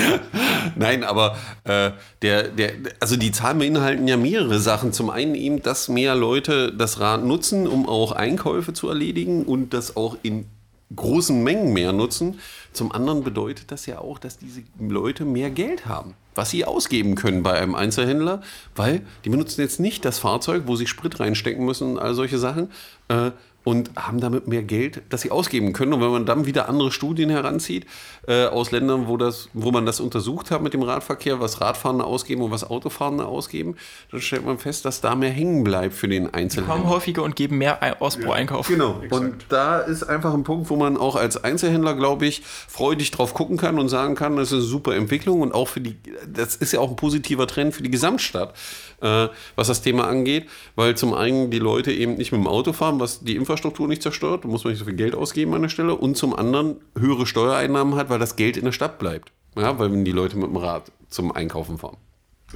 Nein, 0.77 1.05
aber 1.05 1.37
äh, 1.65 1.93
der, 2.23 2.45
der, 2.45 2.73
also 3.01 3.17
die 3.17 3.33
Zahlen 3.33 3.59
beinhalten 3.59 4.07
ja 4.07 4.17
mehrere 4.17 4.59
Sachen. 4.61 4.93
Zum 4.93 5.11
einen 5.11 5.35
eben, 5.35 5.63
dass 5.63 5.89
mehr 5.89 6.15
Leute 6.15 6.73
das 6.73 7.01
Rad 7.01 7.25
nutzen, 7.25 7.67
um 7.67 7.89
auch 7.89 8.13
Einkäufe 8.13 8.73
zu 8.73 8.89
erledigen 8.89 9.45
und 9.45 9.73
das 9.73 9.97
auch 9.97 10.17
in 10.23 10.47
großen 10.95 11.43
Mengen 11.43 11.73
mehr 11.73 11.93
nutzen. 11.93 12.41
Zum 12.73 12.93
anderen 12.93 13.25
bedeutet 13.25 13.71
das 13.71 13.87
ja 13.87 13.99
auch, 13.99 14.19
dass 14.19 14.39
diese 14.39 14.63
Leute 14.79 15.25
mehr 15.25 15.51
Geld 15.51 15.87
haben, 15.87 16.15
was 16.35 16.51
sie 16.51 16.65
ausgeben 16.65 17.15
können 17.15 17.43
bei 17.43 17.55
einem 17.55 17.75
Einzelhändler, 17.75 18.43
weil 18.75 19.03
die 19.25 19.31
benutzen 19.31 19.61
jetzt 19.61 19.81
nicht 19.81 20.05
das 20.05 20.19
Fahrzeug, 20.19 20.65
wo 20.67 20.77
sie 20.77 20.87
Sprit 20.87 21.21
reinstecken 21.21 21.65
müssen 21.65 21.93
und 21.93 21.99
all 21.99 22.15
solche 22.15 22.39
Sachen, 22.39 22.71
äh, 23.09 23.33
und 23.69 23.91
haben 23.97 24.19
damit 24.19 24.49
mehr 24.49 24.63
Geld, 24.63 25.03
das 25.11 25.21
sie 25.21 25.31
ausgeben 25.31 25.75
können. 25.75 25.93
Und 25.93 26.01
wenn 26.01 26.11
man 26.11 26.25
dann 26.25 26.47
wieder 26.47 26.71
andere 26.71 26.91
Studien 26.91 27.29
heranzieht 27.29 27.85
äh, 28.27 28.47
aus 28.47 28.71
Ländern, 28.71 29.09
wo, 29.09 29.19
das, 29.19 29.51
wo 29.53 29.71
man 29.71 29.85
das 29.85 30.01
untersucht 30.01 30.51
hat 30.51 30.63
mit 30.63 30.73
dem 30.73 30.81
Radverkehr, 30.81 31.39
was 31.39 31.61
Radfahrende 31.61 32.07
ausgeben 32.07 32.41
und 32.41 32.51
was 32.51 32.65
Autofahrende 32.65 33.27
ausgeben, 33.27 33.77
dann 34.11 34.23
stellt 34.23 34.47
man 34.47 34.57
fest, 34.57 34.87
dass 34.87 35.03
da 35.03 35.15
mehr 35.15 35.29
hängen 35.29 35.65
bleibt 35.65 35.93
für 35.93 36.09
den 36.09 36.33
Einzelhändler. 36.33 36.77
Die 36.77 36.81
kommen 36.81 36.91
häufiger 36.91 37.23
und 37.23 37.37
geben 37.37 37.59
mehr 37.59 38.01
aus 38.01 38.17
pro 38.17 38.31
Einkauf. 38.31 38.69
Genau. 38.69 39.03
Exakt. 39.03 39.13
Und 39.13 39.45
da 39.51 39.81
ist 39.81 40.03
einfach 40.03 40.33
ein 40.33 40.45
Punkt, 40.45 40.71
wo 40.71 40.77
man 40.77 40.97
auch 40.97 41.17
als 41.17 41.45
Einzelhändler, 41.45 41.95
glaube 41.95 42.25
ich, 42.25 42.41
freudig 42.43 43.11
drauf 43.11 43.35
gucken 43.35 43.59
kann 43.59 43.79
und 43.79 43.91
sagen 43.91 44.15
kann, 44.15 44.37
das 44.37 44.49
ist 44.49 44.55
eine 44.55 44.63
super 44.63 44.97
Entwicklung 44.97 45.43
und 45.43 45.53
auch 45.53 45.69
für 45.69 45.83
die, 45.83 45.99
das 46.27 46.57
ist 46.57 46.73
ja 46.73 46.81
auch 46.81 46.89
ein 46.89 46.97
positiver 46.97 47.47
Trend 47.47 47.75
für 47.75 47.83
die 47.83 47.91
Gesamtstadt 47.91 48.55
äh, 49.01 49.29
was 49.57 49.69
das 49.69 49.83
Thema 49.83 50.09
angeht, 50.09 50.49
weil 50.75 50.97
zum 50.97 51.15
einen 51.15 51.51
die 51.51 51.59
Leute 51.59 51.93
eben 51.93 52.17
nicht 52.17 52.33
mit 52.33 52.41
dem 52.41 52.47
Auto 52.47 52.73
fahren, 52.73 53.01
was 53.01 53.21
die 53.21 53.37
Infrastruktur 53.37 53.58
nicht 53.65 54.03
zerstört, 54.03 54.45
muss 54.45 54.65
man 54.65 54.73
nicht 54.73 54.81
so 54.81 54.85
viel 54.85 54.95
Geld 54.95 55.15
ausgeben 55.15 55.55
an 55.55 55.63
der 55.63 55.69
Stelle, 55.69 55.95
und 55.95 56.17
zum 56.17 56.35
anderen 56.35 56.77
höhere 56.99 57.27
Steuereinnahmen 57.27 57.95
hat, 57.97 58.11
weil 58.11 58.19
das 58.19 58.37
Geld 58.37 58.57
in 58.57 58.65
der 58.65 58.73
Stadt 58.73 58.99
bleibt. 58.99 59.33
Ja, 59.57 59.79
weil 59.79 60.05
die 60.05 60.13
Leute 60.13 60.37
mit 60.37 60.49
dem 60.49 60.57
Rad 60.57 60.93
zum 61.09 61.33
Einkaufen 61.33 61.79
fahren. 61.79 61.97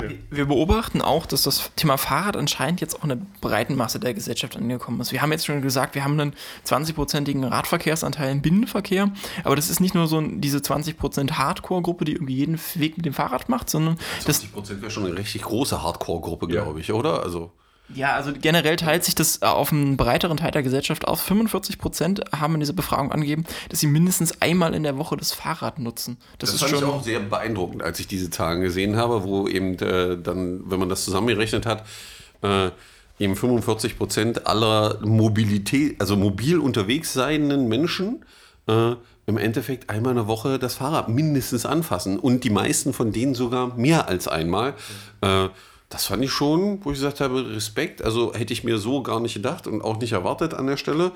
Ja. 0.01 0.09
Wir 0.31 0.47
beobachten 0.47 1.03
auch, 1.03 1.27
dass 1.27 1.43
das 1.43 1.71
Thema 1.77 1.99
Fahrrad 1.99 2.37
anscheinend 2.37 2.81
jetzt 2.81 2.97
auch 2.97 3.03
in 3.03 3.11
der 3.11 3.19
breiten 3.43 3.77
Masse 3.77 4.01
der 4.01 4.15
Gesellschaft 4.15 4.57
angekommen 4.57 5.01
ist. 5.01 5.13
Wir 5.13 5.21
haben 5.21 5.33
jetzt 5.33 5.45
schon 5.45 5.61
gesagt, 5.61 5.95
wir 5.95 6.03
haben 6.03 6.19
einen 6.19 6.35
20-prozentigen 6.67 7.45
Radverkehrsanteil 7.45 8.33
im 8.33 8.41
Binnenverkehr, 8.41 9.13
aber 9.45 9.55
das 9.55 9.69
ist 9.69 9.81
nicht 9.81 9.95
nur 9.95 10.07
so 10.07 10.23
diese 10.23 10.59
20% 10.59 11.33
Hardcore-Gruppe, 11.33 12.07
die 12.07 12.13
irgendwie 12.13 12.37
jeden 12.37 12.59
Weg 12.77 12.97
mit 12.97 13.05
dem 13.05 13.13
Fahrrad 13.13 13.51
macht, 13.51 13.69
sondern 13.69 13.99
20% 14.25 14.81
wäre 14.81 14.91
schon 14.91 15.05
eine 15.05 15.19
richtig 15.19 15.43
große 15.43 15.83
Hardcore-Gruppe, 15.83 16.47
glaube 16.47 16.81
ich, 16.81 16.91
oder? 16.93 17.23
Also 17.23 17.53
ja, 17.95 18.15
also 18.15 18.33
generell 18.33 18.77
teilt 18.77 19.05
sich 19.05 19.15
das 19.15 19.43
auf 19.43 19.73
einen 19.73 19.97
breiteren 19.97 20.37
Teil 20.37 20.51
der 20.51 20.63
Gesellschaft 20.63 21.07
aus. 21.07 21.21
45 21.23 21.79
Prozent 21.79 22.23
haben 22.33 22.55
in 22.55 22.61
dieser 22.61 22.73
Befragung 22.73 23.13
angegeben, 23.13 23.45
dass 23.69 23.81
sie 23.81 23.87
mindestens 23.87 24.41
einmal 24.41 24.75
in 24.75 24.83
der 24.83 24.99
Woche 24.99 25.17
das 25.17 25.33
Fahrrad 25.33 25.79
nutzen. 25.79 26.17
Das, 26.39 26.51
das 26.51 26.55
ist 26.55 26.61
fand 26.61 26.71
schon 26.71 26.89
ich 26.89 26.95
auch 26.95 27.03
sehr 27.03 27.21
beeindruckend, 27.21 27.83
als 27.83 28.01
ich 28.01 28.07
diese 28.07 28.31
Zahlen 28.31 28.61
gesehen 28.61 28.97
habe, 28.97 29.25
wo 29.25 29.49
eben 29.49 29.79
äh, 29.79 30.19
dann, 30.19 30.63
wenn 30.71 30.79
man 30.79 30.89
das 30.89 31.05
zusammengerechnet 31.05 31.67
hat, 31.67 31.85
äh, 32.43 32.71
eben 33.19 33.37
45 33.37 33.99
Prozent 33.99 34.47
aller 34.47 34.99
Mobilität, 35.03 36.01
also 36.01 36.17
mobil 36.17 36.59
unterwegs 36.59 37.13
seienden 37.13 37.69
Menschen 37.69 38.25
äh, 38.67 38.95
im 39.27 39.39
Endeffekt 39.39 39.91
einmal 39.91 40.13
in 40.13 40.17
der 40.17 40.27
Woche 40.27 40.59
das 40.59 40.75
Fahrrad 40.75 41.09
mindestens 41.09 41.65
anfassen 41.65 42.19
und 42.19 42.45
die 42.45 42.51
meisten 42.51 42.93
von 42.93 43.13
denen 43.13 43.35
sogar 43.35 43.77
mehr 43.77 44.09
als 44.09 44.29
einmal. 44.29 44.75
Äh, 45.21 45.49
das 45.93 46.07
fand 46.07 46.25
ich 46.25 46.31
schon, 46.31 46.83
wo 46.85 46.91
ich 46.91 46.97
gesagt 46.97 47.21
habe, 47.21 47.55
Respekt. 47.55 48.03
Also 48.03 48.33
hätte 48.35 48.53
ich 48.53 48.65
mir 48.65 48.79
so 48.79 49.03
gar 49.03 49.21
nicht 49.21 49.35
gedacht 49.35 49.67
und 49.67 49.83
auch 49.83 50.01
nicht 50.01 50.13
erwartet 50.13 50.55
an 50.55 50.67
der 50.67 50.79
Stelle. 50.79 51.13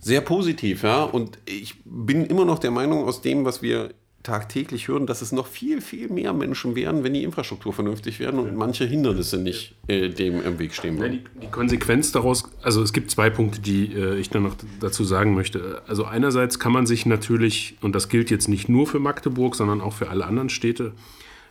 Sehr 0.00 0.20
positiv, 0.20 0.82
ja. 0.82 1.04
Und 1.04 1.38
ich 1.46 1.76
bin 1.84 2.24
immer 2.26 2.44
noch 2.44 2.58
der 2.58 2.72
Meinung, 2.72 3.04
aus 3.04 3.22
dem, 3.22 3.44
was 3.44 3.62
wir 3.62 3.90
tagtäglich 4.24 4.88
hören, 4.88 5.06
dass 5.06 5.22
es 5.22 5.30
noch 5.30 5.46
viel, 5.46 5.80
viel 5.80 6.08
mehr 6.08 6.32
Menschen 6.32 6.74
wären, 6.74 7.04
wenn 7.04 7.14
die 7.14 7.22
Infrastruktur 7.22 7.72
vernünftig 7.72 8.18
wäre 8.18 8.32
und 8.32 8.56
manche 8.56 8.84
Hindernisse 8.84 9.38
nicht 9.38 9.76
äh, 9.86 10.08
dem 10.08 10.42
im 10.42 10.58
Weg 10.58 10.74
stehen 10.74 10.96
Ja, 10.96 11.02
würden. 11.02 11.24
die, 11.36 11.40
die 11.42 11.46
Konsequenz 11.46 12.10
daraus, 12.10 12.42
also 12.60 12.82
es 12.82 12.92
gibt 12.92 13.12
zwei 13.12 13.30
Punkte, 13.30 13.60
die 13.60 13.92
äh, 13.94 14.18
ich 14.18 14.28
dann 14.28 14.42
noch 14.42 14.56
dazu 14.80 15.04
sagen 15.04 15.34
möchte. 15.34 15.80
Also 15.86 16.04
einerseits 16.06 16.58
kann 16.58 16.72
man 16.72 16.86
sich 16.86 17.06
natürlich, 17.06 17.76
und 17.82 17.94
das 17.94 18.08
gilt 18.08 18.32
jetzt 18.32 18.48
nicht 18.48 18.68
nur 18.68 18.88
für 18.88 18.98
Magdeburg, 18.98 19.54
sondern 19.54 19.80
auch 19.80 19.92
für 19.92 20.08
alle 20.08 20.24
anderen 20.24 20.48
Städte, 20.48 20.92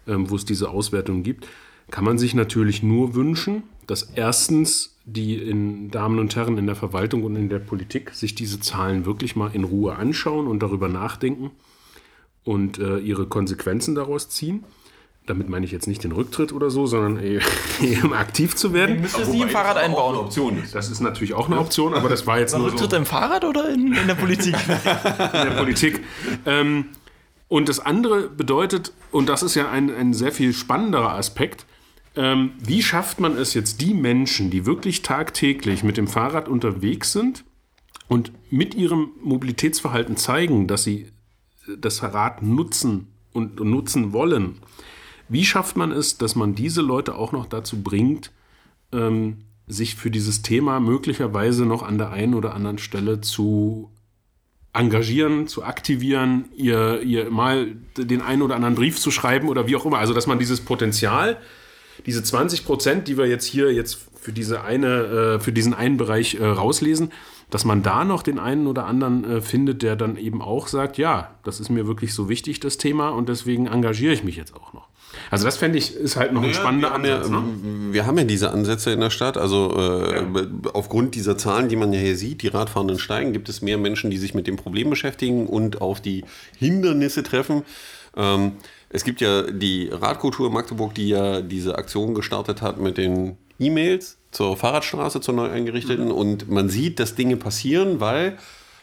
ähm, 0.06 0.30
wo 0.30 0.36
es 0.36 0.44
diese 0.44 0.70
Auswertung 0.70 1.24
gibt, 1.24 1.48
kann 1.92 2.04
man 2.04 2.18
sich 2.18 2.34
natürlich 2.34 2.84
nur 2.84 3.16
wünschen, 3.16 3.64
dass 3.88 4.04
erstens 4.16 4.96
die 5.06 5.36
in, 5.36 5.92
Damen 5.92 6.18
und 6.18 6.36
Herren 6.36 6.58
in 6.58 6.66
der 6.66 6.76
Verwaltung 6.76 7.24
und 7.24 7.36
in 7.36 7.50
der 7.50 7.60
Politik 7.60 8.12
sich 8.12 8.34
diese 8.34 8.60
Zahlen 8.60 9.06
wirklich 9.06 9.36
mal 9.36 9.52
in 9.54 9.64
Ruhe 9.64 9.96
anschauen 9.96 10.48
und 10.48 10.62
darüber 10.62 10.88
nachdenken 10.88 11.52
und 12.44 12.80
äh, 12.80 12.98
ihre 12.98 13.28
Konsequenzen 13.28 13.94
daraus 13.94 14.30
ziehen. 14.30 14.64
Damit 15.28 15.50
meine 15.50 15.66
ich 15.66 15.72
jetzt 15.72 15.88
nicht 15.88 16.04
den 16.04 16.12
Rücktritt 16.12 16.54
oder 16.54 16.70
so, 16.70 16.88
sondern 16.88 17.24
eben 17.82 18.14
aktiv 18.14 18.56
zu 18.56 18.74
werden. 18.74 19.02
Müsste 19.02 19.26
sie 19.26 19.42
im 19.42 19.50
Fahrrad 19.50 19.78
einbauen. 19.78 20.16
Option 20.16 20.62
ist. 20.62 20.74
Das 20.74 20.90
ist 20.90 21.02
natürlich 21.02 21.34
auch 21.34 21.48
eine 21.48 21.60
Option, 21.60 21.94
aber 21.94 22.10
das 22.10 22.26
war 22.26 22.40
jetzt 22.40 22.54
nur 22.54 22.70
so 22.70 22.70
Rücktritt 22.70 22.94
im 22.94 23.06
Fahrrad 23.06 23.44
oder 23.44 23.70
in, 23.70 23.94
in 23.94 24.08
der 24.08 24.16
Politik? 24.16 24.56
in 24.68 25.50
der 25.50 25.56
Politik. 25.58 26.04
Ähm, 26.46 26.86
und 27.48 27.70
das 27.70 27.80
andere 27.80 28.28
bedeutet, 28.30 28.92
und 29.12 29.30
das 29.30 29.44
ist 29.44 29.56
ja 29.56 29.70
ein, 29.70 29.94
ein 29.94 30.14
sehr 30.14 30.32
viel 30.32 30.52
spannenderer 30.54 31.14
Aspekt, 31.14 31.66
ähm, 32.16 32.52
wie 32.60 32.82
schafft 32.82 33.20
man 33.20 33.38
es 33.38 33.54
jetzt, 33.54 33.82
die 33.82 33.94
Menschen, 33.94 34.50
die 34.50 34.66
wirklich 34.66 35.02
tagtäglich 35.02 35.84
mit 35.84 35.98
dem 35.98 36.08
Fahrrad 36.08 36.48
unterwegs 36.48 37.12
sind 37.12 37.44
und 38.08 38.32
mit 38.52 38.76
ihrem 38.76 39.12
Mobilitätsverhalten 39.22 40.18
zeigen, 40.18 40.68
dass 40.68 40.84
sie 40.84 41.12
das 41.78 42.04
Rad 42.04 42.42
nutzen 42.42 43.08
und 43.34 43.60
nutzen 43.60 44.14
wollen, 44.14 44.58
wie 45.28 45.44
schafft 45.44 45.76
man 45.76 45.92
es, 45.92 46.18
dass 46.18 46.36
man 46.36 46.56
diese 46.56 46.82
Leute 46.82 47.16
auch 47.16 47.32
noch 47.32 47.48
dazu 47.48 47.82
bringt, 47.82 48.32
ähm, 48.92 49.46
sich 49.68 49.96
für 49.96 50.12
dieses 50.12 50.44
Thema 50.44 50.80
möglicherweise 50.80 51.66
noch 51.66 51.82
an 51.82 51.98
der 51.98 52.12
einen 52.12 52.36
oder 52.36 52.54
anderen 52.54 52.78
Stelle 52.78 53.22
zu 53.22 53.90
engagieren, 54.74 55.48
zu 55.48 55.64
aktivieren, 55.64 56.46
ihr, 56.56 57.02
ihr 57.02 57.32
mal 57.32 57.76
den 57.98 58.22
einen 58.22 58.42
oder 58.42 58.56
anderen 58.56 58.76
Brief 58.76 59.00
zu 59.00 59.10
schreiben 59.10 59.48
oder 59.48 59.68
wie 59.68 59.76
auch 59.76 59.86
immer. 59.86 59.98
Also, 59.98 60.14
dass 60.14 60.28
man 60.28 60.38
dieses 60.38 60.62
Potenzial, 60.62 61.40
diese 62.06 62.24
20 62.24 62.66
Prozent, 62.66 63.08
die 63.08 63.18
wir 63.18 63.28
jetzt 63.28 63.46
hier 63.46 63.72
jetzt 63.74 64.00
für, 64.20 64.32
diese 64.32 64.64
eine, 64.64 65.36
äh, 65.36 65.40
für 65.40 65.52
diesen 65.52 65.74
einen 65.74 65.98
Bereich 65.98 66.36
äh, 66.36 66.46
rauslesen, 66.46 67.12
dass 67.50 67.64
man 67.64 67.84
da 67.84 68.04
noch 68.04 68.24
den 68.24 68.40
einen 68.40 68.68
oder 68.68 68.86
anderen 68.86 69.24
äh, 69.24 69.42
findet, 69.42 69.84
der 69.84 69.96
dann 69.96 70.18
eben 70.18 70.42
auch 70.42 70.68
sagt, 70.68 70.98
ja, 70.98 71.36
das 71.44 71.60
ist 71.60 71.70
mir 71.70 71.88
wirklich 71.88 72.14
so 72.14 72.28
wichtig, 72.28 72.60
das 72.60 72.78
Thema, 72.78 73.10
und 73.10 73.30
deswegen 73.30 73.68
engagiere 73.68 74.14
ich 74.14 74.24
mich 74.24 74.36
jetzt 74.36 74.56
auch 74.56 74.74
noch. 74.74 74.88
Also 75.32 75.46
das 75.46 75.58
fände 75.58 75.78
ich, 75.78 75.96
ist 75.96 76.18
halt 76.18 76.34
noch 76.34 76.44
ein 76.44 76.54
spannender 76.54 76.90
wir, 76.90 76.94
haben 76.94 77.06
ja, 77.06 77.16
Ansatz. 77.18 77.32
Ne? 77.32 77.94
wir 77.94 78.06
haben 78.06 78.18
ja 78.18 78.24
diese 78.24 78.52
Ansätze 78.52 78.92
in 78.92 79.00
der 79.00 79.10
Stadt. 79.10 79.38
Also 79.38 79.76
äh, 79.78 80.48
aufgrund 80.74 81.16
dieser 81.16 81.38
Zahlen, 81.38 81.70
die 81.70 81.76
man 81.76 81.94
ja 81.94 82.00
hier 82.00 82.18
sieht, 82.18 82.42
die 82.42 82.48
Radfahrenden 82.48 83.00
steigen, 83.00 83.34
gibt 83.34 83.48
es 83.50 83.62
mehr 83.62 83.78
Menschen, 83.78 84.10
die 84.12 84.18
sich 84.18 84.34
mit 84.34 84.48
dem 84.48 84.58
Problem 84.58 84.90
beschäftigen 84.90 85.48
und 85.48 85.82
auf 85.82 86.02
die 86.02 86.26
Hindernisse 86.58 87.24
treffen. 87.24 87.64
Ähm, 88.18 88.54
es 88.96 89.04
gibt 89.04 89.20
ja 89.20 89.42
die 89.44 89.90
Radkultur 89.92 90.50
Magdeburg, 90.50 90.96
die 90.96 91.10
ja 91.10 91.42
diese 91.42 91.78
Aktion 91.78 92.16
gestartet 92.16 92.62
hat 92.62 92.80
mit 92.80 92.98
den 92.98 93.38
E-Mails 93.60 94.18
zur 94.32 94.56
Fahrradstraße, 94.56 95.20
zur 95.20 95.34
neu 95.34 95.50
eingerichteten. 95.50 96.12
Und 96.12 96.50
man 96.50 96.70
sieht, 96.70 97.02
dass 97.02 97.14
Dinge 97.14 97.36
passieren, 97.36 98.00
weil 98.00 98.38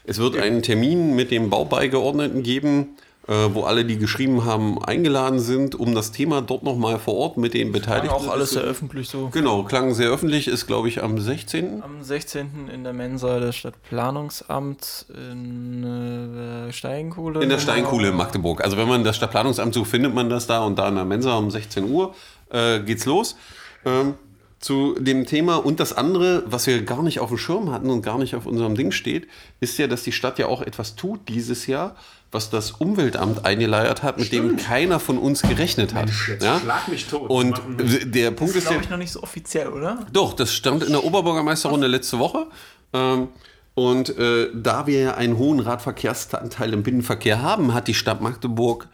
es 0.05 0.18
wird 0.18 0.37
einen 0.37 0.62
Termin 0.62 1.16
mit 1.16 1.31
dem 1.31 1.48
Baubeigeordneten 1.48 2.42
geben, 2.42 2.96
wo 3.28 3.62
alle, 3.62 3.85
die 3.85 3.98
geschrieben 3.98 4.44
haben, 4.44 4.82
eingeladen 4.82 5.38
sind, 5.38 5.74
um 5.74 5.94
das 5.94 6.11
Thema 6.11 6.42
dort 6.42 6.64
nochmal 6.64 6.98
vor 6.98 7.14
Ort 7.14 7.37
mit 7.37 7.54
den 7.54 7.70
Beteiligten. 7.70 8.11
auch 8.11 8.28
alles 8.28 8.50
sehr 8.50 8.62
öffentlich 8.62 9.08
so. 9.08 9.28
Genau, 9.28 9.62
klang 9.62 9.94
sehr 9.94 10.11
öffentlich, 10.11 10.48
ist 10.48 10.66
glaube 10.66 10.88
ich 10.88 11.02
am 11.02 11.18
16. 11.18 11.82
Am 11.82 12.02
16. 12.02 12.68
in 12.72 12.82
der 12.82 12.92
Mensa 12.92 13.38
des 13.38 13.54
Stadtplanungsamts 13.54 15.06
in 15.14 15.85
äh, 15.85 16.72
Steinkohle. 16.72 17.42
In 17.42 17.48
der 17.48 17.61
Steinkuhle 17.61 18.08
in 18.08 18.16
Magdeburg. 18.16 18.64
Also 18.64 18.76
wenn 18.76 18.88
man 18.88 19.04
das 19.04 19.16
Stadtplanungsamt 19.16 19.74
sucht, 19.74 19.90
findet 19.90 20.14
man 20.14 20.28
das 20.28 20.46
da 20.46 20.64
und 20.64 20.78
da 20.78 20.88
in 20.88 20.96
der 20.96 21.04
Mensa 21.04 21.37
um 21.37 21.50
16 21.50 21.88
Uhr 21.90 22.14
äh, 22.50 22.80
geht's 22.80 23.06
los. 23.06 23.37
Ähm, 23.85 24.14
zu 24.62 24.94
dem 24.98 25.27
Thema 25.27 25.57
und 25.57 25.81
das 25.81 25.92
andere, 25.92 26.44
was 26.46 26.68
wir 26.68 26.83
gar 26.85 27.03
nicht 27.03 27.18
auf 27.18 27.29
dem 27.29 27.37
Schirm 27.37 27.72
hatten 27.72 27.90
und 27.90 28.01
gar 28.01 28.16
nicht 28.16 28.37
auf 28.37 28.46
unserem 28.46 28.77
Ding 28.77 28.92
steht, 28.92 29.27
ist 29.59 29.77
ja, 29.77 29.88
dass 29.88 30.05
die 30.05 30.12
Stadt 30.12 30.38
ja 30.38 30.46
auch 30.46 30.62
etwas 30.62 30.94
tut 30.94 31.29
dieses 31.29 31.66
Jahr, 31.66 31.96
was 32.31 32.48
das 32.48 32.70
Umweltamt 32.70 33.44
eingeleiert 33.44 34.05
hat, 34.05 34.18
mit 34.18 34.33
dem 34.33 34.57
keiner 34.57 35.01
von 35.01 35.18
uns 35.18 35.42
gerechnet 35.42 35.94
hat. 35.94 36.11
ja? 36.40 36.61
schlag 36.61 36.87
mich 36.87 37.09
tot. 37.09 37.29
Und 37.29 37.61
der 38.05 38.31
Punkt 38.31 38.55
Das 38.55 38.57
ist 38.57 38.57
ist, 38.57 38.64
ja, 38.64 38.70
glaube 38.70 38.85
ich, 38.85 38.90
noch 38.90 38.96
nicht 38.98 39.12
so 39.12 39.22
offiziell, 39.22 39.68
oder? 39.68 40.07
Doch, 40.12 40.33
das 40.33 40.55
stand 40.55 40.85
in 40.85 40.92
der 40.92 41.03
Oberbürgermeisterrunde 41.05 41.88
letzte 41.88 42.20
Woche. 42.20 42.46
Ähm, 42.92 43.29
und 43.75 44.16
äh, 44.16 44.48
da 44.55 44.87
wir 44.87 45.01
ja 45.01 45.14
einen 45.14 45.38
hohen 45.38 45.59
Radverkehrsanteil 45.59 46.72
im 46.72 46.85
Binnenverkehr 46.85 47.42
haben, 47.42 47.75
hat 47.75 47.88
die 47.88 47.94
Stadt 47.94 48.20
Magdeburg 48.20 48.87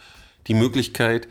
die 0.46 0.54
Möglichkeit, 0.54 1.28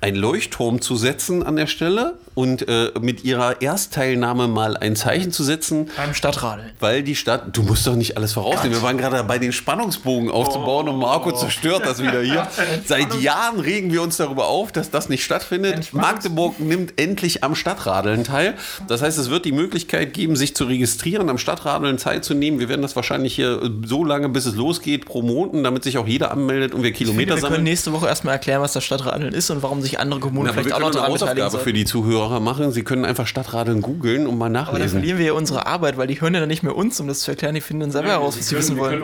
einen 0.00 0.16
Leuchtturm 0.16 0.80
zu 0.80 0.96
setzen 0.96 1.42
an 1.42 1.56
der 1.56 1.66
Stelle 1.66 2.18
und 2.34 2.68
äh, 2.68 2.92
mit 3.00 3.24
ihrer 3.24 3.60
Erstteilnahme 3.60 4.46
mal 4.48 4.76
ein 4.76 4.94
Zeichen 4.96 5.32
zu 5.32 5.42
setzen, 5.42 5.90
Beim 5.96 6.14
Stadtradeln. 6.14 6.70
weil 6.78 7.02
die 7.02 7.16
Stadt, 7.16 7.56
du 7.56 7.62
musst 7.62 7.86
doch 7.86 7.96
nicht 7.96 8.16
alles 8.16 8.32
vorausnehmen. 8.34 8.78
Wir 8.78 8.82
waren 8.82 8.98
gerade 8.98 9.16
dabei, 9.16 9.38
den 9.38 9.52
Spannungsbogen 9.52 10.30
aufzubauen 10.30 10.88
und 10.88 10.98
Marco 10.98 11.32
zerstört 11.32 11.82
das 11.84 12.00
wieder 12.02 12.22
hier. 12.22 12.46
Seit 12.86 13.20
Jahren 13.20 13.58
regen 13.58 13.92
wir 13.92 14.00
uns 14.02 14.16
darüber 14.16 14.46
auf, 14.46 14.70
dass 14.70 14.90
das 14.90 15.08
nicht 15.08 15.24
stattfindet. 15.24 15.92
Magdeburg 15.92 16.60
nimmt 16.60 17.00
endlich 17.00 17.42
am 17.42 17.54
Stadtradeln 17.54 18.22
teil. 18.24 18.54
Das 18.86 19.02
heißt, 19.02 19.18
es 19.18 19.28
wird 19.28 19.44
die 19.44 19.52
Möglichkeit 19.52 20.12
geben, 20.14 20.36
sich 20.36 20.54
zu 20.54 20.64
registrieren, 20.64 21.28
am 21.30 21.38
Stadtradeln 21.38 21.96
teilzunehmen. 21.96 22.60
Wir 22.60 22.68
werden 22.68 22.82
das 22.82 22.94
wahrscheinlich 22.94 23.34
hier 23.34 23.60
so 23.84 24.04
lange, 24.04 24.28
bis 24.28 24.46
es 24.46 24.54
losgeht, 24.54 25.04
promoten, 25.04 25.64
damit 25.64 25.82
sich 25.82 25.98
auch 25.98 26.06
jeder 26.06 26.30
anmeldet 26.30 26.74
und 26.74 26.82
wir 26.84 26.92
Kilometer 26.92 27.28
Wir 27.28 27.34
können 27.34 27.40
sammeln. 27.42 27.64
nächste 27.64 27.92
Woche 27.92 28.06
erstmal 28.06 28.34
erklären, 28.34 28.62
was 28.62 28.72
das 28.72 28.84
Stadtradeln 28.84 29.34
ist 29.34 29.50
und 29.50 29.62
warum 29.62 29.82
sich 29.82 29.98
andere 29.98 30.20
Kommunen 30.20 30.46
Na, 30.48 30.56
wir 30.56 30.62
vielleicht 30.62 30.76
auch 30.76 30.78
können 30.80 30.94
noch 30.94 31.04
eine 31.04 31.18
daran 31.18 31.34
beteiligen 31.34 31.60
für 31.60 31.72
die 31.72 31.84
Zuhörer 31.84 32.19
machen. 32.40 32.70
Sie 32.72 32.84
können 32.84 33.04
einfach 33.04 33.26
Stadtradeln 33.26 33.80
googeln 33.80 34.26
und 34.26 34.36
mal 34.36 34.46
Aber 34.46 34.52
dann 34.54 34.64
nachlesen. 34.66 34.98
verlieren 34.98 35.18
wir 35.18 35.26
ja 35.26 35.32
unsere 35.32 35.66
Arbeit, 35.66 35.96
weil 35.96 36.06
die 36.06 36.20
hören 36.20 36.34
ja 36.34 36.40
dann 36.40 36.48
nicht 36.48 36.62
mehr 36.62 36.76
uns, 36.76 37.00
um 37.00 37.08
das 37.08 37.20
zu 37.20 37.30
erklären. 37.30 37.54
Die 37.54 37.60
finden 37.60 37.80
dann 37.80 37.90
selber 37.90 38.10
heraus, 38.10 38.36
was 38.38 38.48
sie 38.48 38.56
wissen 38.56 38.76
wollen. 38.76 39.02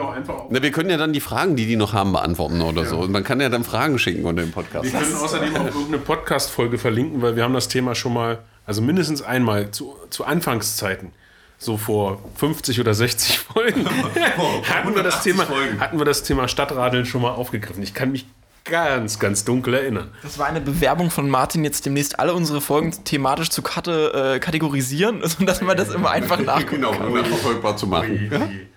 Na, 0.50 0.62
wir 0.62 0.70
können 0.70 0.90
ja 0.90 0.98
dann 0.98 1.12
die 1.12 1.20
Fragen, 1.20 1.56
die 1.56 1.66
die 1.66 1.76
noch 1.76 1.92
haben, 1.94 2.12
beantworten 2.12 2.60
oder 2.60 2.84
so. 2.84 2.98
Und 2.98 3.12
man 3.12 3.24
kann 3.24 3.40
ja 3.40 3.48
dann 3.48 3.64
Fragen 3.64 3.98
schicken 3.98 4.24
unter 4.24 4.42
dem 4.42 4.52
Podcast. 4.52 4.92
Wir 4.92 5.00
können 5.00 5.14
außerdem 5.14 5.56
auch 5.56 5.64
irgendeine 5.66 5.98
Podcast-Folge 5.98 6.78
verlinken, 6.78 7.22
weil 7.22 7.36
wir 7.36 7.44
haben 7.44 7.54
das 7.54 7.68
Thema 7.68 7.94
schon 7.94 8.12
mal, 8.12 8.40
also 8.66 8.82
mindestens 8.82 9.22
einmal 9.22 9.70
zu, 9.70 9.94
zu 10.10 10.24
Anfangszeiten, 10.24 11.12
so 11.58 11.76
vor 11.78 12.18
50 12.34 12.80
oder 12.80 12.92
60 12.92 13.38
Folgen, 13.38 13.86
hatten, 14.68 14.94
wir 14.94 15.02
das 15.02 15.22
Thema, 15.22 15.46
hatten 15.80 15.98
wir 15.98 16.04
das 16.04 16.22
Thema 16.22 16.48
Stadtradeln 16.48 17.06
schon 17.06 17.22
mal 17.22 17.30
aufgegriffen. 17.30 17.82
Ich 17.82 17.94
kann 17.94 18.12
mich 18.12 18.26
ganz, 18.68 19.18
ganz 19.18 19.44
dunkel 19.44 19.74
erinnern. 19.74 20.10
Das 20.22 20.38
war 20.38 20.46
eine 20.46 20.60
Bewerbung 20.60 21.10
von 21.10 21.28
Martin, 21.30 21.64
jetzt 21.64 21.86
demnächst 21.86 22.18
alle 22.18 22.34
unsere 22.34 22.60
Folgen 22.60 22.92
thematisch 23.04 23.50
zu 23.50 23.62
Karte, 23.62 24.34
äh, 24.34 24.38
kategorisieren, 24.40 25.20
sodass 25.24 25.60
man 25.62 25.76
das 25.76 25.88
immer 25.94 26.10
einfach 26.10 26.38
nachgucken 26.40 26.76
Genau, 26.76 26.90
kann. 26.92 27.06
um 27.08 27.14
nachverfolgbar 27.14 27.76
zu 27.76 27.86
machen. 27.86 28.68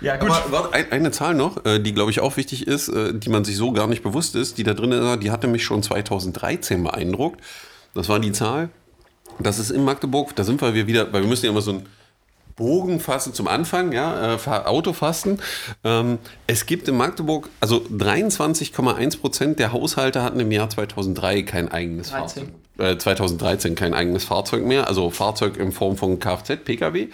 Ja, 0.00 0.16
gut. 0.16 0.30
Aber 0.30 0.52
warte, 0.52 0.74
ein, 0.74 0.92
eine 0.92 1.10
Zahl 1.12 1.34
noch, 1.34 1.64
äh, 1.64 1.78
die 1.80 1.94
glaube 1.94 2.10
ich 2.10 2.20
auch 2.20 2.36
wichtig 2.36 2.66
ist, 2.66 2.88
äh, 2.88 3.14
die 3.14 3.30
man 3.30 3.44
sich 3.44 3.56
so 3.56 3.72
gar 3.72 3.86
nicht 3.86 4.02
bewusst 4.02 4.34
ist, 4.36 4.58
die 4.58 4.62
da 4.62 4.74
drin 4.74 4.92
ist, 4.92 5.22
die 5.22 5.30
hatte 5.30 5.46
mich 5.46 5.64
schon 5.64 5.82
2013 5.82 6.82
beeindruckt. 6.82 7.40
Das 7.94 8.08
war 8.08 8.18
die 8.18 8.32
Zahl, 8.32 8.68
das 9.38 9.58
ist 9.58 9.70
in 9.70 9.84
Magdeburg, 9.84 10.34
da 10.36 10.44
sind 10.44 10.60
wir 10.60 10.74
wieder, 10.86 11.12
weil 11.12 11.22
wir 11.22 11.28
müssen 11.28 11.46
ja 11.46 11.50
immer 11.52 11.60
so 11.62 11.70
einen 11.70 11.86
Bogen 12.56 13.00
fassen 13.00 13.34
zum 13.34 13.48
Anfang, 13.48 13.92
ja, 13.92 14.34
äh, 14.34 14.38
Fa- 14.38 14.64
Autofasten. 14.66 15.40
Ähm, 15.82 16.18
es 16.46 16.66
gibt 16.66 16.88
in 16.88 16.96
Magdeburg, 16.96 17.48
also 17.60 17.78
23,1 17.78 19.20
Prozent 19.20 19.58
der 19.58 19.72
Haushalte 19.72 20.22
hatten 20.22 20.40
im 20.40 20.50
Jahr 20.52 20.70
2003 20.70 21.42
kein 21.42 21.70
eigenes 21.70 22.10
13. 22.10 22.46
Fahrzeug. 22.78 22.92
Äh, 22.94 22.98
2013 22.98 23.74
kein 23.74 23.94
eigenes 23.94 24.24
Fahrzeug 24.24 24.64
mehr, 24.64 24.88
also 24.88 25.10
Fahrzeug 25.10 25.56
in 25.56 25.72
Form 25.72 25.96
von 25.96 26.18
Kfz, 26.18 26.56
Pkw. 26.64 27.08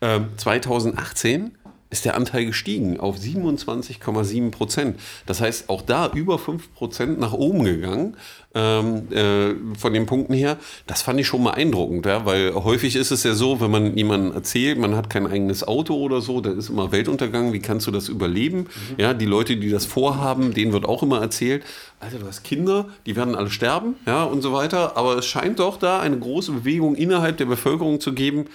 Ähm, 0.00 0.26
2018 0.36 1.52
ist 1.92 2.06
der 2.06 2.16
Anteil 2.16 2.46
gestiegen 2.46 2.98
auf 2.98 3.18
27,7 3.18 4.50
Prozent. 4.50 4.98
Das 5.26 5.40
heißt, 5.40 5.68
auch 5.68 5.82
da 5.82 6.10
über 6.12 6.38
5 6.38 6.74
Prozent 6.74 7.20
nach 7.20 7.34
oben 7.34 7.64
gegangen 7.64 8.16
ähm, 8.54 9.12
äh, 9.12 9.54
von 9.78 9.92
den 9.92 10.06
Punkten 10.06 10.32
her. 10.32 10.56
Das 10.86 11.02
fand 11.02 11.20
ich 11.20 11.26
schon 11.26 11.44
beeindruckend, 11.44 12.06
ja, 12.06 12.24
weil 12.24 12.54
häufig 12.54 12.96
ist 12.96 13.10
es 13.10 13.22
ja 13.24 13.34
so, 13.34 13.60
wenn 13.60 13.70
man 13.70 13.96
jemandem 13.96 14.32
erzählt, 14.32 14.78
man 14.78 14.96
hat 14.96 15.10
kein 15.10 15.26
eigenes 15.26 15.68
Auto 15.68 15.94
oder 15.94 16.22
so, 16.22 16.40
dann 16.40 16.58
ist 16.58 16.70
immer 16.70 16.92
Weltuntergang, 16.92 17.52
wie 17.52 17.60
kannst 17.60 17.86
du 17.86 17.90
das 17.90 18.08
überleben? 18.08 18.60
Mhm. 18.60 18.66
Ja, 18.96 19.12
die 19.12 19.26
Leute, 19.26 19.56
die 19.56 19.68
das 19.68 19.84
vorhaben, 19.84 20.54
denen 20.54 20.72
wird 20.72 20.86
auch 20.86 21.02
immer 21.02 21.20
erzählt, 21.20 21.62
Alter, 22.00 22.18
du 22.18 22.26
hast 22.26 22.42
Kinder, 22.42 22.88
die 23.04 23.16
werden 23.16 23.34
alle 23.34 23.50
sterben, 23.50 23.96
ja, 24.06 24.24
und 24.24 24.40
so 24.40 24.54
weiter. 24.54 24.96
Aber 24.96 25.18
es 25.18 25.26
scheint 25.26 25.58
doch 25.58 25.76
da 25.76 26.00
eine 26.00 26.18
große 26.18 26.52
Bewegung 26.52 26.94
innerhalb 26.94 27.36
der 27.36 27.46
Bevölkerung 27.46 28.00
zu 28.00 28.14
geben, 28.14 28.46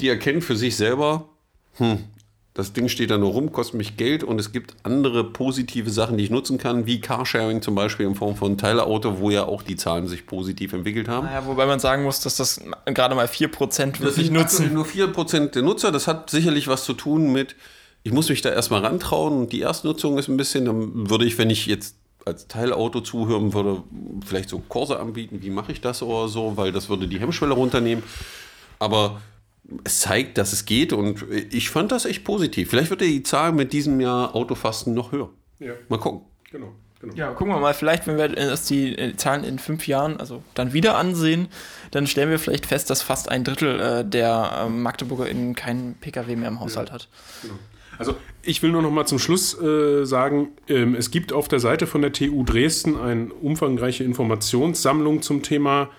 die 0.00 0.08
erkennen 0.08 0.40
für 0.40 0.56
sich 0.56 0.76
selber, 0.76 1.28
hm, 1.76 1.98
das 2.54 2.72
Ding 2.72 2.88
steht 2.88 3.10
da 3.10 3.18
nur 3.18 3.30
rum, 3.30 3.52
kostet 3.52 3.76
mich 3.76 3.96
Geld 3.96 4.24
und 4.24 4.40
es 4.40 4.50
gibt 4.50 4.74
andere 4.82 5.22
positive 5.22 5.88
Sachen, 5.90 6.18
die 6.18 6.24
ich 6.24 6.30
nutzen 6.30 6.58
kann, 6.58 6.84
wie 6.84 7.00
Carsharing 7.00 7.62
zum 7.62 7.76
Beispiel 7.76 8.06
in 8.06 8.16
Form 8.16 8.34
von 8.34 8.58
Teileauto, 8.58 9.20
wo 9.20 9.30
ja 9.30 9.44
auch 9.44 9.62
die 9.62 9.76
Zahlen 9.76 10.08
sich 10.08 10.26
positiv 10.26 10.72
entwickelt 10.72 11.08
haben. 11.08 11.26
Naja, 11.26 11.46
wobei 11.46 11.66
man 11.66 11.78
sagen 11.78 12.02
muss, 12.02 12.20
dass 12.20 12.36
das 12.36 12.60
gerade 12.86 13.14
mal 13.14 13.26
4% 13.26 14.00
wirklich 14.00 14.30
nutzen. 14.32 14.74
Nur 14.74 14.84
4% 14.84 15.50
der 15.50 15.62
Nutzer, 15.62 15.92
das 15.92 16.08
hat 16.08 16.30
sicherlich 16.30 16.66
was 16.66 16.84
zu 16.84 16.94
tun 16.94 17.32
mit, 17.32 17.54
ich 18.02 18.12
muss 18.12 18.28
mich 18.28 18.42
da 18.42 18.50
erstmal 18.50 18.84
rantrauen 18.84 19.38
und 19.38 19.52
die 19.52 19.60
Erstnutzung 19.60 20.18
ist 20.18 20.28
ein 20.28 20.36
bisschen, 20.36 20.64
dann 20.64 21.08
würde 21.08 21.26
ich, 21.26 21.38
wenn 21.38 21.50
ich 21.50 21.66
jetzt 21.66 21.96
als 22.24 22.48
Teilauto 22.48 23.00
zuhören 23.00 23.54
würde, 23.54 23.82
vielleicht 24.26 24.48
so 24.48 24.58
Kurse 24.58 24.98
anbieten, 24.98 25.38
wie 25.40 25.50
mache 25.50 25.72
ich 25.72 25.80
das 25.80 26.02
oder 26.02 26.28
so, 26.28 26.56
weil 26.56 26.72
das 26.72 26.88
würde 26.88 27.06
die 27.06 27.20
Hemmschwelle 27.20 27.54
runternehmen. 27.54 28.02
Aber 28.78 29.20
es 29.84 30.00
zeigt, 30.00 30.38
dass 30.38 30.52
es 30.52 30.64
geht 30.64 30.92
und 30.92 31.24
ich 31.50 31.70
fand 31.70 31.92
das 31.92 32.04
echt 32.04 32.24
positiv. 32.24 32.70
Vielleicht 32.70 32.90
wird 32.90 33.00
die 33.00 33.22
Zahl 33.22 33.52
mit 33.52 33.72
diesem 33.72 34.00
Jahr 34.00 34.34
Autofasten 34.34 34.94
noch 34.94 35.12
höher. 35.12 35.30
Ja. 35.58 35.72
Mal 35.88 35.98
gucken. 35.98 36.22
Genau. 36.50 36.72
Genau. 37.00 37.14
Ja, 37.14 37.32
gucken 37.32 37.54
wir 37.54 37.60
mal, 37.60 37.72
vielleicht, 37.72 38.06
wenn 38.06 38.18
wir 38.18 38.50
uns 38.50 38.66
die 38.66 38.94
äh, 38.94 39.16
Zahlen 39.16 39.42
in 39.42 39.58
fünf 39.58 39.86
Jahren, 39.86 40.18
also 40.18 40.42
dann 40.54 40.74
wieder 40.74 40.96
ansehen, 40.98 41.48
dann 41.92 42.06
stellen 42.06 42.28
wir 42.28 42.38
vielleicht 42.38 42.66
fest, 42.66 42.90
dass 42.90 43.00
fast 43.00 43.30
ein 43.30 43.42
Drittel 43.42 43.80
äh, 43.80 44.04
der 44.04 44.66
äh, 44.66 44.68
MagdeburgerInnen 44.68 45.54
keinen 45.54 45.94
Pkw 45.94 46.36
mehr 46.36 46.48
im 46.48 46.60
Haushalt 46.60 46.88
ja. 46.88 46.94
hat. 46.94 47.08
Genau. 47.40 47.54
Also 47.96 48.16
ich 48.42 48.62
will 48.62 48.70
nur 48.70 48.82
noch 48.82 48.90
mal 48.90 49.06
zum 49.06 49.18
Schluss 49.18 49.58
äh, 49.60 50.04
sagen, 50.04 50.48
ähm, 50.68 50.94
es 50.94 51.10
gibt 51.10 51.32
auf 51.32 51.48
der 51.48 51.60
Seite 51.60 51.86
von 51.86 52.02
der 52.02 52.12
TU 52.12 52.44
Dresden 52.44 52.98
eine 52.98 53.32
umfangreiche 53.32 54.04
Informationssammlung 54.04 55.22
zum 55.22 55.42
Thema 55.42 55.90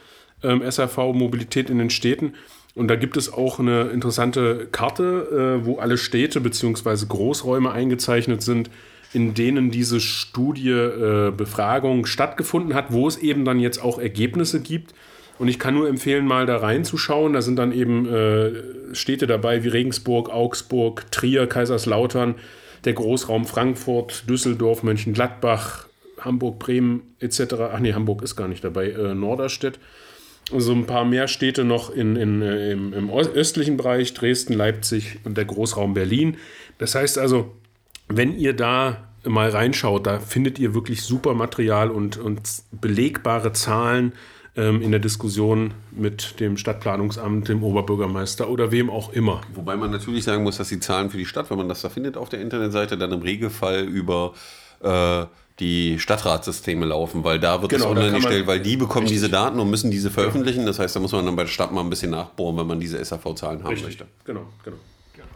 ähm, 0.43 0.63
SRV 0.69 0.97
Mobilität 1.13 1.69
in 1.69 1.77
den 1.79 1.89
Städten. 1.89 2.33
Und 2.75 2.87
da 2.87 2.95
gibt 2.95 3.17
es 3.17 3.31
auch 3.33 3.59
eine 3.59 3.89
interessante 3.89 4.67
Karte, 4.71 5.59
äh, 5.61 5.65
wo 5.65 5.77
alle 5.77 5.97
Städte 5.97 6.39
bzw. 6.39 7.05
Großräume 7.07 7.71
eingezeichnet 7.71 8.41
sind, 8.41 8.69
in 9.13 9.33
denen 9.33 9.71
diese 9.71 9.99
Studie 9.99 10.69
äh, 10.69 11.31
Befragung 11.35 12.05
stattgefunden 12.05 12.73
hat, 12.73 12.93
wo 12.93 13.07
es 13.07 13.17
eben 13.17 13.43
dann 13.43 13.59
jetzt 13.59 13.83
auch 13.83 13.99
Ergebnisse 13.99 14.61
gibt. 14.61 14.93
Und 15.37 15.47
ich 15.47 15.59
kann 15.59 15.73
nur 15.73 15.89
empfehlen, 15.89 16.25
mal 16.25 16.45
da 16.45 16.57
reinzuschauen. 16.57 17.33
Da 17.33 17.41
sind 17.41 17.57
dann 17.57 17.73
eben 17.73 18.07
äh, 18.07 18.51
Städte 18.93 19.27
dabei 19.27 19.63
wie 19.63 19.69
Regensburg, 19.69 20.29
Augsburg, 20.29 21.11
Trier, 21.11 21.47
Kaiserslautern, 21.47 22.35
der 22.85 22.93
Großraum 22.93 23.45
Frankfurt, 23.45 24.29
Düsseldorf, 24.29 24.83
Mönchengladbach, 24.83 25.87
Hamburg, 26.19 26.59
Bremen 26.59 27.01
etc. 27.19 27.55
Ach 27.73 27.79
nee, 27.79 27.93
Hamburg 27.93 28.21
ist 28.21 28.35
gar 28.35 28.47
nicht 28.47 28.63
dabei, 28.63 28.91
äh, 28.91 29.13
Norderstedt 29.13 29.79
so 30.49 30.73
ein 30.73 30.85
paar 30.85 31.05
mehr 31.05 31.27
Städte 31.27 31.63
noch 31.63 31.89
in, 31.89 32.15
in, 32.15 32.41
äh, 32.41 32.71
im, 32.71 32.93
im 32.93 33.09
östlichen 33.09 33.77
Bereich, 33.77 34.13
Dresden, 34.13 34.53
Leipzig 34.53 35.19
und 35.23 35.37
der 35.37 35.45
Großraum 35.45 35.93
Berlin. 35.93 36.37
Das 36.77 36.95
heißt 36.95 37.17
also, 37.17 37.55
wenn 38.07 38.35
ihr 38.37 38.53
da 38.53 39.07
mal 39.23 39.49
reinschaut, 39.49 40.07
da 40.07 40.19
findet 40.19 40.59
ihr 40.59 40.73
wirklich 40.73 41.03
super 41.03 41.33
Material 41.33 41.91
und, 41.91 42.17
und 42.17 42.41
belegbare 42.71 43.53
Zahlen 43.53 44.13
ähm, 44.55 44.81
in 44.81 44.91
der 44.91 44.99
Diskussion 44.99 45.73
mit 45.91 46.39
dem 46.39 46.57
Stadtplanungsamt, 46.57 47.47
dem 47.47 47.63
Oberbürgermeister 47.63 48.49
oder 48.49 48.71
wem 48.71 48.89
auch 48.89 49.13
immer. 49.13 49.41
Wobei 49.53 49.77
man 49.77 49.91
natürlich 49.91 50.23
sagen 50.23 50.43
muss, 50.43 50.57
dass 50.57 50.69
die 50.69 50.79
Zahlen 50.79 51.09
für 51.09 51.17
die 51.17 51.25
Stadt, 51.25 51.49
wenn 51.49 51.57
man 51.57 51.69
das 51.69 51.81
da 51.81 51.89
findet 51.89 52.17
auf 52.17 52.29
der 52.29 52.41
Internetseite, 52.41 52.97
dann 52.97 53.11
im 53.11 53.21
Regelfall 53.21 53.85
über 53.85 54.33
äh, 54.81 55.25
die 55.61 55.99
Stadtratssysteme 55.99 56.85
laufen, 56.85 57.23
weil 57.23 57.39
da 57.39 57.61
wird 57.61 57.71
genau, 57.71 57.85
es 57.85 57.91
online 57.91 58.15
gestellt, 58.15 58.47
weil 58.47 58.59
die 58.59 58.75
bekommen 58.75 59.05
richtig. 59.05 59.21
diese 59.21 59.29
Daten 59.29 59.59
und 59.59 59.69
müssen 59.69 59.91
diese 59.91 60.11
veröffentlichen. 60.11 60.65
Das 60.65 60.79
heißt, 60.79 60.95
da 60.95 60.99
muss 60.99 61.13
man 61.13 61.25
dann 61.25 61.35
bei 61.35 61.43
der 61.43 61.49
Stadt 61.49 61.71
mal 61.71 61.81
ein 61.81 61.89
bisschen 61.89 62.11
nachbohren, 62.11 62.57
wenn 62.57 62.67
man 62.67 62.79
diese 62.79 63.03
SAV-Zahlen 63.03 63.59
haben 63.59 63.69
richtig. 63.69 63.85
möchte. 63.85 64.05
Genau, 64.25 64.47
genau 64.65 64.77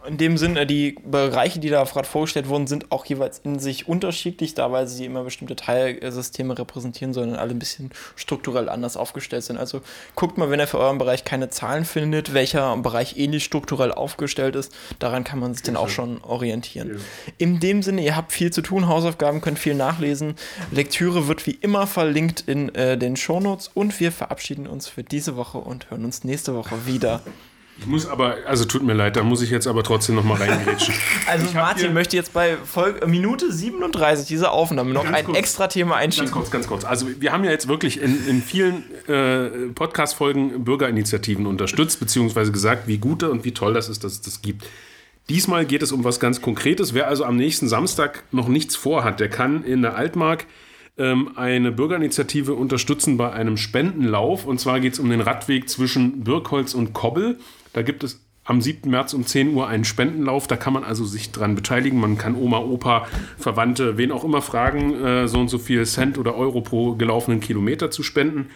in 0.06 0.18
dem 0.18 0.36
Sinne, 0.36 0.66
die 0.66 0.96
Bereiche, 1.04 1.58
die 1.58 1.68
da 1.68 1.82
gerade 1.84 2.08
vorgestellt 2.08 2.48
wurden, 2.48 2.66
sind 2.66 2.92
auch 2.92 3.04
jeweils 3.06 3.38
in 3.38 3.58
sich 3.58 3.88
unterschiedlich, 3.88 4.54
da 4.54 4.72
weil 4.72 4.86
sie 4.86 5.04
immer 5.04 5.24
bestimmte 5.24 5.56
Teilsysteme 5.56 6.58
repräsentieren, 6.58 7.12
sondern 7.12 7.38
alle 7.38 7.50
ein 7.52 7.58
bisschen 7.58 7.90
strukturell 8.14 8.68
anders 8.68 8.96
aufgestellt 8.96 9.44
sind. 9.44 9.58
Also 9.58 9.82
guckt 10.14 10.38
mal, 10.38 10.50
wenn 10.50 10.60
ihr 10.60 10.66
für 10.66 10.78
euren 10.78 10.98
Bereich 10.98 11.24
keine 11.24 11.50
Zahlen 11.50 11.84
findet, 11.84 12.34
welcher 12.34 12.76
Bereich 12.78 13.16
ähnlich 13.16 13.44
strukturell 13.44 13.92
aufgestellt 13.92 14.56
ist, 14.56 14.72
daran 14.98 15.24
kann 15.24 15.38
man 15.38 15.54
sich 15.54 15.62
dann 15.62 15.76
auch 15.76 15.88
schon 15.88 16.22
orientieren. 16.22 16.94
Ja. 16.94 17.00
In 17.38 17.60
dem 17.60 17.82
Sinne, 17.82 18.02
ihr 18.02 18.16
habt 18.16 18.32
viel 18.32 18.52
zu 18.52 18.62
tun, 18.62 18.88
Hausaufgaben 18.88 19.40
könnt 19.40 19.58
viel 19.58 19.74
nachlesen. 19.74 20.34
Lektüre 20.70 21.28
wird 21.28 21.46
wie 21.46 21.58
immer 21.60 21.86
verlinkt 21.86 22.44
in 22.46 22.74
äh, 22.74 22.96
den 22.96 23.16
Shownotes 23.16 23.70
und 23.74 23.98
wir 24.00 24.12
verabschieden 24.12 24.66
uns 24.66 24.88
für 24.88 25.02
diese 25.02 25.36
Woche 25.36 25.58
und 25.58 25.90
hören 25.90 26.04
uns 26.04 26.24
nächste 26.24 26.54
Woche 26.54 26.86
wieder. 26.86 27.22
Ich 27.78 27.86
muss 27.86 28.06
aber, 28.06 28.36
also 28.46 28.64
tut 28.64 28.82
mir 28.82 28.94
leid, 28.94 29.16
da 29.16 29.22
muss 29.22 29.42
ich 29.42 29.50
jetzt 29.50 29.66
aber 29.66 29.82
trotzdem 29.82 30.14
noch 30.14 30.24
mal 30.24 30.38
reingrätschen. 30.38 30.94
also 31.26 31.46
Martin 31.54 31.92
möchte 31.92 32.16
jetzt 32.16 32.32
bei 32.32 32.56
Folge, 32.56 33.06
Minute 33.06 33.52
37 33.52 34.26
dieser 34.26 34.52
Aufnahme 34.52 34.92
noch 34.92 35.04
ein 35.04 35.24
kurz, 35.26 35.38
extra 35.38 35.66
Thema 35.66 35.96
einschieben. 35.96 36.30
Ganz 36.30 36.34
kurz, 36.34 36.50
ganz 36.50 36.66
kurz. 36.66 36.84
Also 36.84 37.06
wir 37.20 37.32
haben 37.32 37.44
ja 37.44 37.50
jetzt 37.50 37.68
wirklich 37.68 38.00
in, 38.00 38.26
in 38.26 38.42
vielen 38.42 38.84
äh, 39.08 39.68
Podcast-Folgen 39.74 40.64
Bürgerinitiativen 40.64 41.46
unterstützt, 41.46 42.00
beziehungsweise 42.00 42.50
gesagt, 42.50 42.88
wie 42.88 42.96
gut 42.96 43.22
und 43.22 43.44
wie 43.44 43.52
toll 43.52 43.74
das 43.74 43.90
ist, 43.90 44.04
dass 44.04 44.12
es 44.12 44.20
das 44.22 44.40
gibt. 44.40 44.66
Diesmal 45.28 45.66
geht 45.66 45.82
es 45.82 45.92
um 45.92 46.02
was 46.02 46.18
ganz 46.18 46.40
Konkretes. 46.40 46.94
Wer 46.94 47.08
also 47.08 47.24
am 47.24 47.36
nächsten 47.36 47.68
Samstag 47.68 48.22
noch 48.32 48.48
nichts 48.48 48.74
vorhat, 48.74 49.20
der 49.20 49.28
kann 49.28 49.64
in 49.64 49.82
der 49.82 49.96
Altmark 49.96 50.46
ähm, 50.98 51.32
eine 51.36 51.72
Bürgerinitiative 51.72 52.54
unterstützen 52.54 53.16
bei 53.16 53.32
einem 53.32 53.56
Spendenlauf. 53.56 54.46
Und 54.46 54.60
zwar 54.60 54.80
geht 54.80 54.94
es 54.94 54.98
um 54.98 55.10
den 55.10 55.20
Radweg 55.20 55.68
zwischen 55.68 56.24
Birkholz 56.24 56.74
und 56.74 56.92
Kobbel. 56.92 57.38
Da 57.76 57.82
gibt 57.82 58.04
es 58.04 58.24
am 58.44 58.62
7. 58.62 58.90
März 58.90 59.12
um 59.12 59.26
10 59.26 59.52
Uhr 59.52 59.68
einen 59.68 59.84
Spendenlauf. 59.84 60.46
Da 60.46 60.56
kann 60.56 60.72
man 60.72 60.82
also 60.82 61.04
sich 61.04 61.30
dran 61.30 61.54
beteiligen. 61.54 62.00
Man 62.00 62.16
kann 62.16 62.34
Oma, 62.34 62.60
Opa, 62.60 63.06
Verwandte, 63.36 63.98
wen 63.98 64.12
auch 64.12 64.24
immer 64.24 64.40
fragen, 64.40 64.94
äh, 65.04 65.28
so 65.28 65.38
und 65.38 65.48
so 65.48 65.58
viel 65.58 65.84
Cent 65.84 66.16
oder 66.16 66.36
Euro 66.36 66.62
pro 66.62 66.94
gelaufenen 66.94 67.40
Kilometer 67.40 67.90
zu 67.90 68.02
spenden. 68.02 68.48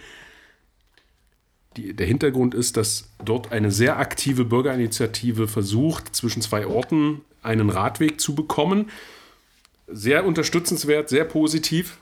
Die, 1.77 1.93
der 1.93 2.07
Hintergrund 2.07 2.55
ist, 2.55 2.79
dass 2.79 3.11
dort 3.23 3.53
eine 3.53 3.71
sehr 3.71 3.99
aktive 3.99 4.47
Bürgerinitiative 4.47 5.49
versucht, 5.49 6.17
zwischen 6.17 6.41
zwei 6.41 6.67
Orten 6.67 7.21
einen 7.43 7.69
Radweg 7.69 8.23
zu 8.23 8.35
bekommen. 8.35 8.89
Sehr 9.87 10.25
unterstützenswert, 10.25 11.11
sehr 11.11 11.27
positiv. 11.27 11.99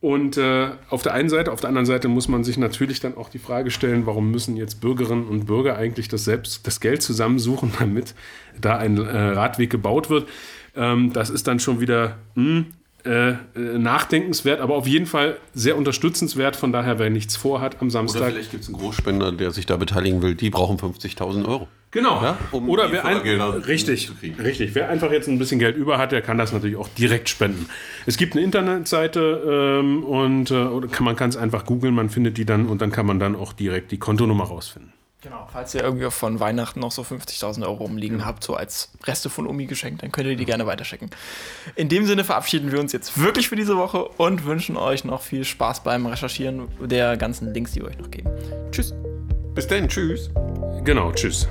Und 0.00 0.36
äh, 0.36 0.68
auf 0.90 1.02
der 1.02 1.14
einen 1.14 1.28
Seite, 1.28 1.52
auf 1.52 1.60
der 1.60 1.68
anderen 1.68 1.86
Seite 1.86 2.08
muss 2.08 2.28
man 2.28 2.44
sich 2.44 2.58
natürlich 2.58 3.00
dann 3.00 3.16
auch 3.16 3.30
die 3.30 3.38
Frage 3.38 3.70
stellen, 3.70 4.06
warum 4.06 4.30
müssen 4.30 4.56
jetzt 4.56 4.80
Bürgerinnen 4.80 5.26
und 5.26 5.46
Bürger 5.46 5.76
eigentlich 5.76 6.08
das 6.08 6.24
selbst 6.24 6.66
das 6.66 6.80
Geld 6.80 7.02
zusammensuchen, 7.02 7.72
damit 7.78 8.14
da 8.60 8.76
ein 8.76 8.98
äh, 8.98 9.16
Radweg 9.16 9.70
gebaut 9.70 10.10
wird. 10.10 10.28
Ähm, 10.76 11.12
das 11.12 11.30
ist 11.30 11.46
dann 11.46 11.60
schon 11.60 11.80
wieder 11.80 12.18
mh, 12.34 12.44
hm, 12.44 12.66
äh, 13.06 13.30
äh, 13.30 13.38
nachdenkenswert, 13.78 14.60
aber 14.60 14.74
auf 14.74 14.86
jeden 14.86 15.06
Fall 15.06 15.38
sehr 15.54 15.78
unterstützenswert. 15.78 16.56
Von 16.56 16.72
daher, 16.72 16.98
wer 16.98 17.08
nichts 17.08 17.36
vorhat 17.36 17.80
am 17.80 17.88
Samstag. 17.88 18.20
Oder 18.20 18.30
vielleicht 18.32 18.50
gibt 18.50 18.64
es 18.64 18.68
einen 18.68 18.78
Großspender, 18.78 19.32
der 19.32 19.52
sich 19.52 19.64
da 19.64 19.76
beteiligen 19.76 20.22
will. 20.22 20.34
Die 20.34 20.50
brauchen 20.50 20.76
50.000 20.76 21.46
Euro. 21.46 21.68
Genau. 21.96 22.22
Ja, 22.22 22.36
um 22.50 22.68
Oder 22.68 22.92
wer 22.92 23.06
ein, 23.06 23.16
richtig, 23.16 24.10
richtig. 24.38 24.74
Wer 24.74 24.90
einfach 24.90 25.10
jetzt 25.10 25.28
ein 25.28 25.38
bisschen 25.38 25.58
Geld 25.58 25.76
über 25.76 25.96
hat, 25.96 26.12
der 26.12 26.20
kann 26.20 26.36
das 26.36 26.52
natürlich 26.52 26.76
auch 26.76 26.88
direkt 26.88 27.30
spenden. 27.30 27.70
Es 28.04 28.18
gibt 28.18 28.34
eine 28.34 28.44
Internetseite 28.44 29.80
ähm, 29.80 30.04
und 30.04 30.50
äh, 30.50 30.68
man 31.00 31.16
kann 31.16 31.30
es 31.30 31.38
einfach 31.38 31.64
googeln, 31.64 31.94
man 31.94 32.10
findet 32.10 32.36
die 32.36 32.44
dann 32.44 32.66
und 32.66 32.82
dann 32.82 32.92
kann 32.92 33.06
man 33.06 33.18
dann 33.18 33.34
auch 33.34 33.54
direkt 33.54 33.92
die 33.92 33.98
Kontonummer 33.98 34.44
rausfinden. 34.44 34.92
Genau, 35.22 35.48
falls 35.50 35.74
ihr 35.74 35.82
irgendwie 35.82 36.10
von 36.10 36.38
Weihnachten 36.38 36.80
noch 36.80 36.92
so 36.92 37.00
50.000 37.00 37.62
Euro 37.62 37.84
rumliegen 37.84 38.26
habt, 38.26 38.44
so 38.44 38.54
als 38.54 38.92
Reste 39.04 39.30
von 39.30 39.46
Umi 39.46 39.64
geschenkt, 39.64 40.02
dann 40.02 40.12
könnt 40.12 40.26
ihr 40.26 40.36
die 40.36 40.44
gerne 40.44 40.66
weiterschicken. 40.66 41.08
In 41.76 41.88
dem 41.88 42.04
Sinne 42.04 42.24
verabschieden 42.24 42.72
wir 42.72 42.78
uns 42.78 42.92
jetzt 42.92 43.18
wirklich 43.18 43.48
für 43.48 43.56
diese 43.56 43.78
Woche 43.78 44.04
und 44.04 44.44
wünschen 44.44 44.76
euch 44.76 45.06
noch 45.06 45.22
viel 45.22 45.46
Spaß 45.46 45.82
beim 45.82 46.04
Recherchieren 46.04 46.68
der 46.78 47.16
ganzen 47.16 47.54
Links, 47.54 47.72
die 47.72 47.80
wir 47.80 47.88
euch 47.88 47.98
noch 47.98 48.10
geben. 48.10 48.28
Tschüss. 48.70 48.94
Bis 49.54 49.66
dann, 49.66 49.88
tschüss. 49.88 50.30
Genau, 50.84 51.10
tschüss. 51.12 51.48